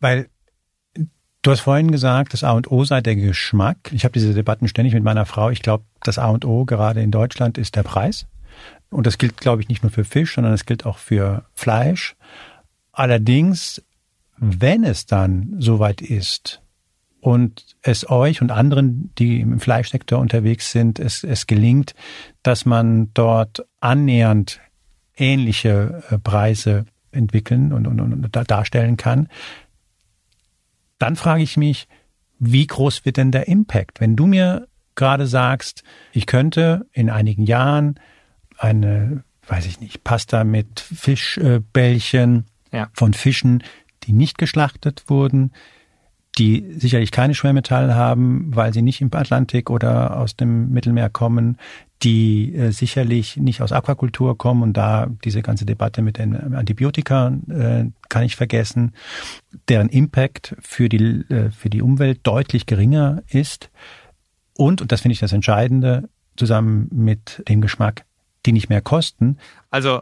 Weil 0.01 0.29
Du 1.43 1.51
hast 1.51 1.61
vorhin 1.61 1.91
gesagt, 1.91 2.35
das 2.35 2.45
A 2.45 2.53
und 2.53 2.71
O 2.71 2.85
sei 2.85 3.01
der 3.01 3.17
Geschmack. 3.17 3.91
Ich 3.93 4.05
habe 4.05 4.13
diese 4.13 4.35
Debatten 4.35 4.69
ständig 4.69 4.93
mit 4.93 5.03
meiner 5.03 5.25
Frau. 5.25 5.49
Ich 5.49 5.63
glaube, 5.63 5.85
das 6.03 6.19
A 6.19 6.29
und 6.29 6.45
O 6.45 6.67
gerade 6.67 7.01
in 7.01 7.11
Deutschland 7.11 7.57
ist 7.57 7.77
der 7.77 7.83
Preis. 7.83 8.27
Und 8.91 9.07
das 9.07 9.17
gilt, 9.17 9.39
glaube 9.39 9.63
ich, 9.63 9.69
nicht 9.69 9.83
nur 9.83 9.91
für 9.91 10.05
Fisch, 10.05 10.35
sondern 10.35 10.53
es 10.53 10.67
gilt 10.67 10.85
auch 10.85 10.99
für 10.99 11.47
Fleisch. 11.55 12.15
Allerdings, 12.93 13.83
wenn 14.37 14.85
es 14.85 15.07
dann 15.07 15.55
soweit 15.59 16.03
ist 16.03 16.61
und 17.21 17.77
es 17.81 18.11
euch 18.11 18.43
und 18.43 18.51
anderen, 18.51 19.11
die 19.17 19.41
im 19.41 19.61
Fleischsektor 19.61 20.19
unterwegs 20.19 20.73
sind, 20.73 20.99
es, 20.99 21.25
es 21.25 21.47
gelingt, 21.47 21.95
dass 22.43 22.67
man 22.67 23.15
dort 23.15 23.65
annähernd 23.81 24.61
ähnliche 25.17 26.03
äh, 26.11 26.19
Preise 26.19 26.85
entwickeln 27.13 27.73
und, 27.73 27.87
und, 27.87 28.01
und 28.01 28.51
darstellen 28.51 28.97
kann, 28.97 29.29
dann 31.01 31.17
frage 31.17 31.43
ich 31.43 31.57
mich, 31.57 31.89
wie 32.39 32.67
groß 32.67 33.05
wird 33.05 33.17
denn 33.17 33.33
der 33.33 33.49
Impact? 33.49 34.01
Wenn 34.01 34.15
du 34.15 34.27
mir 34.27 34.69
gerade 34.95 35.27
sagst, 35.27 35.83
ich 36.13 36.27
könnte 36.27 36.87
in 36.93 37.11
einigen 37.11 37.45
Jahren 37.45 37.99
eine, 38.59 39.25
weiß 39.49 39.67
ich 39.67 39.81
nicht, 39.81 40.05
Pasta 40.05 40.45
mit 40.45 40.81
Fischbällchen 40.81 42.47
ja. 42.73 42.89
von 42.93 43.15
Fischen, 43.15 43.65
die 44.05 44.13
nicht 44.13 44.39
geschlachtet 44.39 45.05
wurden, 45.09 45.53
die 46.39 46.65
sicherlich 46.79 47.11
keine 47.11 47.35
Schwermetalle 47.35 47.95
haben, 47.95 48.55
weil 48.55 48.73
sie 48.73 48.83
nicht 48.83 49.01
im 49.01 49.13
Atlantik 49.13 49.69
oder 49.69 50.17
aus 50.19 50.37
dem 50.37 50.71
Mittelmeer 50.71 51.11
kommen, 51.11 51.59
die 52.03 52.55
äh, 52.55 52.71
sicherlich 52.71 53.37
nicht 53.37 53.61
aus 53.61 53.73
Aquakultur 53.73 54.39
kommen 54.39 54.63
und 54.63 54.77
da 54.77 55.09
diese 55.25 55.43
ganze 55.43 55.67
Debatte 55.67 56.03
mit 56.03 56.19
den 56.19 56.55
Antibiotika 56.55 57.33
äh, 57.51 57.87
kann 58.09 58.23
ich 58.23 58.37
vergessen, 58.37 58.95
deren 59.69 59.89
Impact 59.89 60.57
für 60.61 60.89
die, 60.89 61.25
äh, 61.29 61.51
für 61.51 61.69
die 61.69 61.83
Umwelt 61.83 62.21
deutlich 62.23 62.67
geringer 62.67 63.23
ist 63.29 63.71
und, 64.55 64.81
und 64.81 64.93
das 64.93 65.03
finde 65.03 65.15
ich 65.15 65.21
das 65.21 65.33
Entscheidende, 65.33 66.09
zusammen 66.37 66.89
mit 66.91 67.43
dem 67.49 67.61
Geschmack, 67.61 68.05
die 68.47 68.53
nicht 68.53 68.69
mehr 68.69 68.81
kosten. 68.81 69.37
Also 69.71 70.01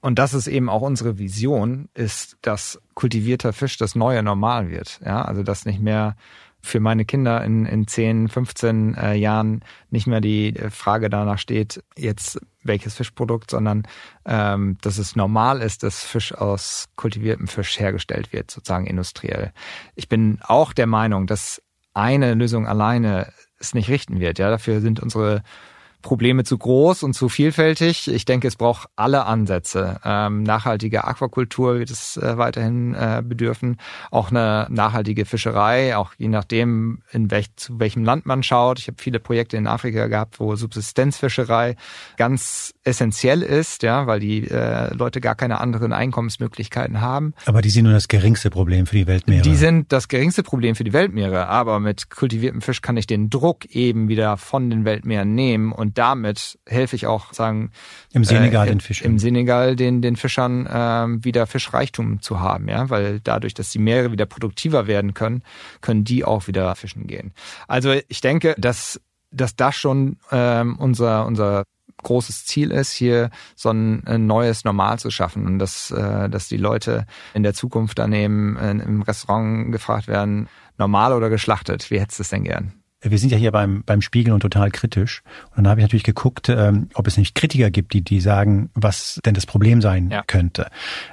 und 0.00 0.18
das 0.18 0.34
ist 0.34 0.46
eben 0.46 0.68
auch 0.68 0.82
unsere 0.82 1.18
Vision, 1.18 1.88
ist, 1.94 2.38
dass 2.42 2.80
kultivierter 2.94 3.52
Fisch 3.52 3.76
das 3.76 3.94
neue 3.94 4.22
Normal 4.22 4.70
wird. 4.70 5.00
Ja, 5.04 5.22
also 5.22 5.42
dass 5.42 5.66
nicht 5.66 5.80
mehr 5.80 6.16
für 6.62 6.80
meine 6.80 7.04
Kinder 7.04 7.42
in, 7.42 7.64
in 7.64 7.86
10, 7.86 8.28
15 8.28 8.94
äh, 8.94 9.14
Jahren 9.14 9.64
nicht 9.90 10.06
mehr 10.06 10.20
die 10.20 10.54
äh, 10.56 10.70
Frage 10.70 11.08
danach 11.08 11.38
steht, 11.38 11.82
jetzt 11.96 12.38
welches 12.62 12.94
Fischprodukt, 12.94 13.50
sondern 13.50 13.84
ähm, 14.26 14.76
dass 14.82 14.98
es 14.98 15.16
normal 15.16 15.62
ist, 15.62 15.82
dass 15.82 16.04
Fisch 16.04 16.34
aus 16.34 16.88
kultiviertem 16.96 17.48
Fisch 17.48 17.80
hergestellt 17.80 18.32
wird, 18.32 18.50
sozusagen 18.50 18.86
industriell. 18.86 19.52
Ich 19.94 20.08
bin 20.08 20.38
auch 20.42 20.72
der 20.74 20.86
Meinung, 20.86 21.26
dass 21.26 21.62
eine 21.94 22.34
Lösung 22.34 22.66
alleine 22.66 23.32
es 23.58 23.74
nicht 23.74 23.88
richten 23.88 24.20
wird. 24.20 24.38
Ja, 24.38 24.50
dafür 24.50 24.80
sind 24.80 25.00
unsere 25.00 25.42
Probleme 26.02 26.44
zu 26.44 26.58
groß 26.58 27.02
und 27.02 27.14
zu 27.14 27.28
vielfältig. 27.28 28.08
Ich 28.08 28.24
denke, 28.24 28.48
es 28.48 28.56
braucht 28.56 28.88
alle 28.96 29.26
Ansätze. 29.26 30.00
Ähm, 30.04 30.42
nachhaltige 30.42 31.04
Aquakultur 31.04 31.78
wird 31.78 31.90
es 31.90 32.16
äh, 32.16 32.38
weiterhin 32.38 32.94
äh, 32.94 33.22
bedürfen. 33.24 33.76
Auch 34.10 34.30
eine 34.30 34.66
nachhaltige 34.70 35.24
Fischerei, 35.24 35.96
auch 35.96 36.12
je 36.18 36.28
nachdem, 36.28 37.02
in 37.12 37.30
welch, 37.30 37.54
zu 37.56 37.78
welchem 37.78 38.04
Land 38.04 38.26
man 38.26 38.42
schaut. 38.42 38.78
Ich 38.78 38.88
habe 38.88 38.96
viele 39.00 39.20
Projekte 39.20 39.56
in 39.56 39.66
Afrika 39.66 40.06
gehabt, 40.06 40.40
wo 40.40 40.56
Subsistenzfischerei 40.56 41.76
ganz 42.16 42.74
essentiell 42.84 43.42
ist, 43.42 43.82
ja, 43.82 44.06
weil 44.06 44.20
die 44.20 44.48
äh, 44.48 44.94
Leute 44.94 45.20
gar 45.20 45.34
keine 45.34 45.60
anderen 45.60 45.92
Einkommensmöglichkeiten 45.92 47.00
haben. 47.00 47.34
Aber 47.46 47.62
die 47.62 47.70
sind 47.70 47.84
nur 47.84 47.92
das 47.92 48.08
geringste 48.08 48.50
Problem 48.50 48.86
für 48.86 48.96
die 48.96 49.06
Weltmeere. 49.06 49.42
Die 49.42 49.56
sind 49.56 49.92
das 49.92 50.08
geringste 50.08 50.42
Problem 50.42 50.74
für 50.74 50.84
die 50.84 50.92
Weltmeere. 50.92 51.48
Aber 51.48 51.80
mit 51.80 52.10
kultiviertem 52.10 52.60
Fisch 52.60 52.80
kann 52.80 52.96
ich 52.96 53.06
den 53.06 53.30
Druck 53.30 53.66
eben 53.66 54.08
wieder 54.08 54.36
von 54.36 54.70
den 54.70 54.84
Weltmeeren 54.84 55.34
nehmen 55.34 55.72
und 55.72 55.89
und 55.90 55.98
damit 55.98 56.56
helfe 56.66 56.94
ich 56.94 57.08
auch, 57.08 57.32
sagen 57.32 57.72
im 58.12 58.22
Senegal 58.22 58.66
äh, 58.66 58.70
den 58.70 58.80
Fischern, 58.80 59.10
im 59.10 59.18
Senegal 59.18 59.74
den 59.74 60.02
den 60.02 60.14
Fischern 60.14 60.66
äh, 60.66 61.24
wieder 61.24 61.48
Fischreichtum 61.48 62.22
zu 62.22 62.38
haben, 62.38 62.68
ja, 62.68 62.90
weil 62.90 63.18
dadurch, 63.18 63.54
dass 63.54 63.70
die 63.70 63.80
Meere 63.80 64.12
wieder 64.12 64.26
produktiver 64.26 64.86
werden 64.86 65.14
können, 65.14 65.42
können 65.80 66.04
die 66.04 66.24
auch 66.24 66.46
wieder 66.46 66.76
fischen 66.76 67.08
gehen. 67.08 67.32
Also 67.66 67.92
ich 68.06 68.20
denke, 68.20 68.54
dass 68.56 69.00
dass 69.32 69.56
das 69.56 69.74
schon 69.74 70.18
ähm, 70.30 70.76
unser 70.78 71.26
unser 71.26 71.64
großes 72.02 72.46
Ziel 72.46 72.70
ist, 72.70 72.92
hier 72.92 73.30
so 73.56 73.70
ein, 73.70 74.06
ein, 74.06 74.26
neues 74.26 74.64
Normal 74.64 74.98
zu 74.98 75.10
schaffen 75.10 75.44
und 75.44 75.58
dass, 75.58 75.90
äh, 75.90 76.30
dass 76.30 76.48
die 76.48 76.56
Leute 76.56 77.04
in 77.34 77.42
der 77.42 77.52
Zukunft 77.52 77.98
dann 77.98 78.14
eben 78.14 78.56
äh, 78.56 78.70
im 78.70 79.02
Restaurant 79.02 79.70
gefragt 79.70 80.08
werden, 80.08 80.48
normal 80.78 81.12
oder 81.12 81.28
geschlachtet, 81.28 81.90
wie 81.90 82.00
hättest 82.00 82.20
du 82.20 82.22
es 82.22 82.30
denn 82.30 82.44
gern? 82.44 82.79
Wir 83.02 83.18
sind 83.18 83.32
ja 83.32 83.38
hier 83.38 83.52
beim, 83.52 83.82
beim 83.84 84.02
Spiegel 84.02 84.32
und 84.32 84.40
total 84.40 84.70
kritisch. 84.70 85.22
Und 85.50 85.64
dann 85.64 85.68
habe 85.68 85.80
ich 85.80 85.84
natürlich 85.84 86.04
geguckt, 86.04 86.48
ähm, 86.48 86.88
ob 86.94 87.06
es 87.06 87.16
nicht 87.16 87.34
Kritiker 87.34 87.70
gibt, 87.70 87.94
die, 87.94 88.02
die 88.02 88.20
sagen, 88.20 88.70
was 88.74 89.20
denn 89.24 89.34
das 89.34 89.46
Problem 89.46 89.80
sein 89.80 90.10
ja. 90.10 90.22
könnte. 90.26 90.66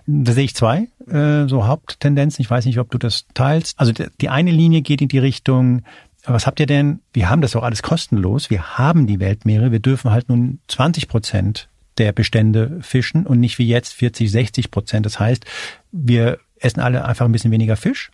Da 0.05 0.33
sehe 0.33 0.43
ich 0.43 0.55
zwei 0.55 0.89
äh, 1.07 1.47
so 1.47 1.65
Haupttendenzen. 1.65 2.41
Ich 2.41 2.49
weiß 2.49 2.65
nicht, 2.65 2.79
ob 2.79 2.91
du 2.91 2.97
das 2.97 3.25
teilst. 3.33 3.79
Also 3.79 3.93
die 3.93 4.29
eine 4.29 4.51
Linie 4.51 4.81
geht 4.81 5.01
in 5.01 5.07
die 5.07 5.19
Richtung, 5.19 5.83
was 6.25 6.45
habt 6.45 6.59
ihr 6.59 6.65
denn? 6.65 6.99
Wir 7.13 7.29
haben 7.29 7.41
das 7.41 7.55
auch 7.55 7.63
alles 7.63 7.81
kostenlos. 7.81 8.49
Wir 8.49 8.77
haben 8.77 9.07
die 9.07 9.21
Weltmeere. 9.21 9.71
Wir 9.71 9.79
dürfen 9.79 10.11
halt 10.11 10.27
nun 10.27 10.59
20 10.67 11.07
Prozent 11.07 11.69
der 11.97 12.11
Bestände 12.11 12.79
fischen 12.81 13.25
und 13.25 13.39
nicht 13.39 13.57
wie 13.59 13.67
jetzt 13.67 13.93
40, 13.93 14.29
60 14.29 14.71
Prozent. 14.71 15.05
Das 15.05 15.19
heißt, 15.19 15.45
wir 15.91 16.39
essen 16.59 16.81
alle 16.81 17.05
einfach 17.05 17.25
ein 17.25 17.31
bisschen 17.31 17.51
weniger 17.51 17.77
Fisch 17.77 18.11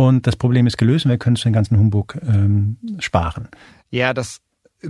und 0.00 0.26
das 0.26 0.36
Problem 0.36 0.66
ist 0.66 0.78
gelöst 0.78 1.04
und 1.04 1.10
wir 1.10 1.18
können 1.18 1.36
uns 1.36 1.42
den 1.42 1.52
ganzen 1.52 1.78
Humbug 1.78 2.16
ähm, 2.22 2.78
sparen. 3.00 3.48
Ja, 3.90 4.14
das 4.14 4.40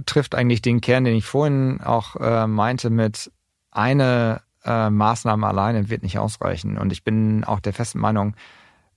trifft 0.07 0.37
eigentlich 0.37 0.63
den 0.63 0.81
Kern, 0.81 1.03
den 1.03 1.17
ich 1.17 1.25
vorhin 1.25 1.81
auch 1.81 2.15
äh, 2.15 2.47
meinte 2.47 2.91
mit 2.91 3.33
eine 3.73 4.41
äh, 4.65 4.89
Maßnahme 4.89 5.49
alleine 5.49 5.91
wird 5.91 6.05
nicht 6.05 6.21
ausreichen. 6.21 6.79
Und 6.79 6.93
ich 6.93 7.03
bin 7.03 7.43
auch 7.43 7.59
der 7.59 7.73
festen 7.73 7.99
Meinung, 7.99 8.37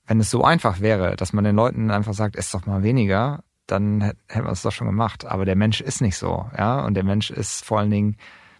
wenn 0.06 0.20
es 0.20 0.30
so 0.30 0.44
einfach 0.44 0.82
wäre, 0.82 1.16
dass 1.16 1.34
man 1.34 1.46
den 1.46 1.56
Leuten 1.56 1.90
einfach 1.90 2.14
sagt, 2.14 2.36
ess 2.36 2.52
doch 2.52 2.68
mal 2.68 2.84
weniger, 2.84 3.44
dann 3.66 4.02
hätten 4.28 4.46
wir 4.46 4.52
es 4.52 4.62
doch 4.62 4.72
schon 4.72 4.86
gemacht. 4.86 5.26
Aber 5.26 5.46
der 5.46 5.56
Mensch 5.56 5.82
ist 5.82 6.00
nicht 6.02 6.18
so, 6.18 6.46
ja. 6.56 6.86
Und 6.86 6.94
der 6.94 7.06
Mensch 7.06 7.32
ist 7.32 7.66
vor 7.66 7.80
allen 7.80 7.90
Dingen, 7.90 8.18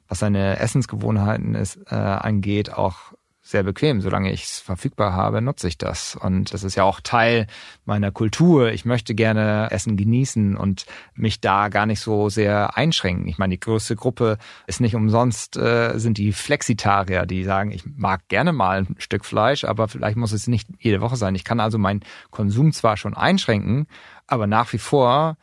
was 0.08 0.18
seine 0.18 0.58
Essensgewohnheiten 0.58 1.54
ist, 1.54 1.80
äh, 1.92 1.94
angeht, 1.94 2.74
auch 2.74 3.14
sehr 3.46 3.64
bequem. 3.64 4.00
Solange 4.00 4.32
ich 4.32 4.46
es 4.46 4.60
verfügbar 4.60 5.14
habe, 5.14 5.42
nutze 5.42 5.68
ich 5.68 5.78
das. 5.78 6.16
Und 6.16 6.54
das 6.54 6.64
ist 6.64 6.76
ja 6.76 6.86
auch 6.86 7.02
Teil 7.02 7.46
meiner 7.86 8.10
Kultur. 8.10 8.72
Ich 8.72 8.86
möchte 8.86 9.14
gerne 9.14 9.70
Essen 9.70 9.98
genießen 9.98 10.56
und 10.56 10.86
mich 11.14 11.42
da 11.42 11.68
gar 11.68 11.86
nicht 11.86 12.00
so 12.00 12.30
sehr 12.30 12.78
einschränken. 12.78 13.28
Ich 13.28 13.38
meine, 13.38 13.56
die 13.56 13.60
größte 13.60 13.98
Gruppe 13.98 14.38
ist 14.66 14.80
nicht 14.80 14.96
umsonst, 14.96 15.58
äh, 15.58 16.00
sind 16.00 16.18
die 16.18 16.32
Flexitarier, 16.32 17.26
die 17.26 17.44
sagen, 17.44 17.72
ich 17.72 17.84
mag 17.86 18.28
gerne 18.30 18.54
mal 18.54 18.80
ein 18.80 18.96
Stück 18.98 19.26
Fleisch, 19.26 19.66
aber 19.66 19.90
vielleicht 19.90 20.16
muss 20.16 20.32
es 20.32 20.48
nicht 20.48 20.70
jede 20.80 21.02
Woche 21.02 21.18
sein. 21.18 21.36
Ich 21.36 21.44
kann 21.44 21.60
also 21.60 21.78
meinen 21.78 22.02
Konsum 22.32 22.72
zwar 22.72 22.96
schon 22.96 23.14
einschränken, 23.14 23.88
aber 24.26 24.48
nach 24.48 24.72
wie 24.72 24.78
vor 24.78 25.36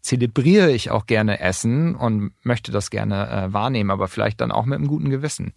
zelebriere 0.00 0.70
ich 0.70 0.92
auch 0.92 1.06
gerne 1.06 1.40
Essen 1.40 1.96
und 1.96 2.32
möchte 2.44 2.70
das 2.70 2.90
gerne 2.90 3.28
äh, 3.28 3.52
wahrnehmen, 3.52 3.90
aber 3.90 4.06
vielleicht 4.06 4.40
dann 4.40 4.52
auch 4.52 4.66
mit 4.66 4.78
einem 4.78 4.86
guten 4.86 5.10
Gewissen. 5.10 5.52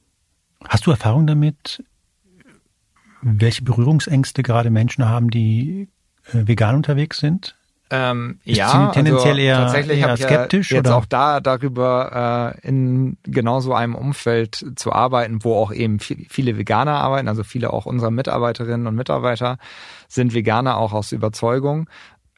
Hast 0.66 0.86
du 0.86 0.92
Erfahrung 0.92 1.28
damit, 1.28 1.84
welche 3.22 3.64
Berührungsängste 3.64 4.44
gerade 4.44 4.70
Menschen 4.70 5.08
haben, 5.08 5.30
die 5.30 5.90
äh, 6.34 6.48
vegan 6.48 6.76
unterwegs 6.76 7.20
sind? 7.20 7.56
Ähm, 7.90 8.40
ja, 8.44 8.92
tendenziell 8.92 9.36
also 9.36 9.42
eher, 9.42 9.58
tatsächlich 9.58 10.00
eher 10.00 10.18
skeptisch 10.18 10.72
ja 10.72 10.78
jetzt 10.78 10.88
oder? 10.88 10.98
auch 10.98 11.06
da 11.06 11.40
darüber 11.40 12.54
äh, 12.62 12.68
in 12.68 13.18
genau 13.24 13.62
so 13.62 13.74
einem 13.74 13.96
Umfeld 13.96 14.74
zu 14.76 14.92
arbeiten, 14.92 15.46
wo 15.46 15.56
auch 15.56 15.72
eben 15.72 16.00
viele 16.00 16.58
Veganer 16.58 16.96
arbeiten, 16.96 17.30
also 17.30 17.44
viele 17.44 17.72
auch 17.72 17.86
unserer 17.86 18.12
Mitarbeiterinnen 18.12 18.88
und 18.88 18.96
Mitarbeiter 18.96 19.58
sind 20.10 20.34
Veganer 20.34 20.76
auch 20.78 20.92
aus 20.92 21.14
Überzeugung. 21.14 21.90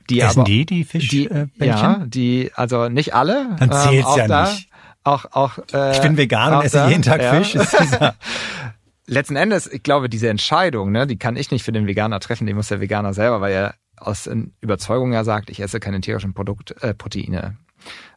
Die 0.09 0.19
Essen 0.21 0.41
aber, 0.41 0.49
die 0.49 0.65
die 0.67 0.83
Fischbällchen? 0.83 1.51
Die, 1.59 1.65
ja, 1.65 2.03
die 2.05 2.51
also 2.53 2.89
nicht 2.89 3.15
alle. 3.15 3.55
Dann 3.57 3.71
zählt's 3.71 4.11
ähm, 4.13 4.17
ja 4.17 4.27
da, 4.27 4.49
nicht 4.51 4.68
auch, 5.13 5.25
auch, 5.31 5.57
äh, 5.73 5.91
ich 5.91 6.01
bin 6.01 6.17
vegan 6.17 6.55
und 6.55 6.65
esse 6.65 6.77
da, 6.77 6.89
jeden 6.89 7.01
Tag 7.01 7.21
ja. 7.21 7.33
Fisch. 7.33 7.55
Letzten 9.07 9.35
Endes, 9.35 9.71
ich 9.71 9.81
glaube, 9.81 10.07
diese 10.07 10.29
Entscheidung, 10.29 10.91
ne, 10.91 11.07
die 11.07 11.17
kann 11.17 11.35
ich 11.35 11.49
nicht 11.49 11.63
für 11.63 11.71
den 11.71 11.87
Veganer 11.87 12.19
treffen, 12.19 12.45
die 12.45 12.53
muss 12.53 12.67
der 12.67 12.79
Veganer 12.79 13.13
selber, 13.13 13.41
weil 13.41 13.53
er 13.53 13.75
aus 13.97 14.29
Überzeugung 14.61 15.13
ja 15.13 15.23
sagt, 15.23 15.49
ich 15.49 15.59
esse 15.59 15.79
keine 15.79 15.99
tierischen 16.01 16.33
Produkt, 16.33 16.75
äh, 16.83 16.93
Proteine. 16.93 17.57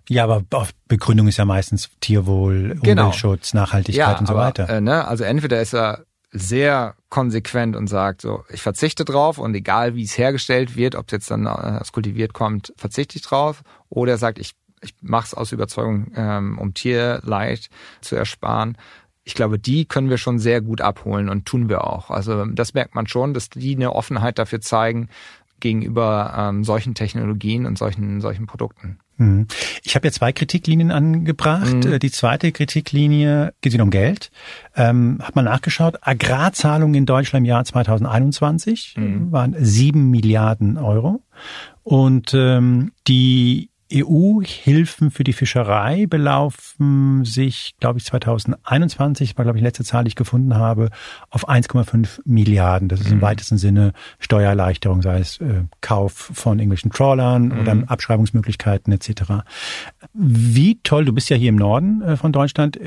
Ja, 0.08 0.24
aber 0.24 0.42
Begründung 0.88 1.28
ist 1.28 1.38
ja 1.38 1.44
meistens 1.44 1.90
Tierwohl, 2.00 2.78
genau. 2.82 3.04
Umweltschutz, 3.04 3.54
Nachhaltigkeit 3.54 4.14
ja, 4.14 4.18
und 4.18 4.26
so 4.26 4.34
aber, 4.34 4.46
weiter. 4.46 4.68
Äh, 4.68 4.80
ne, 4.80 5.06
also 5.06 5.24
entweder 5.24 5.60
ist 5.60 5.74
er 5.74 6.04
sehr 6.32 6.94
konsequent 7.10 7.76
und 7.76 7.88
sagt 7.88 8.22
so, 8.22 8.44
ich 8.48 8.62
verzichte 8.62 9.04
drauf 9.04 9.38
und 9.38 9.54
egal 9.54 9.94
wie 9.94 10.02
es 10.02 10.16
hergestellt 10.16 10.76
wird, 10.76 10.94
ob 10.94 11.06
es 11.06 11.12
jetzt 11.12 11.30
dann 11.30 11.46
äh, 11.46 11.80
kultiviert 11.92 12.32
kommt, 12.32 12.72
verzichte 12.76 13.16
ich 13.16 13.22
drauf. 13.22 13.62
Oder 13.90 14.12
er 14.12 14.18
sagt, 14.18 14.38
ich 14.38 14.54
ich 14.82 14.94
mache 15.00 15.26
es 15.26 15.34
aus 15.34 15.52
Überzeugung, 15.52 16.12
ähm, 16.16 16.58
um 16.58 16.74
Tierleid 16.74 17.70
zu 18.00 18.16
ersparen. 18.16 18.76
Ich 19.24 19.34
glaube, 19.34 19.58
die 19.58 19.84
können 19.84 20.10
wir 20.10 20.18
schon 20.18 20.38
sehr 20.38 20.60
gut 20.60 20.80
abholen 20.80 21.28
und 21.28 21.46
tun 21.46 21.68
wir 21.68 21.84
auch. 21.84 22.10
Also 22.10 22.44
das 22.46 22.74
merkt 22.74 22.94
man 22.94 23.06
schon, 23.06 23.34
dass 23.34 23.50
die 23.50 23.76
eine 23.76 23.94
Offenheit 23.94 24.38
dafür 24.38 24.60
zeigen 24.60 25.08
gegenüber 25.60 26.34
ähm, 26.36 26.64
solchen 26.64 26.94
Technologien 26.94 27.66
und 27.66 27.78
solchen 27.78 28.20
solchen 28.20 28.46
Produkten. 28.46 28.98
Mhm. 29.16 29.46
Ich 29.82 29.94
habe 29.94 30.08
ja 30.08 30.12
zwei 30.12 30.32
Kritiklinien 30.32 30.90
angebracht. 30.90 31.84
Mhm. 31.84 31.94
Äh, 31.94 31.98
die 31.98 32.10
zweite 32.10 32.52
Kritiklinie 32.52 33.54
geht 33.60 33.80
um 33.80 33.90
Geld. 33.90 34.30
Ähm, 34.76 35.18
hat 35.22 35.36
man 35.36 35.44
nachgeschaut. 35.44 35.98
Agrarzahlungen 36.02 36.94
in 36.94 37.06
Deutschland 37.06 37.44
im 37.44 37.48
Jahr 37.48 37.64
2021 37.64 38.96
mhm. 38.96 39.32
waren 39.32 39.54
sieben 39.58 40.10
Milliarden 40.10 40.76
Euro. 40.76 41.22
Und 41.82 42.32
ähm, 42.34 42.92
die 43.08 43.70
EU-Hilfen 43.92 45.10
für 45.10 45.24
die 45.24 45.32
Fischerei 45.32 46.06
belaufen 46.06 47.24
sich, 47.24 47.74
glaube 47.80 47.98
ich, 47.98 48.04
2021, 48.04 49.36
war, 49.36 49.44
glaube 49.44 49.58
ich, 49.58 49.64
letzte 49.64 49.84
Zahl, 49.84 50.04
die 50.04 50.08
ich 50.08 50.16
gefunden 50.16 50.54
habe, 50.54 50.90
auf 51.30 51.48
1,5 51.48 52.20
Milliarden. 52.24 52.88
Das 52.88 53.00
ist 53.00 53.10
im 53.10 53.18
mhm. 53.18 53.22
weitesten 53.22 53.58
Sinne 53.58 53.92
Steuererleichterung, 54.18 55.02
sei 55.02 55.20
es 55.20 55.38
äh, 55.40 55.64
Kauf 55.80 56.12
von 56.12 56.58
irgendwelchen 56.58 56.90
Trawlern 56.90 57.48
mhm. 57.48 57.60
oder 57.60 57.82
Abschreibungsmöglichkeiten 57.86 58.92
etc. 58.92 59.44
Wie 60.12 60.80
toll, 60.82 61.04
du 61.04 61.12
bist 61.12 61.30
ja 61.30 61.36
hier 61.36 61.50
im 61.50 61.56
Norden 61.56 62.02
äh, 62.02 62.16
von 62.16 62.32
Deutschland. 62.32 62.78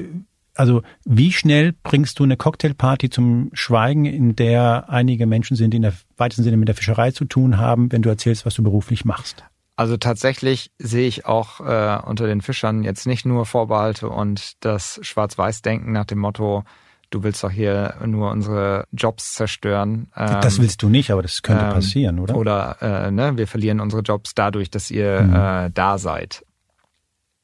Also 0.55 0.83
wie 1.03 1.31
schnell 1.31 1.73
bringst 1.83 2.19
du 2.19 2.23
eine 2.23 2.37
Cocktailparty 2.37 3.09
zum 3.09 3.49
Schweigen, 3.53 4.05
in 4.05 4.35
der 4.35 4.89
einige 4.89 5.27
Menschen 5.27 5.57
sind, 5.57 5.71
die 5.71 5.77
in 5.77 5.83
der 5.83 5.93
weitesten 6.17 6.43
Sinne 6.43 6.57
mit 6.57 6.69
der 6.69 6.75
Fischerei 6.75 7.11
zu 7.11 7.25
tun 7.25 7.57
haben, 7.57 7.91
wenn 7.91 8.01
du 8.01 8.09
erzählst, 8.09 8.45
was 8.45 8.55
du 8.55 8.63
beruflich 8.63 9.03
machst? 9.03 9.43
Also 9.75 9.97
tatsächlich 9.97 10.71
sehe 10.79 11.07
ich 11.07 11.25
auch 11.25 11.59
äh, 11.59 11.99
unter 12.05 12.27
den 12.27 12.41
Fischern 12.41 12.83
jetzt 12.83 13.05
nicht 13.07 13.25
nur 13.25 13.45
Vorbehalte 13.45 14.09
und 14.09 14.63
das 14.63 14.99
Schwarz-Weiß-Denken 15.01 15.91
nach 15.91 16.05
dem 16.05 16.19
Motto, 16.19 16.63
du 17.09 17.23
willst 17.23 17.43
doch 17.43 17.51
hier 17.51 17.95
nur 18.05 18.31
unsere 18.31 18.85
Jobs 18.93 19.33
zerstören. 19.33 20.11
Ähm, 20.15 20.39
das 20.41 20.59
willst 20.59 20.81
du 20.81 20.87
nicht, 20.87 21.11
aber 21.11 21.21
das 21.21 21.41
könnte 21.41 21.65
ähm, 21.65 21.71
passieren, 21.71 22.19
oder? 22.19 22.35
Oder 22.35 22.77
äh, 22.81 23.11
ne, 23.11 23.37
wir 23.37 23.47
verlieren 23.47 23.81
unsere 23.81 24.01
Jobs 24.01 24.33
dadurch, 24.33 24.69
dass 24.69 24.89
ihr 24.91 25.21
mhm. 25.21 25.35
äh, 25.35 25.71
da 25.71 25.97
seid. 25.97 26.45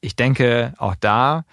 Ich 0.00 0.16
denke 0.16 0.72
auch 0.78 0.94
da, 0.98 1.44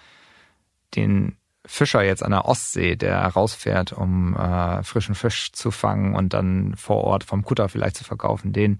den 0.96 1.36
Fischer 1.66 2.02
jetzt 2.02 2.24
an 2.24 2.32
der 2.32 2.46
Ostsee, 2.46 2.96
der 2.96 3.20
rausfährt, 3.26 3.92
um 3.92 4.34
äh, 4.34 4.82
frischen 4.82 5.14
Fisch 5.14 5.52
zu 5.52 5.70
fangen 5.70 6.16
und 6.16 6.32
dann 6.32 6.74
vor 6.76 7.04
Ort 7.04 7.22
vom 7.22 7.44
Kutter 7.44 7.68
vielleicht 7.68 7.96
zu 7.96 8.04
verkaufen, 8.04 8.52
den 8.52 8.78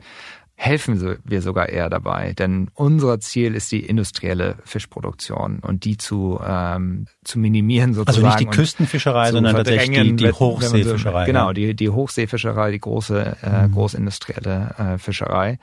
helfen 0.63 1.19
wir 1.25 1.41
sogar 1.41 1.71
eher 1.71 1.89
dabei. 1.89 2.35
Denn 2.35 2.71
unser 2.75 3.19
Ziel 3.19 3.55
ist 3.55 3.73
die 3.73 3.81
industrielle 3.81 4.57
Fischproduktion 4.65 5.61
und 5.61 5.87
die 5.87 5.97
zu, 5.97 6.39
ähm, 6.47 7.07
zu 7.25 7.39
minimieren 7.39 7.95
sozusagen. 7.95 8.27
Also 8.27 8.39
nicht 8.39 8.53
die 8.53 8.57
Küstenfischerei, 8.59 9.33
sondern 9.33 9.57
tatsächlich 9.57 10.03
die, 10.03 10.17
die 10.17 10.31
Hochseefischerei. 10.31 11.25
So, 11.25 11.27
genau, 11.27 11.55
die, 11.55 11.75
die 11.75 11.89
Hochseefischerei, 11.89 12.73
die 12.73 12.79
große, 12.79 13.39
äh, 13.43 13.69
mhm. 13.69 13.73
großindustrielle 13.73 14.75
äh, 14.77 14.99
Fischerei. 14.99 15.59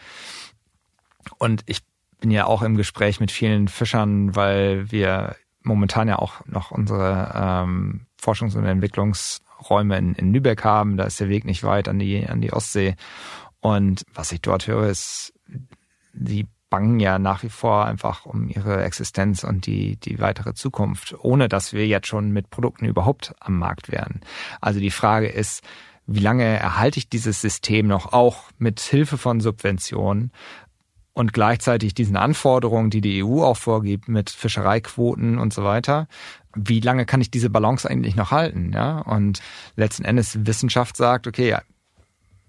Und 1.38 1.62
ich 1.68 1.82
bin 2.20 2.32
ja 2.32 2.48
auch 2.48 2.64
im 2.64 2.76
Gespräch 2.76 3.20
mit 3.20 3.30
vielen 3.30 3.68
Fischern, 3.68 4.36
weil 4.36 4.92
wir 4.92 5.36
momentan 5.62 6.08
ja 6.08 6.18
auch 6.18 6.44
noch 6.48 6.72
unsere 6.72 7.34
ähm, 7.36 8.08
Forschungs- 8.20 8.58
und 8.58 8.66
Entwicklungsräume 8.66 9.96
in, 9.96 10.16
in 10.16 10.34
Lübeck 10.34 10.64
haben. 10.64 10.98
Da 10.98 11.04
ist 11.04 11.20
der 11.20 11.30
Weg 11.30 11.46
nicht 11.46 11.64
weit 11.64 11.88
an 11.88 12.00
die, 12.00 12.26
an 12.26 12.42
die 12.42 12.52
Ostsee. 12.52 12.96
Und 13.62 14.04
was 14.14 14.32
ich 14.32 14.42
dort 14.42 14.68
höre, 14.68 14.88
ist, 14.88 15.34
sie 16.14 16.48
bangen 16.70 17.00
ja 17.00 17.18
nach 17.18 17.44
wie 17.44 17.50
vor 17.50 17.86
einfach 17.86 18.26
um 18.26 18.50
ihre 18.50 18.84
Existenz 18.84 19.44
und 19.44 19.66
die, 19.66 19.96
die 19.98 20.20
weitere 20.20 20.54
Zukunft, 20.54 21.16
ohne 21.20 21.48
dass 21.48 21.74
wir 21.74 21.88
jetzt 21.88 22.08
schon 22.08 22.32
mit 22.32 22.50
Produkten 22.50 22.86
überhaupt 22.86 23.34
am 23.40 23.58
Markt 23.58 23.92
wären. 23.92 24.22
Also 24.60 24.80
die 24.80 24.92
Frage 24.92 25.28
ist, 25.28 25.64
wie 26.06 26.20
lange 26.20 26.46
erhalte 26.46 27.00
ich 27.00 27.10
dieses 27.10 27.42
System 27.42 27.88
noch 27.88 28.14
auch 28.14 28.44
mit 28.58 28.80
Hilfe 28.80 29.18
von 29.18 29.40
Subventionen 29.40 30.32
und 31.14 31.34
gleichzeitig 31.34 31.94
diesen 31.94 32.16
Anforderungen, 32.16 32.90
die 32.90 33.02
die 33.02 33.24
EU 33.24 33.44
auch 33.44 33.58
vorgibt 33.58 34.08
mit 34.08 34.30
Fischereiquoten 34.30 35.40
und 35.40 35.54
so 35.54 35.64
weiter. 35.64 36.08
Wie 36.56 36.80
lange 36.80 37.06
kann 37.06 37.22
ich 37.22 37.32
diese 37.32 37.50
Balance 37.50 37.90
eigentlich 37.90 38.16
noch 38.16 38.32
halten? 38.32 38.72
Ja? 38.74 39.00
Und 39.00 39.42
letzten 39.76 40.06
Endes 40.06 40.46
Wissenschaft 40.46 40.96
sagt, 40.96 41.28
okay, 41.28 41.58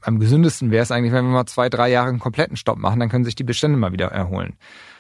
am 0.00 0.20
gesündesten 0.20 0.70
wäre 0.70 0.82
es 0.82 0.90
eigentlich, 0.90 1.12
wenn 1.12 1.24
wir 1.24 1.32
mal 1.32 1.46
zwei, 1.46 1.68
drei 1.68 1.90
Jahre 1.90 2.08
einen 2.08 2.20
kompletten 2.20 2.56
Stopp 2.56 2.78
machen, 2.78 3.00
dann 3.00 3.08
können 3.08 3.24
sich 3.24 3.34
die 3.34 3.44
Bestände 3.44 3.76
mal 3.76 3.92
wieder 3.92 4.08
erholen. 4.08 4.56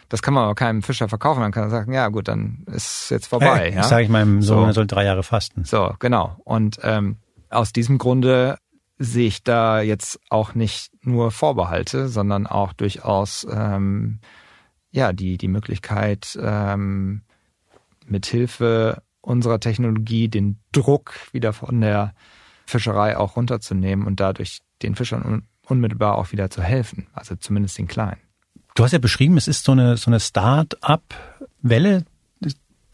Das 0.08 0.22
kann 0.22 0.32
man 0.34 0.44
aber 0.44 0.54
keinem 0.54 0.82
Fischer 0.82 1.08
verkaufen. 1.08 1.40
Dann 1.40 1.52
kann 1.52 1.64
er 1.64 1.70
sagen, 1.70 1.92
ja 1.92 2.08
gut, 2.08 2.28
dann 2.28 2.64
ist 2.66 3.10
jetzt 3.10 3.26
vorbei. 3.26 3.70
Hey, 3.70 3.74
ja? 3.74 3.82
Sage 3.82 4.04
ich 4.04 4.08
meinem 4.08 4.40
Sohn, 4.40 4.60
so. 4.60 4.66
er 4.66 4.72
soll 4.72 4.86
drei 4.86 5.04
Jahre 5.04 5.22
fasten. 5.22 5.64
So, 5.64 5.94
genau. 5.98 6.36
Und 6.44 6.78
ähm, 6.82 7.16
aus 7.50 7.72
diesem 7.72 7.98
Grunde 7.98 8.58
sehe 8.98 9.28
ich 9.28 9.44
da 9.44 9.80
jetzt 9.80 10.18
auch 10.30 10.54
nicht 10.54 10.90
nur 11.02 11.30
Vorbehalte, 11.30 12.08
sondern 12.08 12.46
auch 12.46 12.72
durchaus 12.72 13.46
ähm, 13.50 14.20
ja 14.90 15.12
die 15.12 15.36
die 15.36 15.48
Möglichkeit 15.48 16.38
ähm, 16.42 17.22
mithilfe 18.06 19.02
unserer 19.20 19.60
Technologie 19.60 20.28
den 20.28 20.58
Druck 20.72 21.14
wieder 21.32 21.52
von 21.52 21.80
der 21.80 22.14
Fischerei 22.68 23.16
auch 23.16 23.36
runterzunehmen 23.36 24.06
und 24.06 24.20
dadurch 24.20 24.60
den 24.82 24.94
Fischern 24.94 25.42
unmittelbar 25.66 26.16
auch 26.16 26.32
wieder 26.32 26.50
zu 26.50 26.62
helfen, 26.62 27.06
also 27.14 27.34
zumindest 27.34 27.78
den 27.78 27.88
kleinen. 27.88 28.20
Du 28.74 28.84
hast 28.84 28.92
ja 28.92 28.98
beschrieben, 28.98 29.36
es 29.38 29.48
ist 29.48 29.64
so 29.64 29.72
eine, 29.72 29.96
so 29.96 30.10
eine 30.10 30.20
Start-up-Welle. 30.20 32.04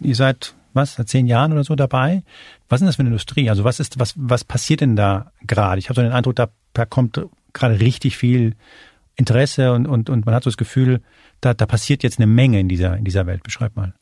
Ihr 0.00 0.14
seid, 0.14 0.54
was, 0.72 0.94
seit 0.94 1.08
zehn 1.08 1.26
Jahren 1.26 1.52
oder 1.52 1.64
so 1.64 1.74
dabei. 1.74 2.22
Was 2.68 2.80
ist 2.80 2.86
das 2.86 2.96
für 2.96 3.00
eine 3.00 3.08
Industrie? 3.08 3.50
Also 3.50 3.64
was 3.64 3.80
ist, 3.80 3.98
was, 3.98 4.14
was 4.16 4.44
passiert 4.44 4.80
denn 4.80 4.96
da 4.96 5.32
gerade? 5.42 5.80
Ich 5.80 5.88
habe 5.88 5.96
so 5.96 6.02
den 6.02 6.12
Eindruck, 6.12 6.36
da, 6.36 6.48
da 6.72 6.86
kommt 6.86 7.20
gerade 7.52 7.80
richtig 7.80 8.16
viel 8.16 8.54
Interesse 9.16 9.72
und, 9.72 9.86
und, 9.86 10.08
und 10.08 10.24
man 10.24 10.34
hat 10.34 10.44
so 10.44 10.50
das 10.50 10.56
Gefühl, 10.56 11.02
da, 11.40 11.52
da 11.52 11.66
passiert 11.66 12.02
jetzt 12.02 12.18
eine 12.18 12.26
Menge 12.26 12.60
in 12.60 12.68
dieser, 12.68 12.96
in 12.96 13.04
dieser 13.04 13.26
Welt. 13.26 13.42
Beschreib 13.42 13.76
mal. 13.76 13.92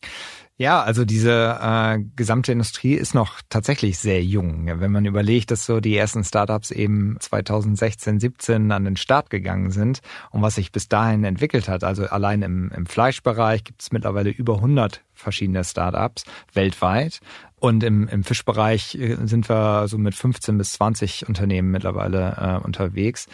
Ja, 0.58 0.82
also 0.82 1.04
diese 1.06 1.58
äh, 1.60 1.98
gesamte 2.14 2.52
Industrie 2.52 2.92
ist 2.94 3.14
noch 3.14 3.40
tatsächlich 3.48 3.98
sehr 3.98 4.22
jung. 4.22 4.66
Wenn 4.66 4.92
man 4.92 5.06
überlegt, 5.06 5.50
dass 5.50 5.64
so 5.64 5.80
die 5.80 5.96
ersten 5.96 6.24
Startups 6.24 6.70
eben 6.70 7.16
2016, 7.18 8.20
17 8.20 8.70
an 8.70 8.84
den 8.84 8.96
Start 8.96 9.30
gegangen 9.30 9.70
sind 9.70 10.02
und 10.30 10.42
was 10.42 10.56
sich 10.56 10.70
bis 10.70 10.88
dahin 10.88 11.24
entwickelt 11.24 11.68
hat. 11.68 11.84
Also 11.84 12.04
allein 12.04 12.42
im, 12.42 12.70
im 12.70 12.84
Fleischbereich 12.84 13.64
gibt 13.64 13.80
es 13.80 13.92
mittlerweile 13.92 14.28
über 14.28 14.56
100 14.56 15.02
verschiedene 15.14 15.64
Startups 15.64 16.24
weltweit. 16.52 17.20
Und 17.56 17.82
im, 17.82 18.06
im 18.08 18.22
Fischbereich 18.22 18.94
äh, 18.96 19.16
sind 19.24 19.48
wir 19.48 19.88
so 19.88 19.96
mit 19.96 20.14
15 20.14 20.58
bis 20.58 20.72
20 20.74 21.28
Unternehmen 21.28 21.70
mittlerweile 21.70 22.36
äh, 22.60 22.64
unterwegs 22.64 23.26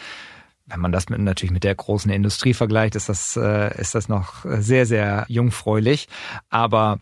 wenn 0.71 0.81
man 0.81 0.91
das 0.91 1.09
mit, 1.09 1.19
natürlich 1.19 1.51
mit 1.51 1.63
der 1.63 1.73
großen 1.73 2.11
Industrie 2.11 2.53
vergleicht, 2.53 2.95
ist 2.95 3.09
das, 3.09 3.35
äh, 3.35 3.75
ist 3.81 3.95
das 3.95 4.07
noch 4.07 4.45
sehr, 4.45 4.85
sehr 4.85 5.25
jungfräulich. 5.27 6.07
Aber 6.51 6.99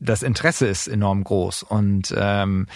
das 0.00 0.22
Interesse 0.22 0.66
ist 0.66 0.88
enorm 0.88 1.22
groß 1.22 1.62
und 1.62 2.14
ähm, 2.16 2.66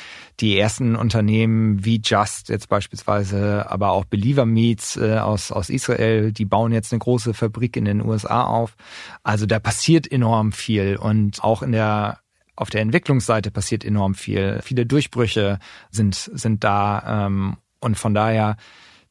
die 0.40 0.58
ersten 0.58 0.94
Unternehmen 0.94 1.84
wie 1.84 2.00
Just 2.04 2.50
jetzt 2.50 2.68
beispielsweise, 2.68 3.70
aber 3.70 3.92
auch 3.92 4.04
Believer 4.04 4.44
Meats 4.44 4.96
äh, 4.96 5.18
aus 5.18 5.50
aus 5.50 5.70
Israel, 5.70 6.32
die 6.32 6.44
bauen 6.44 6.72
jetzt 6.72 6.92
eine 6.92 6.98
große 6.98 7.32
Fabrik 7.32 7.76
in 7.76 7.86
den 7.86 8.04
USA 8.04 8.44
auf. 8.44 8.76
Also 9.22 9.46
da 9.46 9.58
passiert 9.58 10.10
enorm 10.10 10.52
viel 10.52 10.96
und 10.96 11.42
auch 11.42 11.62
in 11.62 11.72
der 11.72 12.20
auf 12.56 12.70
der 12.70 12.82
Entwicklungsseite 12.82 13.50
passiert 13.50 13.84
enorm 13.84 14.14
viel. 14.14 14.60
Viele 14.62 14.86
Durchbrüche 14.86 15.58
sind 15.90 16.30
sind 16.34 16.62
da 16.62 17.26
ähm, 17.26 17.56
und 17.80 17.96
von 17.96 18.14
daher 18.14 18.56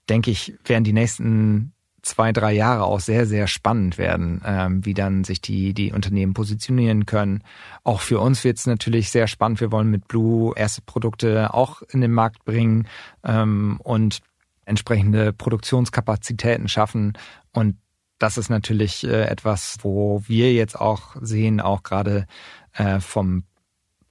denke 0.09 0.31
ich, 0.31 0.53
werden 0.65 0.83
die 0.83 0.93
nächsten 0.93 1.73
zwei, 2.03 2.33
drei 2.33 2.51
Jahre 2.53 2.83
auch 2.83 2.99
sehr, 2.99 3.25
sehr 3.25 3.47
spannend 3.47 3.97
werden, 3.97 4.41
ähm, 4.45 4.85
wie 4.85 4.93
dann 4.93 5.23
sich 5.23 5.41
die, 5.41 5.73
die 5.73 5.93
Unternehmen 5.93 6.33
positionieren 6.33 7.05
können. 7.05 7.43
Auch 7.83 8.01
für 8.01 8.19
uns 8.19 8.43
wird 8.43 8.57
es 8.57 8.67
natürlich 8.67 9.09
sehr 9.09 9.27
spannend. 9.27 9.61
Wir 9.61 9.71
wollen 9.71 9.89
mit 9.89 10.07
Blue 10.07 10.53
erste 10.55 10.81
Produkte 10.81 11.53
auch 11.53 11.81
in 11.81 12.01
den 12.01 12.11
Markt 12.11 12.43
bringen 12.43 12.87
ähm, 13.23 13.79
und 13.83 14.19
entsprechende 14.65 15.33
Produktionskapazitäten 15.33 16.67
schaffen. 16.67 17.13
Und 17.53 17.77
das 18.19 18.37
ist 18.37 18.49
natürlich 18.49 19.05
äh, 19.05 19.23
etwas, 19.23 19.77
wo 19.81 20.23
wir 20.27 20.53
jetzt 20.53 20.79
auch 20.79 21.15
sehen, 21.21 21.61
auch 21.61 21.83
gerade 21.83 22.27
äh, 22.73 22.99
vom 22.99 23.43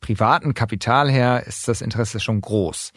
privaten 0.01 0.55
Kapital 0.55 1.11
her 1.11 1.45
ist 1.47 1.69
das 1.69 1.81
Interesse 1.81 2.21
schon 2.21 2.41
groß. 2.41 2.93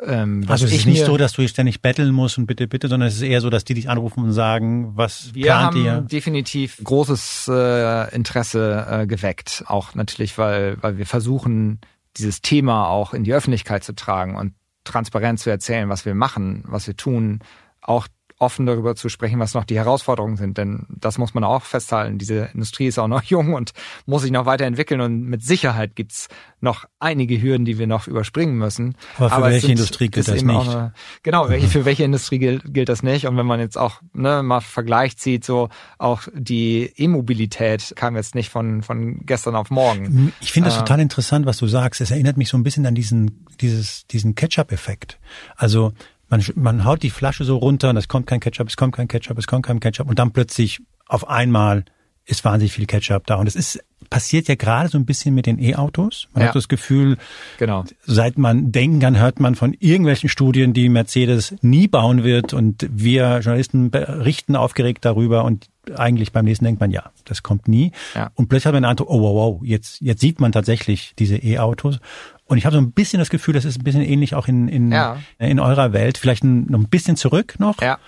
Ähm, 0.00 0.44
also 0.46 0.64
es 0.64 0.72
ist 0.72 0.86
nicht 0.86 1.04
so, 1.04 1.16
dass 1.16 1.32
du 1.32 1.46
ständig 1.48 1.82
betteln 1.82 2.12
musst 2.12 2.38
und 2.38 2.46
bitte, 2.46 2.68
bitte, 2.68 2.88
sondern 2.88 3.08
es 3.08 3.16
ist 3.16 3.22
eher 3.22 3.40
so, 3.40 3.50
dass 3.50 3.64
die 3.64 3.74
dich 3.74 3.88
anrufen 3.88 4.22
und 4.22 4.32
sagen, 4.32 4.96
was 4.96 5.34
wir 5.34 5.46
plant 5.46 5.74
haben 5.74 5.84
ihr? 5.84 6.00
definitiv 6.02 6.80
großes 6.82 7.50
äh, 7.52 8.14
Interesse 8.14 8.86
äh, 8.88 9.06
geweckt. 9.06 9.64
Auch 9.66 9.94
natürlich, 9.94 10.38
weil, 10.38 10.80
weil 10.82 10.98
wir 10.98 11.06
versuchen, 11.06 11.80
dieses 12.16 12.42
Thema 12.42 12.88
auch 12.88 13.12
in 13.12 13.24
die 13.24 13.34
Öffentlichkeit 13.34 13.82
zu 13.82 13.94
tragen 13.94 14.36
und 14.36 14.54
transparent 14.84 15.40
zu 15.40 15.50
erzählen, 15.50 15.88
was 15.88 16.04
wir 16.04 16.14
machen, 16.14 16.64
was 16.66 16.86
wir 16.86 16.96
tun. 16.96 17.40
Auch 17.80 18.06
offen 18.38 18.66
darüber 18.66 18.94
zu 18.94 19.08
sprechen, 19.08 19.38
was 19.40 19.54
noch 19.54 19.64
die 19.64 19.76
Herausforderungen 19.76 20.36
sind. 20.36 20.58
Denn 20.58 20.86
das 20.88 21.18
muss 21.18 21.34
man 21.34 21.44
auch 21.44 21.62
festhalten. 21.64 22.18
Diese 22.18 22.50
Industrie 22.54 22.86
ist 22.86 22.98
auch 22.98 23.08
noch 23.08 23.22
jung 23.24 23.54
und 23.54 23.72
muss 24.06 24.22
sich 24.22 24.30
noch 24.30 24.46
weiterentwickeln. 24.46 25.00
Und 25.00 25.22
mit 25.24 25.42
Sicherheit 25.42 25.96
gibt's 25.96 26.28
noch 26.60 26.84
einige 26.98 27.40
Hürden, 27.40 27.64
die 27.64 27.78
wir 27.78 27.86
noch 27.86 28.06
überspringen 28.06 28.56
müssen. 28.56 28.96
Aber 29.16 29.28
für 29.28 29.34
Aber 29.36 29.46
welche 29.46 29.66
sind, 29.66 29.70
Industrie 29.72 30.08
gilt 30.08 30.28
das 30.28 30.42
nicht? 30.42 30.68
Eine, 30.68 30.92
genau, 31.22 31.48
welche, 31.48 31.68
für 31.68 31.84
welche 31.84 32.04
Industrie 32.04 32.38
gilt, 32.38 32.62
gilt 32.72 32.88
das 32.88 33.02
nicht? 33.02 33.26
Und 33.26 33.36
wenn 33.36 33.46
man 33.46 33.60
jetzt 33.60 33.76
auch 33.76 34.00
ne, 34.12 34.42
mal 34.42 34.60
Vergleich 34.60 35.16
zieht, 35.16 35.44
so 35.44 35.68
auch 35.98 36.22
die 36.34 36.92
E-Mobilität 36.96 37.94
kam 37.96 38.16
jetzt 38.16 38.34
nicht 38.34 38.50
von, 38.50 38.82
von 38.82 39.24
gestern 39.26 39.56
auf 39.56 39.70
morgen. 39.70 40.32
Ich 40.40 40.52
finde 40.52 40.68
das 40.68 40.76
äh, 40.76 40.80
total 40.80 41.00
interessant, 41.00 41.46
was 41.46 41.58
du 41.58 41.66
sagst. 41.66 42.00
Es 42.00 42.10
erinnert 42.10 42.36
mich 42.36 42.48
so 42.48 42.56
ein 42.56 42.62
bisschen 42.62 42.86
an 42.86 42.94
diesen, 42.94 43.46
dieses, 43.60 44.06
diesen 44.06 44.34
Ketchup-Effekt. 44.34 45.18
Also 45.56 45.92
man, 46.28 46.42
man 46.54 46.84
haut 46.84 47.02
die 47.02 47.10
Flasche 47.10 47.44
so 47.44 47.56
runter 47.56 47.90
und 47.90 47.96
es 47.96 48.08
kommt 48.08 48.26
kein 48.26 48.40
Ketchup, 48.40 48.68
es 48.68 48.76
kommt 48.76 48.94
kein 48.94 49.08
Ketchup, 49.08 49.38
es 49.38 49.46
kommt 49.46 49.66
kein 49.66 49.80
Ketchup 49.80 50.08
und 50.08 50.18
dann 50.18 50.32
plötzlich 50.32 50.80
auf 51.06 51.28
einmal 51.28 51.84
ist 52.24 52.44
wahnsinnig 52.44 52.72
viel 52.72 52.86
Ketchup 52.86 53.26
da. 53.26 53.36
Und 53.36 53.46
es 53.46 53.56
ist 53.56 53.82
passiert 54.10 54.48
ja 54.48 54.54
gerade 54.54 54.88
so 54.88 54.98
ein 54.98 55.06
bisschen 55.06 55.34
mit 55.34 55.46
den 55.46 55.58
E-Autos. 55.58 56.28
Man 56.32 56.42
ja. 56.42 56.48
hat 56.48 56.56
das 56.56 56.68
Gefühl, 56.68 57.16
genau. 57.58 57.84
seit 58.04 58.38
man 58.38 58.72
denken 58.72 59.00
kann, 59.00 59.18
hört 59.18 59.40
man 59.40 59.54
von 59.54 59.74
irgendwelchen 59.78 60.28
Studien, 60.28 60.72
die 60.72 60.88
Mercedes 60.88 61.54
nie 61.62 61.88
bauen 61.88 62.24
wird. 62.24 62.52
Und 62.52 62.86
wir 62.90 63.40
Journalisten 63.40 63.90
berichten 63.90 64.56
aufgeregt 64.56 65.04
darüber. 65.04 65.44
Und 65.44 65.68
eigentlich 65.94 66.32
beim 66.32 66.44
nächsten 66.44 66.64
denkt 66.64 66.80
man, 66.80 66.90
ja, 66.90 67.10
das 67.24 67.42
kommt 67.42 67.68
nie. 67.68 67.92
Ja. 68.14 68.30
Und 68.34 68.48
plötzlich 68.48 68.66
hat 68.66 68.74
man 68.74 68.82
den 68.82 68.90
Eindruck, 68.90 69.08
oh 69.10 69.20
wow, 69.20 69.34
wow, 69.34 69.60
jetzt, 69.64 70.00
jetzt 70.00 70.20
sieht 70.20 70.40
man 70.40 70.52
tatsächlich 70.52 71.14
diese 71.18 71.36
E-Autos. 71.36 72.00
Und 72.46 72.56
ich 72.56 72.64
habe 72.64 72.74
so 72.74 72.80
ein 72.80 72.92
bisschen 72.92 73.18
das 73.18 73.30
Gefühl, 73.30 73.54
das 73.54 73.64
ist 73.64 73.78
ein 73.78 73.84
bisschen 73.84 74.02
ähnlich 74.02 74.34
auch 74.34 74.48
in, 74.48 74.68
in, 74.68 74.90
ja. 74.90 75.18
in 75.38 75.60
eurer 75.60 75.92
Welt. 75.92 76.16
Vielleicht 76.18 76.44
ein, 76.44 76.66
noch 76.70 76.78
ein 76.78 76.88
bisschen 76.88 77.16
zurück 77.16 77.56
noch. 77.58 77.80
Ja. 77.82 77.98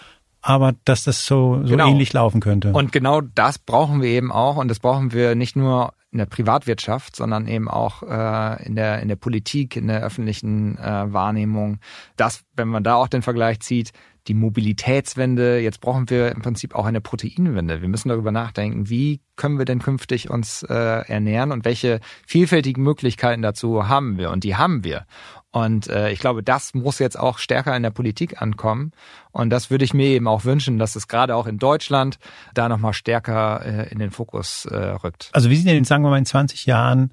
Aber 0.43 0.75
dass 0.85 1.05
das 1.05 1.27
so, 1.27 1.61
so 1.63 1.71
genau. 1.71 1.89
ähnlich 1.89 2.13
laufen 2.13 2.41
könnte. 2.41 2.73
Und 2.73 2.93
genau 2.93 3.21
das 3.21 3.59
brauchen 3.59 4.01
wir 4.01 4.09
eben 4.09 4.33
auch. 4.33 4.57
Und 4.57 4.69
das 4.69 4.79
brauchen 4.79 5.13
wir 5.13 5.35
nicht 5.35 5.57
nur 5.57 5.93
in 6.13 6.19
der 6.19 6.27
Privatwirtschaft, 6.27 7.15
sondern 7.15 7.47
eben 7.47 7.69
auch 7.69 8.03
äh, 8.03 8.67
in 8.67 8.75
der 8.75 9.01
in 9.01 9.09
der 9.09 9.17
Politik, 9.17 9.77
in 9.77 9.87
der 9.87 10.03
öffentlichen 10.03 10.77
äh, 10.79 11.13
Wahrnehmung. 11.13 11.79
Das, 12.17 12.43
wenn 12.57 12.69
man 12.69 12.83
da 12.83 12.95
auch 12.95 13.09
den 13.09 13.23
Vergleich 13.23 13.61
zieht, 13.61 13.93
die 14.27 14.35
Mobilitätswende. 14.35 15.61
Jetzt 15.61 15.81
brauchen 15.81 16.11
wir 16.11 16.33
im 16.33 16.43
Prinzip 16.43 16.75
auch 16.75 16.85
eine 16.85 17.01
Proteinwende. 17.01 17.81
Wir 17.81 17.89
müssen 17.89 18.09
darüber 18.09 18.33
nachdenken, 18.33 18.89
wie 18.89 19.21
können 19.37 19.59
wir 19.59 19.65
denn 19.65 19.81
künftig 19.81 20.31
uns 20.31 20.63
äh, 20.63 20.75
ernähren 20.75 21.53
und 21.53 21.65
welche 21.65 22.01
vielfältigen 22.27 22.83
Möglichkeiten 22.83 23.43
dazu 23.43 23.89
haben 23.89 24.19
wir. 24.19 24.31
Und 24.31 24.45
die 24.45 24.57
haben 24.57 24.85
wir. 24.85 25.07
Und 25.53 25.89
äh, 25.89 26.11
ich 26.11 26.21
glaube, 26.21 26.43
das 26.43 26.75
muss 26.75 26.99
jetzt 27.01 27.19
auch 27.19 27.39
stärker 27.39 27.77
in 27.77 27.83
der 27.83 27.91
Politik 27.91 28.41
ankommen. 28.41 28.93
Und 29.33 29.51
das 29.51 29.71
würde 29.71 29.85
ich 29.85 29.93
mir 29.93 30.07
eben 30.07 30.29
auch 30.29 30.45
wünschen, 30.45 30.79
dass 30.79 30.95
es 30.95 31.09
gerade 31.09 31.35
auch 31.35 31.47
in 31.47 31.59
Deutschland 31.59 32.19
da 32.55 32.69
nochmal 32.69 32.93
stärker 32.93 33.65
äh, 33.65 33.93
in 33.93 33.99
den 33.99 34.13
Fokus 34.13 34.65
äh, 34.67 34.77
rückt. 34.77 35.31
Also 35.33 35.51
wie 35.51 35.57
sieht 35.57 35.67
denn, 35.67 35.85
sagen 35.85 36.05
wir 36.05 36.11
mal, 36.11 36.19
in 36.19 36.27
20 36.27 36.67
Jahren, 36.67 37.13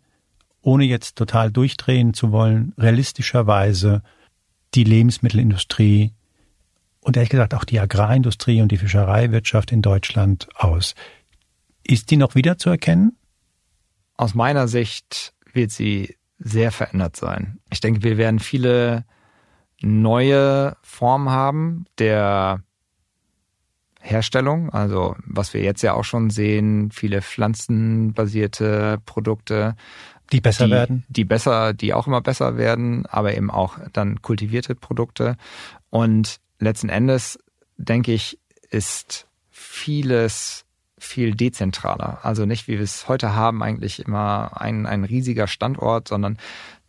ohne 0.61 0.83
jetzt 0.85 1.15
total 1.15 1.51
durchdrehen 1.51 2.13
zu 2.13 2.31
wollen, 2.31 2.73
realistischerweise 2.77 4.03
die 4.75 4.83
Lebensmittelindustrie 4.83 6.13
und 6.99 7.17
ehrlich 7.17 7.29
gesagt 7.29 7.53
auch 7.53 7.63
die 7.63 7.79
Agrarindustrie 7.79 8.61
und 8.61 8.71
die 8.71 8.77
Fischereiwirtschaft 8.77 9.71
in 9.71 9.81
Deutschland 9.81 10.47
aus? 10.55 10.93
Ist 11.83 12.11
die 12.11 12.17
noch 12.17 12.35
wiederzuerkennen? 12.35 13.17
Aus 14.15 14.35
meiner 14.35 14.67
Sicht 14.67 15.33
wird 15.53 15.71
sie 15.71 16.16
sehr 16.39 16.71
verändert 16.71 17.15
sein. 17.15 17.59
Ich 17.69 17.79
denke, 17.81 18.03
wir 18.03 18.17
werden 18.17 18.39
viele 18.39 19.05
neue 19.81 20.75
Formen 20.81 21.29
haben 21.29 21.85
der 21.99 22.61
Herstellung, 23.99 24.69
also 24.69 25.15
was 25.25 25.53
wir 25.53 25.61
jetzt 25.61 25.81
ja 25.81 25.93
auch 25.93 26.03
schon 26.03 26.29
sehen, 26.29 26.91
viele 26.91 27.21
pflanzenbasierte 27.21 28.99
Produkte. 29.05 29.75
Die 30.31 30.41
besser 30.41 30.65
die, 30.65 30.71
werden? 30.71 31.05
Die 31.09 31.25
besser, 31.25 31.73
die 31.73 31.93
auch 31.93 32.07
immer 32.07 32.21
besser 32.21 32.57
werden, 32.57 33.05
aber 33.05 33.35
eben 33.35 33.51
auch 33.51 33.77
dann 33.93 34.21
kultivierte 34.21 34.75
Produkte. 34.75 35.35
Und 35.89 36.39
letzten 36.59 36.89
Endes, 36.89 37.39
denke 37.77 38.13
ich, 38.13 38.39
ist 38.69 39.27
vieles 39.49 40.65
viel 40.99 41.35
dezentraler. 41.35 42.19
Also 42.23 42.45
nicht, 42.45 42.67
wie 42.67 42.73
wir 42.73 42.81
es 42.81 43.07
heute 43.07 43.35
haben, 43.35 43.61
eigentlich 43.61 44.05
immer 44.05 44.59
ein, 44.59 44.85
ein 44.85 45.03
riesiger 45.03 45.47
Standort, 45.47 46.07
sondern 46.07 46.37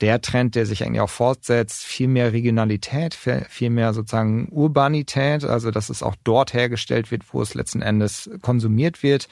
der 0.01 0.23
Trend, 0.23 0.55
der 0.55 0.65
sich 0.65 0.85
eigentlich 0.85 1.01
auch 1.01 1.11
fortsetzt, 1.11 1.85
viel 1.85 2.09
mehr 2.09 2.33
Regionalität, 2.33 3.15
viel 3.15 3.71
mehr 3.71 3.93
sozusagen 3.93 4.49
Urbanität, 4.51 5.45
also 5.45 5.71
dass 5.71 5.91
es 5.91 6.03
auch 6.03 6.15
dort 6.25 6.55
hergestellt 6.55 7.11
wird, 7.11 7.23
wo 7.33 7.43
es 7.43 7.55
letzten 7.55 7.83
Endes 7.83 8.31
konsumiert 8.41 9.03
wird. 9.03 9.29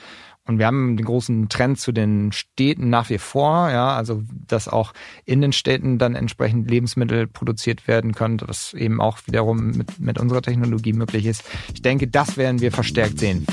Und 0.46 0.58
wir 0.58 0.66
haben 0.66 0.96
den 0.96 1.06
großen 1.06 1.48
Trend 1.48 1.80
zu 1.80 1.90
den 1.90 2.30
Städten 2.30 2.88
nach 2.88 3.10
wie 3.10 3.18
vor, 3.18 3.68
ja, 3.70 3.96
also 3.96 4.22
dass 4.46 4.68
auch 4.68 4.92
in 5.24 5.40
den 5.40 5.52
Städten 5.52 5.98
dann 5.98 6.14
entsprechend 6.14 6.70
Lebensmittel 6.70 7.26
produziert 7.26 7.88
werden 7.88 8.14
können, 8.14 8.40
was 8.44 8.72
eben 8.72 9.00
auch 9.00 9.18
wiederum 9.26 9.72
mit, 9.72 9.98
mit 9.98 10.18
unserer 10.20 10.42
Technologie 10.42 10.92
möglich 10.92 11.26
ist. 11.26 11.42
Ich 11.74 11.82
denke, 11.82 12.06
das 12.06 12.36
werden 12.36 12.60
wir 12.60 12.70
verstärkt 12.70 13.18
sehen. 13.18 13.44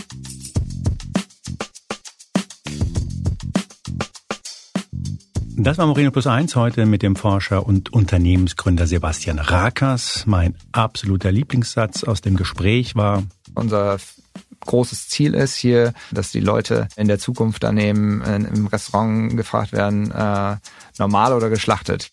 Das 5.56 5.78
war 5.78 5.86
Moreno 5.86 6.10
Plus 6.10 6.26
Eins 6.26 6.56
heute 6.56 6.88
mit 6.88 7.04
dem 7.04 7.16
Forscher 7.16 7.66
und 7.68 7.94
Unternehmensgründer 7.94 8.88
Sebastian 8.88 9.38
Rakas. 9.38 10.24
Mein 10.26 10.56
absoluter 10.72 11.32
Lieblingssatz 11.32 12.04
aus 12.04 12.22
dem 12.22 12.36
Gespräch 12.36 12.96
war, 12.96 13.22
unser 13.54 14.00
großes 14.62 15.10
Ziel 15.10 15.36
ist 15.36 15.56
hier, 15.56 15.94
dass 16.12 16.32
die 16.32 16.40
Leute 16.40 16.88
in 16.96 17.08
der 17.08 17.20
Zukunft 17.20 17.64
dann 17.64 17.78
eben 17.78 18.22
im 18.24 18.66
Restaurant 18.66 19.38
gefragt 19.38 19.74
werden, 19.74 20.10
äh, 20.12 20.56
normal 20.98 21.34
oder 21.34 21.50
geschlachtet. 21.50 22.10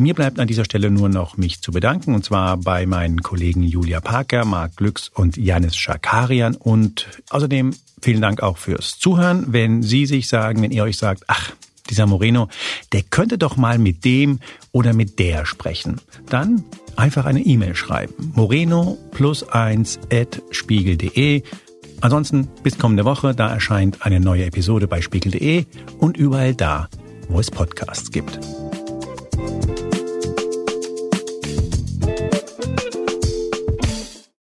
Mir 0.00 0.14
bleibt 0.14 0.40
an 0.40 0.48
dieser 0.48 0.64
Stelle 0.64 0.90
nur 0.90 1.10
noch 1.10 1.36
mich 1.36 1.60
zu 1.60 1.72
bedanken, 1.72 2.14
und 2.14 2.24
zwar 2.24 2.56
bei 2.56 2.86
meinen 2.86 3.22
Kollegen 3.22 3.62
Julia 3.62 4.00
Parker, 4.00 4.46
Marc 4.46 4.76
Glücks 4.76 5.10
und 5.14 5.36
Janis 5.36 5.76
Schakarian 5.76 6.56
und 6.56 7.06
außerdem 7.28 7.74
Vielen 8.02 8.22
Dank 8.22 8.42
auch 8.42 8.56
fürs 8.56 8.98
Zuhören. 8.98 9.52
Wenn 9.52 9.82
Sie 9.82 10.06
sich 10.06 10.26
sagen, 10.26 10.62
wenn 10.62 10.70
ihr 10.70 10.84
euch 10.84 10.96
sagt, 10.96 11.24
ach, 11.26 11.52
dieser 11.90 12.06
Moreno, 12.06 12.48
der 12.92 13.02
könnte 13.02 13.36
doch 13.36 13.58
mal 13.58 13.78
mit 13.78 14.06
dem 14.06 14.38
oder 14.72 14.94
mit 14.94 15.18
der 15.18 15.44
sprechen, 15.44 16.00
dann 16.30 16.64
einfach 16.96 17.26
eine 17.26 17.40
E-Mail 17.40 17.74
schreiben. 17.74 18.32
Moreno 18.34 18.96
plus 19.10 19.46
eins 19.50 19.98
at 20.10 20.40
spiegel.de. 20.50 21.42
Ansonsten 22.00 22.48
bis 22.62 22.78
kommende 22.78 23.04
Woche, 23.04 23.34
da 23.34 23.52
erscheint 23.52 24.06
eine 24.06 24.18
neue 24.18 24.46
Episode 24.46 24.88
bei 24.88 25.02
spiegel.de 25.02 25.66
und 25.98 26.16
überall 26.16 26.54
da, 26.54 26.88
wo 27.28 27.38
es 27.38 27.50
Podcasts 27.50 28.10
gibt. 28.10 28.40